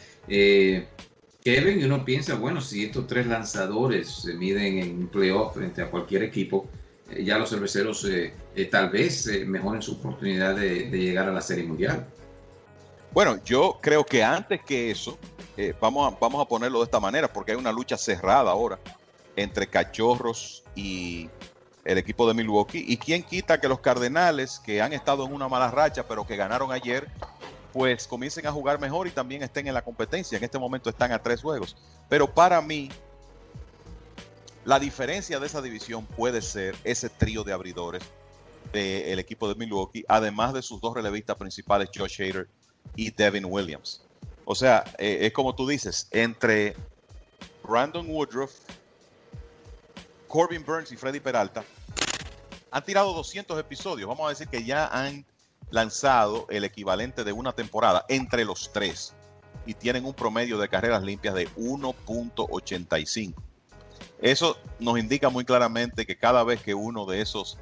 Kevin, 1.43 1.81
y 1.81 1.83
uno 1.83 2.05
piensa, 2.05 2.35
bueno, 2.35 2.61
si 2.61 2.85
estos 2.85 3.05
tres 3.05 3.27
lanzadores 3.27 4.09
se 4.09 4.33
miden 4.33 4.79
en 4.79 4.97
un 4.97 5.07
playoff 5.07 5.55
frente 5.55 5.81
a 5.81 5.91
cualquier 5.91 6.23
equipo, 6.23 6.67
ya 7.19 7.37
los 7.37 7.49
cerveceros 7.49 8.07
tal 8.71 8.89
vez 8.89 9.27
mejoren 9.45 9.81
su 9.81 9.93
oportunidad 9.93 10.55
de 10.55 10.89
llegar 10.89 11.27
a 11.27 11.33
la 11.33 11.41
Serie 11.41 11.65
Mundial. 11.65 12.07
Bueno, 13.13 13.39
yo 13.45 13.77
creo 13.79 14.03
que 14.03 14.23
antes 14.23 14.61
que 14.63 14.89
eso, 14.89 15.19
eh, 15.55 15.73
vamos, 15.79 16.15
vamos 16.19 16.41
a 16.41 16.47
ponerlo 16.47 16.79
de 16.79 16.85
esta 16.85 16.99
manera, 16.99 17.31
porque 17.31 17.51
hay 17.51 17.57
una 17.57 17.71
lucha 17.71 17.95
cerrada 17.95 18.49
ahora 18.49 18.79
entre 19.35 19.67
Cachorros 19.67 20.63
y 20.75 21.29
el 21.85 21.97
equipo 21.97 22.27
de 22.27 22.33
Milwaukee. 22.33 22.83
¿Y 22.87 22.97
quién 22.97 23.23
quita 23.23 23.59
que 23.59 23.67
los 23.67 23.79
Cardenales, 23.79 24.59
que 24.59 24.81
han 24.81 24.93
estado 24.93 25.25
en 25.25 25.33
una 25.33 25.47
mala 25.47 25.69
racha, 25.71 26.07
pero 26.07 26.25
que 26.25 26.35
ganaron 26.35 26.71
ayer, 26.71 27.09
pues 27.71 28.07
comiencen 28.07 28.47
a 28.47 28.51
jugar 28.51 28.79
mejor 28.79 29.07
y 29.07 29.11
también 29.11 29.43
estén 29.43 29.67
en 29.67 29.73
la 29.73 29.81
competencia? 29.81 30.37
En 30.37 30.43
este 30.43 30.59
momento 30.59 30.89
están 30.89 31.11
a 31.11 31.21
tres 31.21 31.41
juegos. 31.41 31.75
Pero 32.09 32.33
para 32.33 32.61
mí, 32.61 32.89
la 34.65 34.79
diferencia 34.79 35.39
de 35.39 35.47
esa 35.47 35.61
división 35.61 36.05
puede 36.05 36.41
ser 36.41 36.75
ese 36.83 37.09
trío 37.09 37.43
de 37.43 37.53
abridores 37.53 38.03
del 38.71 39.19
equipo 39.19 39.47
de 39.47 39.55
Milwaukee, 39.55 40.05
además 40.07 40.53
de 40.53 40.61
sus 40.61 40.79
dos 40.81 40.95
relevistas 40.95 41.35
principales, 41.35 41.89
Josh 41.93 42.21
Hader 42.21 42.47
y 42.95 43.11
Devin 43.11 43.45
Williams. 43.45 44.03
O 44.45 44.55
sea, 44.55 44.83
eh, 44.97 45.19
es 45.21 45.33
como 45.33 45.53
tú 45.53 45.67
dices, 45.67 46.07
entre 46.11 46.75
Brandon 47.67 48.05
Woodruff, 48.09 48.51
Corbin 50.33 50.65
Burns 50.65 50.91
y 50.91 50.97
Freddy 50.97 51.19
Peralta 51.19 51.63
han 52.71 52.83
tirado 52.83 53.13
200 53.13 53.59
episodios. 53.59 54.09
Vamos 54.09 54.25
a 54.25 54.29
decir 54.29 54.47
que 54.47 54.63
ya 54.63 54.87
han 54.87 55.27
lanzado 55.69 56.47
el 56.49 56.63
equivalente 56.63 57.23
de 57.23 57.31
una 57.31 57.51
temporada 57.51 58.03
entre 58.09 58.43
los 58.43 58.73
tres 58.73 59.13
y 59.67 59.75
tienen 59.75 60.05
un 60.05 60.15
promedio 60.15 60.57
de 60.57 60.67
carreras 60.69 61.03
limpias 61.03 61.35
de 61.35 61.47
1.85. 61.49 63.35
Eso 64.23 64.57
nos 64.79 64.97
indica 64.97 65.29
muy 65.29 65.45
claramente 65.45 66.03
que 66.07 66.17
cada 66.17 66.43
vez 66.43 66.63
que 66.63 66.73
uno 66.73 67.05
de 67.05 67.21
esos 67.21 67.59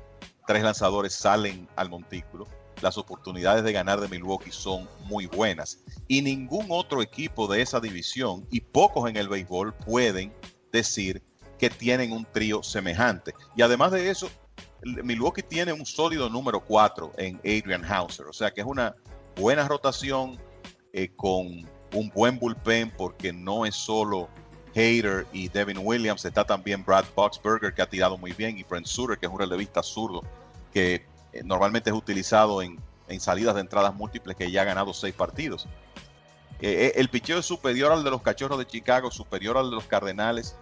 tres 0.47 0.63
lanzadores 0.63 1.13
salen 1.13 1.67
al 1.76 1.89
montículo, 1.89 2.47
las 2.82 2.97
oportunidades 2.97 3.65
de 3.65 3.74
ganar 3.74 3.99
de 3.99 4.07
Milwaukee 4.07 4.53
son 4.53 4.88
muy 5.03 5.26
buenas. 5.26 5.80
Y 6.07 6.22
ningún 6.22 6.67
otro 6.69 7.01
equipo 7.01 7.51
de 7.51 7.61
esa 7.61 7.82
división, 7.82 8.47
y 8.49 8.61
pocos 8.61 9.09
en 9.09 9.17
el 9.17 9.28
béisbol, 9.28 9.74
pueden 9.74 10.34
decir 10.72 11.22
que 11.62 11.70
tienen 11.70 12.12
un 12.12 12.26
trío 12.26 12.64
semejante. 12.64 13.36
Y 13.55 13.62
además 13.62 13.91
de 13.91 14.09
eso, 14.09 14.32
Milwaukee 14.82 15.43
tiene 15.43 15.72
un 15.72 15.86
sólido 15.86 16.28
número 16.28 16.59
4 16.59 17.14
en 17.18 17.38
Adrian 17.38 17.86
Hauser. 17.86 18.26
O 18.26 18.34
sea 18.34 18.49
que 18.49 18.62
es 18.62 18.68
una 18.68 18.95
buena 19.36 19.68
rotación 19.68 20.39
eh, 20.91 21.09
con 21.16 21.64
un 21.93 22.09
buen 22.16 22.39
bullpen 22.39 22.91
porque 22.97 23.32
no 23.32 23.68
es 23.68 23.76
solo 23.76 24.28
Hader 24.72 25.28
y 25.34 25.49
Devin 25.49 25.78
Williams, 25.84 26.26
está 26.26 26.43
también 26.43 26.84
Brad 26.84 27.05
Boxberger 27.16 27.76
que 27.76 27.84
ha 27.84 27.89
tirado 27.89 28.18
muy 28.18 28.32
bien 28.32 28.57
y 28.57 28.64
Brent 28.64 28.88
Suter 28.88 29.20
que 29.20 29.28
es 29.28 29.32
un 29.32 29.38
relevista 29.38 29.84
zurdo 29.84 30.24
que 30.74 31.05
eh, 31.32 31.43
normalmente 31.43 31.91
es 31.91 31.95
utilizado 31.95 32.64
en, 32.64 32.80
salidas 33.20 33.53
de 33.53 33.62
entradas 33.62 33.93
múltiples 33.93 34.36
que 34.36 34.49
ya 34.49 34.64
ha 34.64 34.66
ganado 34.66 34.95
seis 34.95 35.14
partidos. 35.14 35.68
Eh, 36.59 36.93
el 36.95 37.09
picheo 37.09 37.38
es 37.38 37.45
superior 37.45 37.91
al 37.91 38.03
de 38.03 38.09
los 38.09 38.24
Cachorros 38.24 38.57
de 38.57 38.66
Chicago, 38.66 39.12
superior 39.12 39.57
al 39.57 39.70
de 39.70 39.76
los 39.76 39.86
Cardenales 39.86 40.55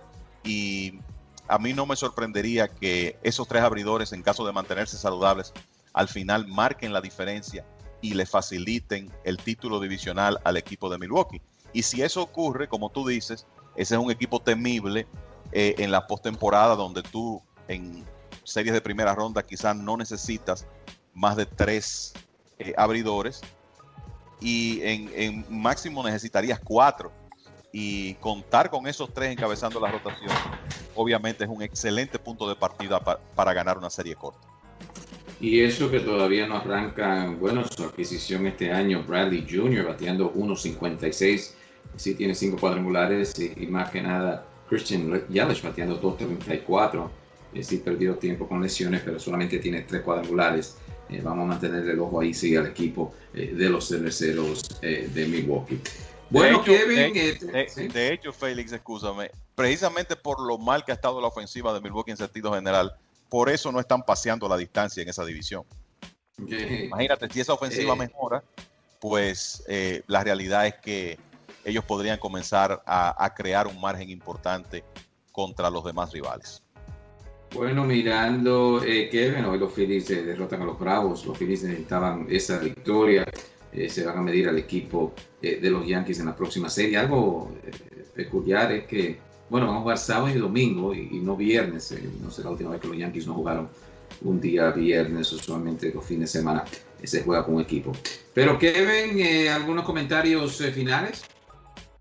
y 0.43 0.99
a 1.47 1.57
mí 1.57 1.73
no 1.73 1.85
me 1.85 1.95
sorprendería 1.95 2.67
que 2.67 3.17
esos 3.23 3.47
tres 3.47 3.63
abridores, 3.63 4.13
en 4.13 4.21
caso 4.21 4.45
de 4.45 4.53
mantenerse 4.53 4.97
saludables, 4.97 5.53
al 5.93 6.07
final 6.07 6.47
marquen 6.47 6.93
la 6.93 7.01
diferencia 7.01 7.65
y 8.01 8.13
le 8.13 8.25
faciliten 8.25 9.11
el 9.23 9.37
título 9.37 9.79
divisional 9.79 10.39
al 10.43 10.57
equipo 10.57 10.89
de 10.89 10.97
Milwaukee. 10.97 11.41
Y 11.73 11.83
si 11.83 12.01
eso 12.01 12.21
ocurre, 12.21 12.67
como 12.67 12.89
tú 12.89 13.07
dices, 13.07 13.45
ese 13.75 13.95
es 13.95 14.01
un 14.01 14.11
equipo 14.11 14.41
temible 14.41 15.07
en 15.51 15.91
la 15.91 16.05
postemporada 16.05 16.75
donde 16.75 17.01
tú 17.01 17.41
en 17.67 18.05
series 18.43 18.73
de 18.73 18.81
primera 18.81 19.15
ronda 19.15 19.43
quizás 19.43 19.75
no 19.75 19.97
necesitas 19.97 20.67
más 21.13 21.35
de 21.35 21.45
tres 21.45 22.13
eh, 22.57 22.73
abridores 22.77 23.41
y 24.41 24.79
en, 24.83 25.45
máximo 25.49 26.03
necesitarías 26.03 26.59
cuatro 26.59 27.11
y 27.71 28.15
contar 28.15 28.69
con 28.69 28.87
esos 28.87 29.13
tres 29.13 29.31
encabezando 29.31 29.79
la 29.79 29.91
rotación 29.91 30.31
obviamente 30.99 31.45
es 31.45 31.49
un 31.49 31.61
excelente 31.61 32.19
punto 32.19 32.47
de 32.49 32.55
partida 32.55 32.99
para 32.99 33.53
ganar 33.53 33.77
una 33.77 33.89
serie 33.89 34.15
corta. 34.15 34.45
Y 35.39 35.61
eso 35.61 35.89
que 35.89 36.01
todavía 36.01 36.45
no 36.45 36.57
arranca, 36.57 37.33
bueno, 37.39 37.63
su 37.65 37.85
adquisición 37.85 38.45
este 38.47 38.73
año, 38.73 39.03
Bradley 39.07 39.47
Jr. 39.49 39.85
bateando 39.85 40.33
1.56, 40.33 41.51
sí 41.95 42.15
tiene 42.15 42.35
cinco 42.35 42.57
cuadrangulares 42.57 43.33
y, 43.39 43.65
más 43.67 43.89
que 43.89 44.01
nada 44.01 44.45
Christian 44.67 45.25
Yelich 45.29 45.63
bateando 45.63 46.01
2.34. 46.01 47.09
Eh, 47.53 47.63
sí 47.63 47.77
perdió 47.77 48.15
tiempo 48.15 48.47
con 48.47 48.61
lesiones, 48.61 49.01
pero 49.03 49.17
solamente 49.17 49.59
tiene 49.59 49.83
tres 49.83 50.01
cuadrangulares. 50.01 50.77
Eh, 51.09 51.21
vamos 51.23 51.45
a 51.45 51.47
mantener 51.47 51.87
el 51.87 51.99
ojo 51.99 52.19
ahí, 52.19 52.33
sí, 52.33 52.57
al 52.57 52.67
equipo 52.67 53.13
eh, 53.33 53.53
de 53.55 53.69
los 53.69 53.87
cerveceros 53.87 54.81
de 54.81 55.27
Milwaukee. 55.27 55.79
Bueno, 56.29 56.63
Kevin. 56.63 57.13
De, 57.13 58.13
hecho, 58.13 58.31
Félix, 58.31 58.71
escúchame, 58.71 59.31
precisamente 59.55 60.15
por 60.15 60.45
lo 60.45 60.57
mal 60.57 60.85
que 60.85 60.91
ha 60.91 60.95
estado 60.95 61.19
la 61.19 61.27
ofensiva 61.27 61.73
de 61.73 61.81
Milwaukee 61.81 62.11
en 62.11 62.17
sentido 62.17 62.53
general, 62.53 62.93
por 63.29 63.49
eso 63.49 63.71
no 63.71 63.79
están 63.79 64.03
paseando 64.03 64.47
la 64.47 64.57
distancia 64.57 65.01
en 65.01 65.09
esa 65.09 65.25
división. 65.25 65.63
Imagínate, 66.37 67.29
si 67.29 67.41
esa 67.41 67.53
ofensiva 67.53 67.95
mejora, 67.95 68.43
pues 68.99 69.63
la 70.07 70.23
realidad 70.23 70.67
es 70.67 70.75
que 70.75 71.17
ellos 71.65 71.83
podrían 71.83 72.17
comenzar 72.17 72.81
a, 72.85 73.33
crear 73.35 73.67
un 73.67 73.79
margen 73.79 74.09
importante 74.09 74.83
contra 75.31 75.69
los 75.69 75.83
demás 75.83 76.11
rivales. 76.11 76.61
Bueno, 77.53 77.83
mirando 77.83 78.83
eh, 78.83 79.09
Kevin, 79.09 79.45
hoy 79.45 79.57
los 79.57 79.73
Phillies 79.73 80.09
eh, 80.11 80.23
derrotan 80.23 80.61
a 80.61 80.65
los 80.65 80.77
Bravos, 80.77 81.25
los 81.25 81.35
Phillies 81.35 81.63
necesitaban 81.63 82.27
esa 82.29 82.59
victoria, 82.59 83.25
eh, 83.71 83.89
se 83.89 84.05
van 84.05 84.17
a 84.17 84.21
medir 84.21 84.49
al 84.49 84.57
equipo 84.57 85.13
eh, 85.41 85.59
de 85.61 85.69
los 85.69 85.87
Yankees 85.87 86.19
en 86.19 86.25
la 86.27 86.35
próxima 86.35 86.69
serie. 86.69 86.97
Algo 86.97 87.51
peculiar 88.15 88.71
es 88.71 88.85
que, 88.85 89.19
bueno, 89.49 89.67
van 89.67 89.77
a 89.77 89.79
jugar 89.79 89.97
sábado 89.97 90.29
y 90.29 90.39
domingo 90.39 90.93
y, 90.93 91.19
no 91.21 91.35
viernes, 91.35 91.95
no 92.21 92.31
sé 92.31 92.43
la 92.43 92.49
última 92.49 92.71
vez 92.71 92.81
que 92.81 92.87
los 92.87 92.97
Yankees 92.97 93.27
no 93.27 93.33
jugaron 93.33 93.69
un 94.21 94.41
día 94.41 94.71
viernes, 94.71 95.31
usualmente 95.31 95.93
los 95.93 96.03
fines 96.03 96.33
de 96.33 96.39
semana 96.39 96.65
se 97.03 97.23
juega 97.23 97.45
con 97.45 97.55
un 97.55 97.61
equipo. 97.61 97.91
Pero 98.33 98.57
Kevin, 98.57 99.47
algunos 99.49 99.85
comentarios 99.85 100.57
finales. 100.73 101.23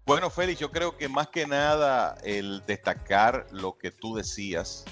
Bueno, 0.08 0.30
Félix, 0.30 0.58
yo 0.58 0.70
creo 0.70 0.96
que 0.96 1.06
más 1.06 1.28
que 1.28 1.46
nada 1.46 2.16
el 2.24 2.62
destacar 2.66 3.46
lo 3.52 3.76
que 3.76 3.90
tú 3.90 4.16
decías 4.16 4.86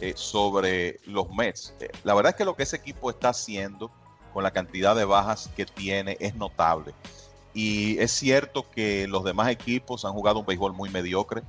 eh, 0.00 0.14
sobre 0.16 0.98
los 1.04 1.30
Mets. 1.30 1.74
Eh, 1.80 1.88
la 2.04 2.14
verdad 2.14 2.30
es 2.30 2.36
que 2.36 2.44
lo 2.44 2.56
que 2.56 2.62
ese 2.62 2.76
equipo 2.76 3.10
está 3.10 3.30
haciendo 3.30 3.90
con 4.30 4.42
la 4.42 4.50
cantidad 4.50 4.96
de 4.96 5.04
bajas 5.04 5.50
que 5.56 5.66
tiene 5.66 6.16
es 6.20 6.34
notable. 6.34 6.94
Y 7.52 7.98
es 7.98 8.12
cierto 8.12 8.70
que 8.70 9.06
los 9.08 9.24
demás 9.24 9.48
equipos 9.48 10.04
han 10.04 10.12
jugado 10.12 10.40
un 10.40 10.46
béisbol 10.46 10.72
muy 10.72 10.88
mediocre, 10.88 11.42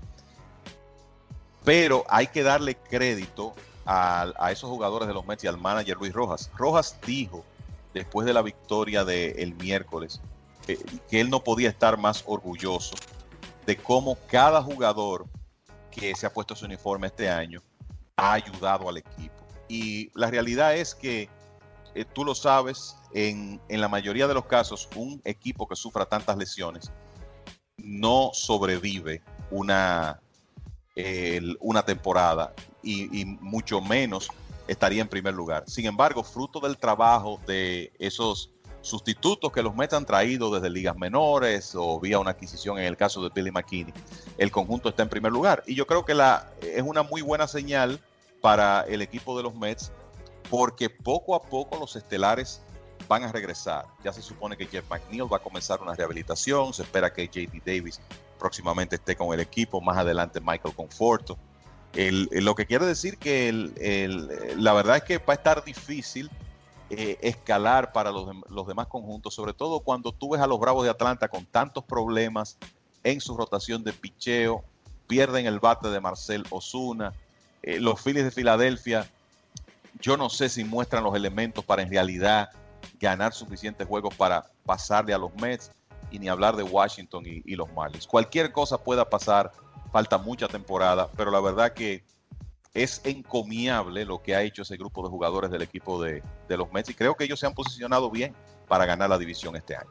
pero 1.64 2.04
hay 2.10 2.28
que 2.28 2.44
darle 2.44 2.76
crédito 2.76 3.54
a, 3.86 4.52
esos 4.52 4.70
jugadores 4.70 5.08
de 5.08 5.14
los 5.14 5.26
Mets 5.26 5.44
y 5.44 5.48
al 5.48 5.58
manager 5.58 5.98
Luis 5.98 6.14
Rojas. 6.14 6.50
Rojas 6.58 6.98
dijo, 7.06 7.44
después 7.94 8.26
de 8.26 8.34
la 8.34 8.42
victoria 8.42 9.04
del 9.04 9.54
miércoles, 9.56 10.22
que, 10.66 10.80
él 11.20 11.30
no 11.30 11.44
podía 11.44 11.70
estar 11.70 11.98
más 11.98 12.24
orgulloso 12.26 12.96
de 13.66 13.78
cómo 13.78 14.18
cada 14.28 14.62
jugador 14.62 15.26
que 15.92 16.16
se 16.16 16.26
ha 16.26 16.34
puesto 16.34 16.56
su 16.56 16.66
uniforme 16.66 17.08
este 17.08 17.30
año 17.30 17.62
ha 18.16 18.34
ayudado 18.34 18.90
al 18.90 18.98
equipo. 18.98 19.36
Y 19.68 20.12
la 20.18 20.30
realidad 20.30 20.76
es 20.76 20.96
que 20.96 21.30
eh, 21.96 22.06
tú 22.06 22.24
lo 22.24 22.36
sabes, 22.36 22.96
en, 23.14 23.60
la 23.70 23.88
mayoría 23.88 24.28
de 24.28 24.34
los 24.34 24.46
casos, 24.46 24.88
un 24.96 25.22
equipo 25.26 25.68
que 25.68 25.76
sufra 25.76 26.06
tantas 26.06 26.38
lesiones 26.38 26.92
no 27.78 28.30
sobrevive 28.34 29.24
una, 29.50 30.22
una 31.60 31.84
temporada 31.84 32.54
y, 32.84 33.22
y, 33.22 33.26
mucho 33.26 33.82
menos 33.82 34.30
estaría 34.68 35.02
en 35.02 35.08
primer 35.08 35.34
lugar. 35.34 35.64
Sin 35.68 35.88
embargo, 35.88 36.24
fruto 36.24 36.60
del 36.60 36.78
trabajo 36.78 37.42
de 37.48 37.92
esos 37.98 38.52
sustitutos 38.82 39.52
que 39.52 39.62
los 39.62 39.76
Mets 39.76 39.94
han 39.94 40.06
traído 40.06 40.52
desde 40.54 40.70
ligas 40.70 40.98
menores 40.98 41.74
o 41.76 42.00
vía 42.00 42.20
una 42.20 42.32
adquisición 42.32 42.80
en 42.80 42.86
el 42.86 42.98
caso 42.98 43.24
de 43.24 43.30
Billy 43.34 43.52
McKinney, 43.52 43.94
el 44.38 44.52
conjunto 44.52 44.90
está 44.90 45.04
en 45.04 45.10
primer 45.10 45.32
lugar. 45.32 45.64
Y 45.66 45.76
yo 45.76 45.86
creo 45.88 46.04
que 46.04 46.14
la, 46.14 46.52
es 46.62 46.82
una 46.84 47.04
muy 47.04 47.22
buena 47.22 47.48
señal 47.48 48.00
para 48.42 48.82
el 48.82 49.02
equipo 49.02 49.38
de 49.38 49.44
los 49.44 49.56
Mets 49.56 49.92
porque 50.52 50.90
poco 50.90 51.34
a 51.34 51.42
poco 51.42 51.80
los 51.80 51.96
estelares 51.96 52.62
van 53.08 53.24
a 53.24 53.32
regresar. 53.32 53.86
Ya 54.04 54.12
se 54.12 54.22
supone 54.22 54.58
que 54.58 54.66
Jeff 54.66 54.84
McNeil 54.90 55.32
va 55.32 55.38
a 55.38 55.40
comenzar 55.42 55.82
una 55.82 55.96
rehabilitación, 55.96 56.74
se 56.74 56.84
espera 56.84 57.14
que 57.14 57.26
JD 57.26 57.62
Davis 57.66 58.02
próximamente 58.38 58.98
esté 58.98 59.16
con 59.16 59.34
el 59.34 59.40
equipo, 59.40 59.80
más 59.80 59.98
adelante 59.98 60.42
Michael 60.42 60.76
Conforto. 60.76 61.38
lo 61.94 62.54
que 62.56 62.66
quiere 62.66 62.86
decir 62.86 63.18
que 63.18 63.54
la 64.58 64.74
verdad 64.74 64.98
es 64.98 65.04
que 65.04 65.20
va 65.20 65.34
a 65.34 65.34
estar 65.36 65.64
difícil 65.64 66.30
eh, 66.90 67.18
escalar 67.22 67.94
para 67.94 68.12
los, 68.12 68.28
los, 68.50 68.68
demás 68.68 68.88
conjuntos, 68.88 69.34
sobre 69.34 69.54
todo 69.54 69.80
cuando 69.80 70.12
tú 70.12 70.32
ves 70.32 70.42
a 70.42 70.48
los 70.48 70.60
Bravos 70.60 70.84
de 70.84 70.90
Atlanta 70.90 71.30
con 71.30 71.46
tantos 71.46 71.86
problemas 71.86 72.58
en 73.06 73.22
su 73.22 73.38
rotación 73.38 73.86
de 73.86 73.94
picheo, 73.94 74.66
pierden 75.08 75.46
el 75.46 75.62
bate 75.62 75.88
de 75.88 76.02
Marcel 76.02 76.44
Osuna, 76.50 77.14
eh, 77.64 77.80
los 77.80 78.02
Phillies 78.02 78.26
de 78.26 78.32
Filadelfia, 78.32 79.10
yo 80.02 80.18
no 80.18 80.30
sé 80.30 80.50
si 80.50 80.64
muestran 80.64 81.04
los 81.04 81.16
elementos 81.16 81.64
para 81.64 81.82
en 81.82 81.90
realidad 81.90 82.50
ganar 83.00 83.34
suficientes 83.34 83.88
juegos 83.88 84.14
para 84.16 84.46
pasarle 84.66 85.14
a 85.14 85.18
los 85.18 85.34
Mets 85.36 85.72
y 86.10 86.20
ni 86.20 86.28
hablar 86.28 86.56
de 86.56 86.64
Washington 86.64 87.24
y, 87.26 87.56
los 87.56 87.72
Marlins. 87.74 88.06
Cualquier 88.06 88.52
cosa 88.52 88.78
pueda 88.78 89.10
pasar, 89.10 89.52
falta 89.92 90.18
mucha 90.18 90.48
temporada, 90.48 91.10
pero 91.16 91.32
la 91.32 91.40
verdad 91.40 91.74
que 91.74 92.04
es 92.74 93.02
encomiable 93.04 94.06
lo 94.06 94.22
que 94.22 94.36
ha 94.36 94.42
hecho 94.42 94.62
ese 94.62 94.78
grupo 94.78 95.04
de 95.04 95.10
jugadores 95.10 95.52
del 95.52 95.62
equipo 95.62 96.02
de, 96.02 96.22
los 96.50 96.72
Mets 96.72 96.90
y 96.90 96.94
creo 96.94 97.16
que 97.16 97.24
ellos 97.24 97.40
se 97.40 97.46
han 97.46 97.54
posicionado 97.54 98.10
bien 98.10 98.34
para 98.68 98.86
ganar 98.86 99.10
la 99.10 99.18
división 99.18 99.56
este 99.56 99.76
año. 99.76 99.90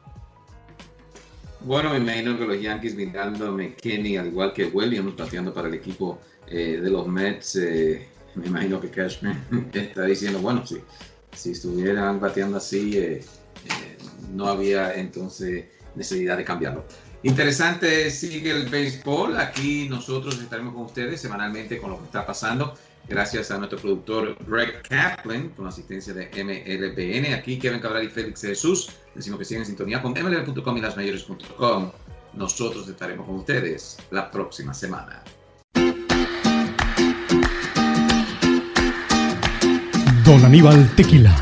Bueno, 1.60 1.90
me 1.90 1.98
imagino 1.98 2.38
que 2.38 2.46
los 2.46 2.60
Yankees 2.60 2.94
mirando 2.94 3.52
McKinney, 3.52 4.16
al 4.16 4.28
igual 4.28 4.52
que 4.54 4.64
Williams, 4.66 5.14
bateando 5.14 5.52
para 5.52 5.68
el 5.68 5.74
equipo 5.74 6.18
eh, 6.46 6.80
de 6.82 6.90
los 6.90 7.06
Mets, 7.06 7.56
eh, 7.56 8.08
me 8.34 8.46
imagino 8.46 8.80
que 8.80 8.90
Cashman 8.90 9.44
está 9.72 10.04
diciendo, 10.04 10.40
bueno, 10.40 10.66
si, 10.66 10.78
si 11.34 11.52
estuvieran 11.52 12.20
bateando 12.20 12.58
así, 12.58 12.96
eh, 12.98 13.24
no 14.32 14.46
había 14.46 14.94
entonces 14.94 15.64
necesidad 15.94 16.36
de 16.36 16.44
cambiarlo. 16.44 16.84
Interesante 17.22 18.10
sigue 18.10 18.50
el 18.50 18.68
béisbol. 18.68 19.38
Aquí 19.38 19.88
nosotros 19.88 20.40
estaremos 20.40 20.74
con 20.74 20.84
ustedes 20.84 21.20
semanalmente 21.20 21.78
con 21.78 21.90
lo 21.90 21.98
que 21.98 22.04
está 22.04 22.24
pasando. 22.24 22.74
Gracias 23.08 23.50
a 23.50 23.58
nuestro 23.58 23.78
productor 23.78 24.36
Greg 24.46 24.82
Kaplan 24.88 25.50
con 25.50 25.66
asistencia 25.66 26.14
de 26.14 26.30
MLBN. 26.32 27.34
Aquí 27.34 27.58
Kevin 27.58 27.80
Cabral 27.80 28.04
y 28.04 28.08
Félix 28.08 28.40
Jesús. 28.42 28.90
Decimos 29.14 29.38
que 29.38 29.44
siguen 29.44 29.62
en 29.62 29.66
sintonía 29.66 30.00
con 30.00 30.12
mlb.com 30.12 30.76
y 30.76 30.80
lasmayores.com. 30.80 31.90
Nosotros 32.34 32.88
estaremos 32.88 33.26
con 33.26 33.36
ustedes 33.36 33.98
la 34.10 34.30
próxima 34.30 34.72
semana. 34.72 35.22
Don 40.30 40.44
Aníbal 40.44 40.88
Tequila 40.94 41.34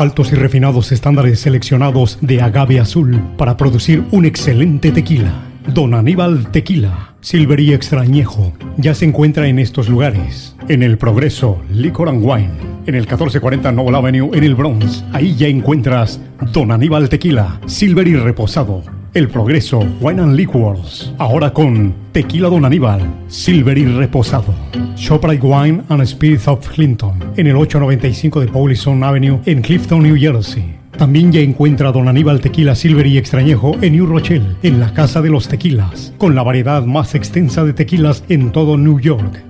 Altos 0.00 0.32
y 0.32 0.34
refinados 0.34 0.90
estándares 0.90 1.38
seleccionados 1.38 2.18
de 2.20 2.42
agave 2.42 2.80
azul 2.80 3.22
para 3.38 3.56
producir 3.56 4.02
un 4.10 4.24
excelente 4.24 4.90
tequila. 4.90 5.30
Don 5.68 5.94
Aníbal 5.94 6.50
Tequila, 6.50 7.14
Silver 7.20 7.60
y 7.60 7.72
Extrañejo, 7.72 8.52
ya 8.78 8.94
se 8.94 9.04
encuentra 9.04 9.46
en 9.46 9.60
estos 9.60 9.88
lugares. 9.88 10.56
En 10.66 10.82
el 10.82 10.98
Progreso, 10.98 11.62
Liquor 11.72 12.08
and 12.08 12.24
Wine, 12.24 12.50
en 12.86 12.96
el 12.96 13.02
1440 13.02 13.70
Noble 13.70 13.98
Avenue 13.98 14.36
en 14.36 14.42
el 14.42 14.56
Bronx. 14.56 15.04
Ahí 15.12 15.36
ya 15.36 15.46
encuentras 15.46 16.20
Don 16.52 16.72
Aníbal 16.72 17.08
Tequila, 17.08 17.60
Silver 17.66 18.08
y 18.08 18.16
Reposado 18.16 18.82
el 19.14 19.28
Progreso 19.28 19.80
Wine 20.00 20.22
and 20.22 20.36
Liquors. 20.36 21.12
Ahora 21.18 21.52
con 21.52 21.94
Tequila 22.12 22.48
Don 22.48 22.64
Aníbal, 22.64 23.00
Silver 23.28 23.76
y 23.76 23.84
Reposado. 23.84 24.54
Shoprite 24.96 25.44
Wine 25.44 25.82
and 25.88 26.04
Spirits 26.06 26.48
of 26.48 26.68
Clinton. 26.68 27.18
En 27.36 27.46
el 27.46 27.56
895 27.56 28.40
de 28.40 28.48
Paulison 28.48 29.02
Avenue 29.02 29.40
en 29.46 29.62
Clifton, 29.62 30.02
New 30.02 30.16
Jersey. 30.16 30.76
También 30.96 31.32
ya 31.32 31.40
encuentra 31.40 31.92
Don 31.92 32.08
Aníbal 32.08 32.40
Tequila 32.40 32.74
Silver 32.74 33.06
y 33.06 33.16
Extrañejo 33.16 33.74
en 33.80 33.94
New 33.94 34.06
Rochelle, 34.06 34.56
en 34.62 34.80
la 34.80 34.92
Casa 34.92 35.22
de 35.22 35.30
los 35.30 35.48
Tequilas, 35.48 36.12
con 36.18 36.34
la 36.34 36.42
variedad 36.42 36.84
más 36.84 37.14
extensa 37.14 37.64
de 37.64 37.72
tequilas 37.72 38.22
en 38.28 38.52
todo 38.52 38.76
New 38.76 39.00
York. 39.00 39.49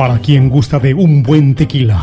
para 0.00 0.18
quien 0.18 0.48
gusta 0.48 0.78
de 0.78 0.94
un 0.94 1.22
buen 1.22 1.54
tequila. 1.54 2.00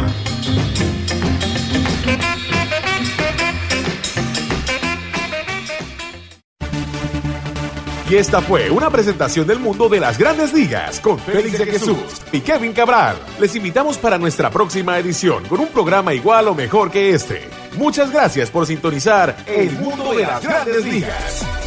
Y 8.07 8.15
esta 8.15 8.39
fue 8.41 8.69
una 8.69 8.91
presentación 8.91 9.47
del 9.47 9.57
mundo 9.57 9.89
de 9.89 9.99
las 9.99 10.19
grandes 10.19 10.53
ligas 10.53 10.99
con 10.99 11.17
Félix 11.17 11.57
de 11.57 11.65
Jesús 11.65 12.21
y 12.31 12.41
Kevin 12.41 12.73
Cabral. 12.73 13.17
Les 13.39 13.55
invitamos 13.55 13.97
para 13.97 14.19
nuestra 14.19 14.51
próxima 14.51 14.99
edición 14.99 15.45
con 15.45 15.59
un 15.59 15.69
programa 15.69 16.13
igual 16.13 16.49
o 16.49 16.53
mejor 16.53 16.91
que 16.91 17.15
este. 17.15 17.49
Muchas 17.79 18.11
gracias 18.11 18.51
por 18.51 18.67
sintonizar 18.67 19.35
El 19.47 19.71
mundo 19.71 20.13
de 20.13 20.21
las 20.21 20.43
grandes 20.43 20.85
ligas. 20.85 21.66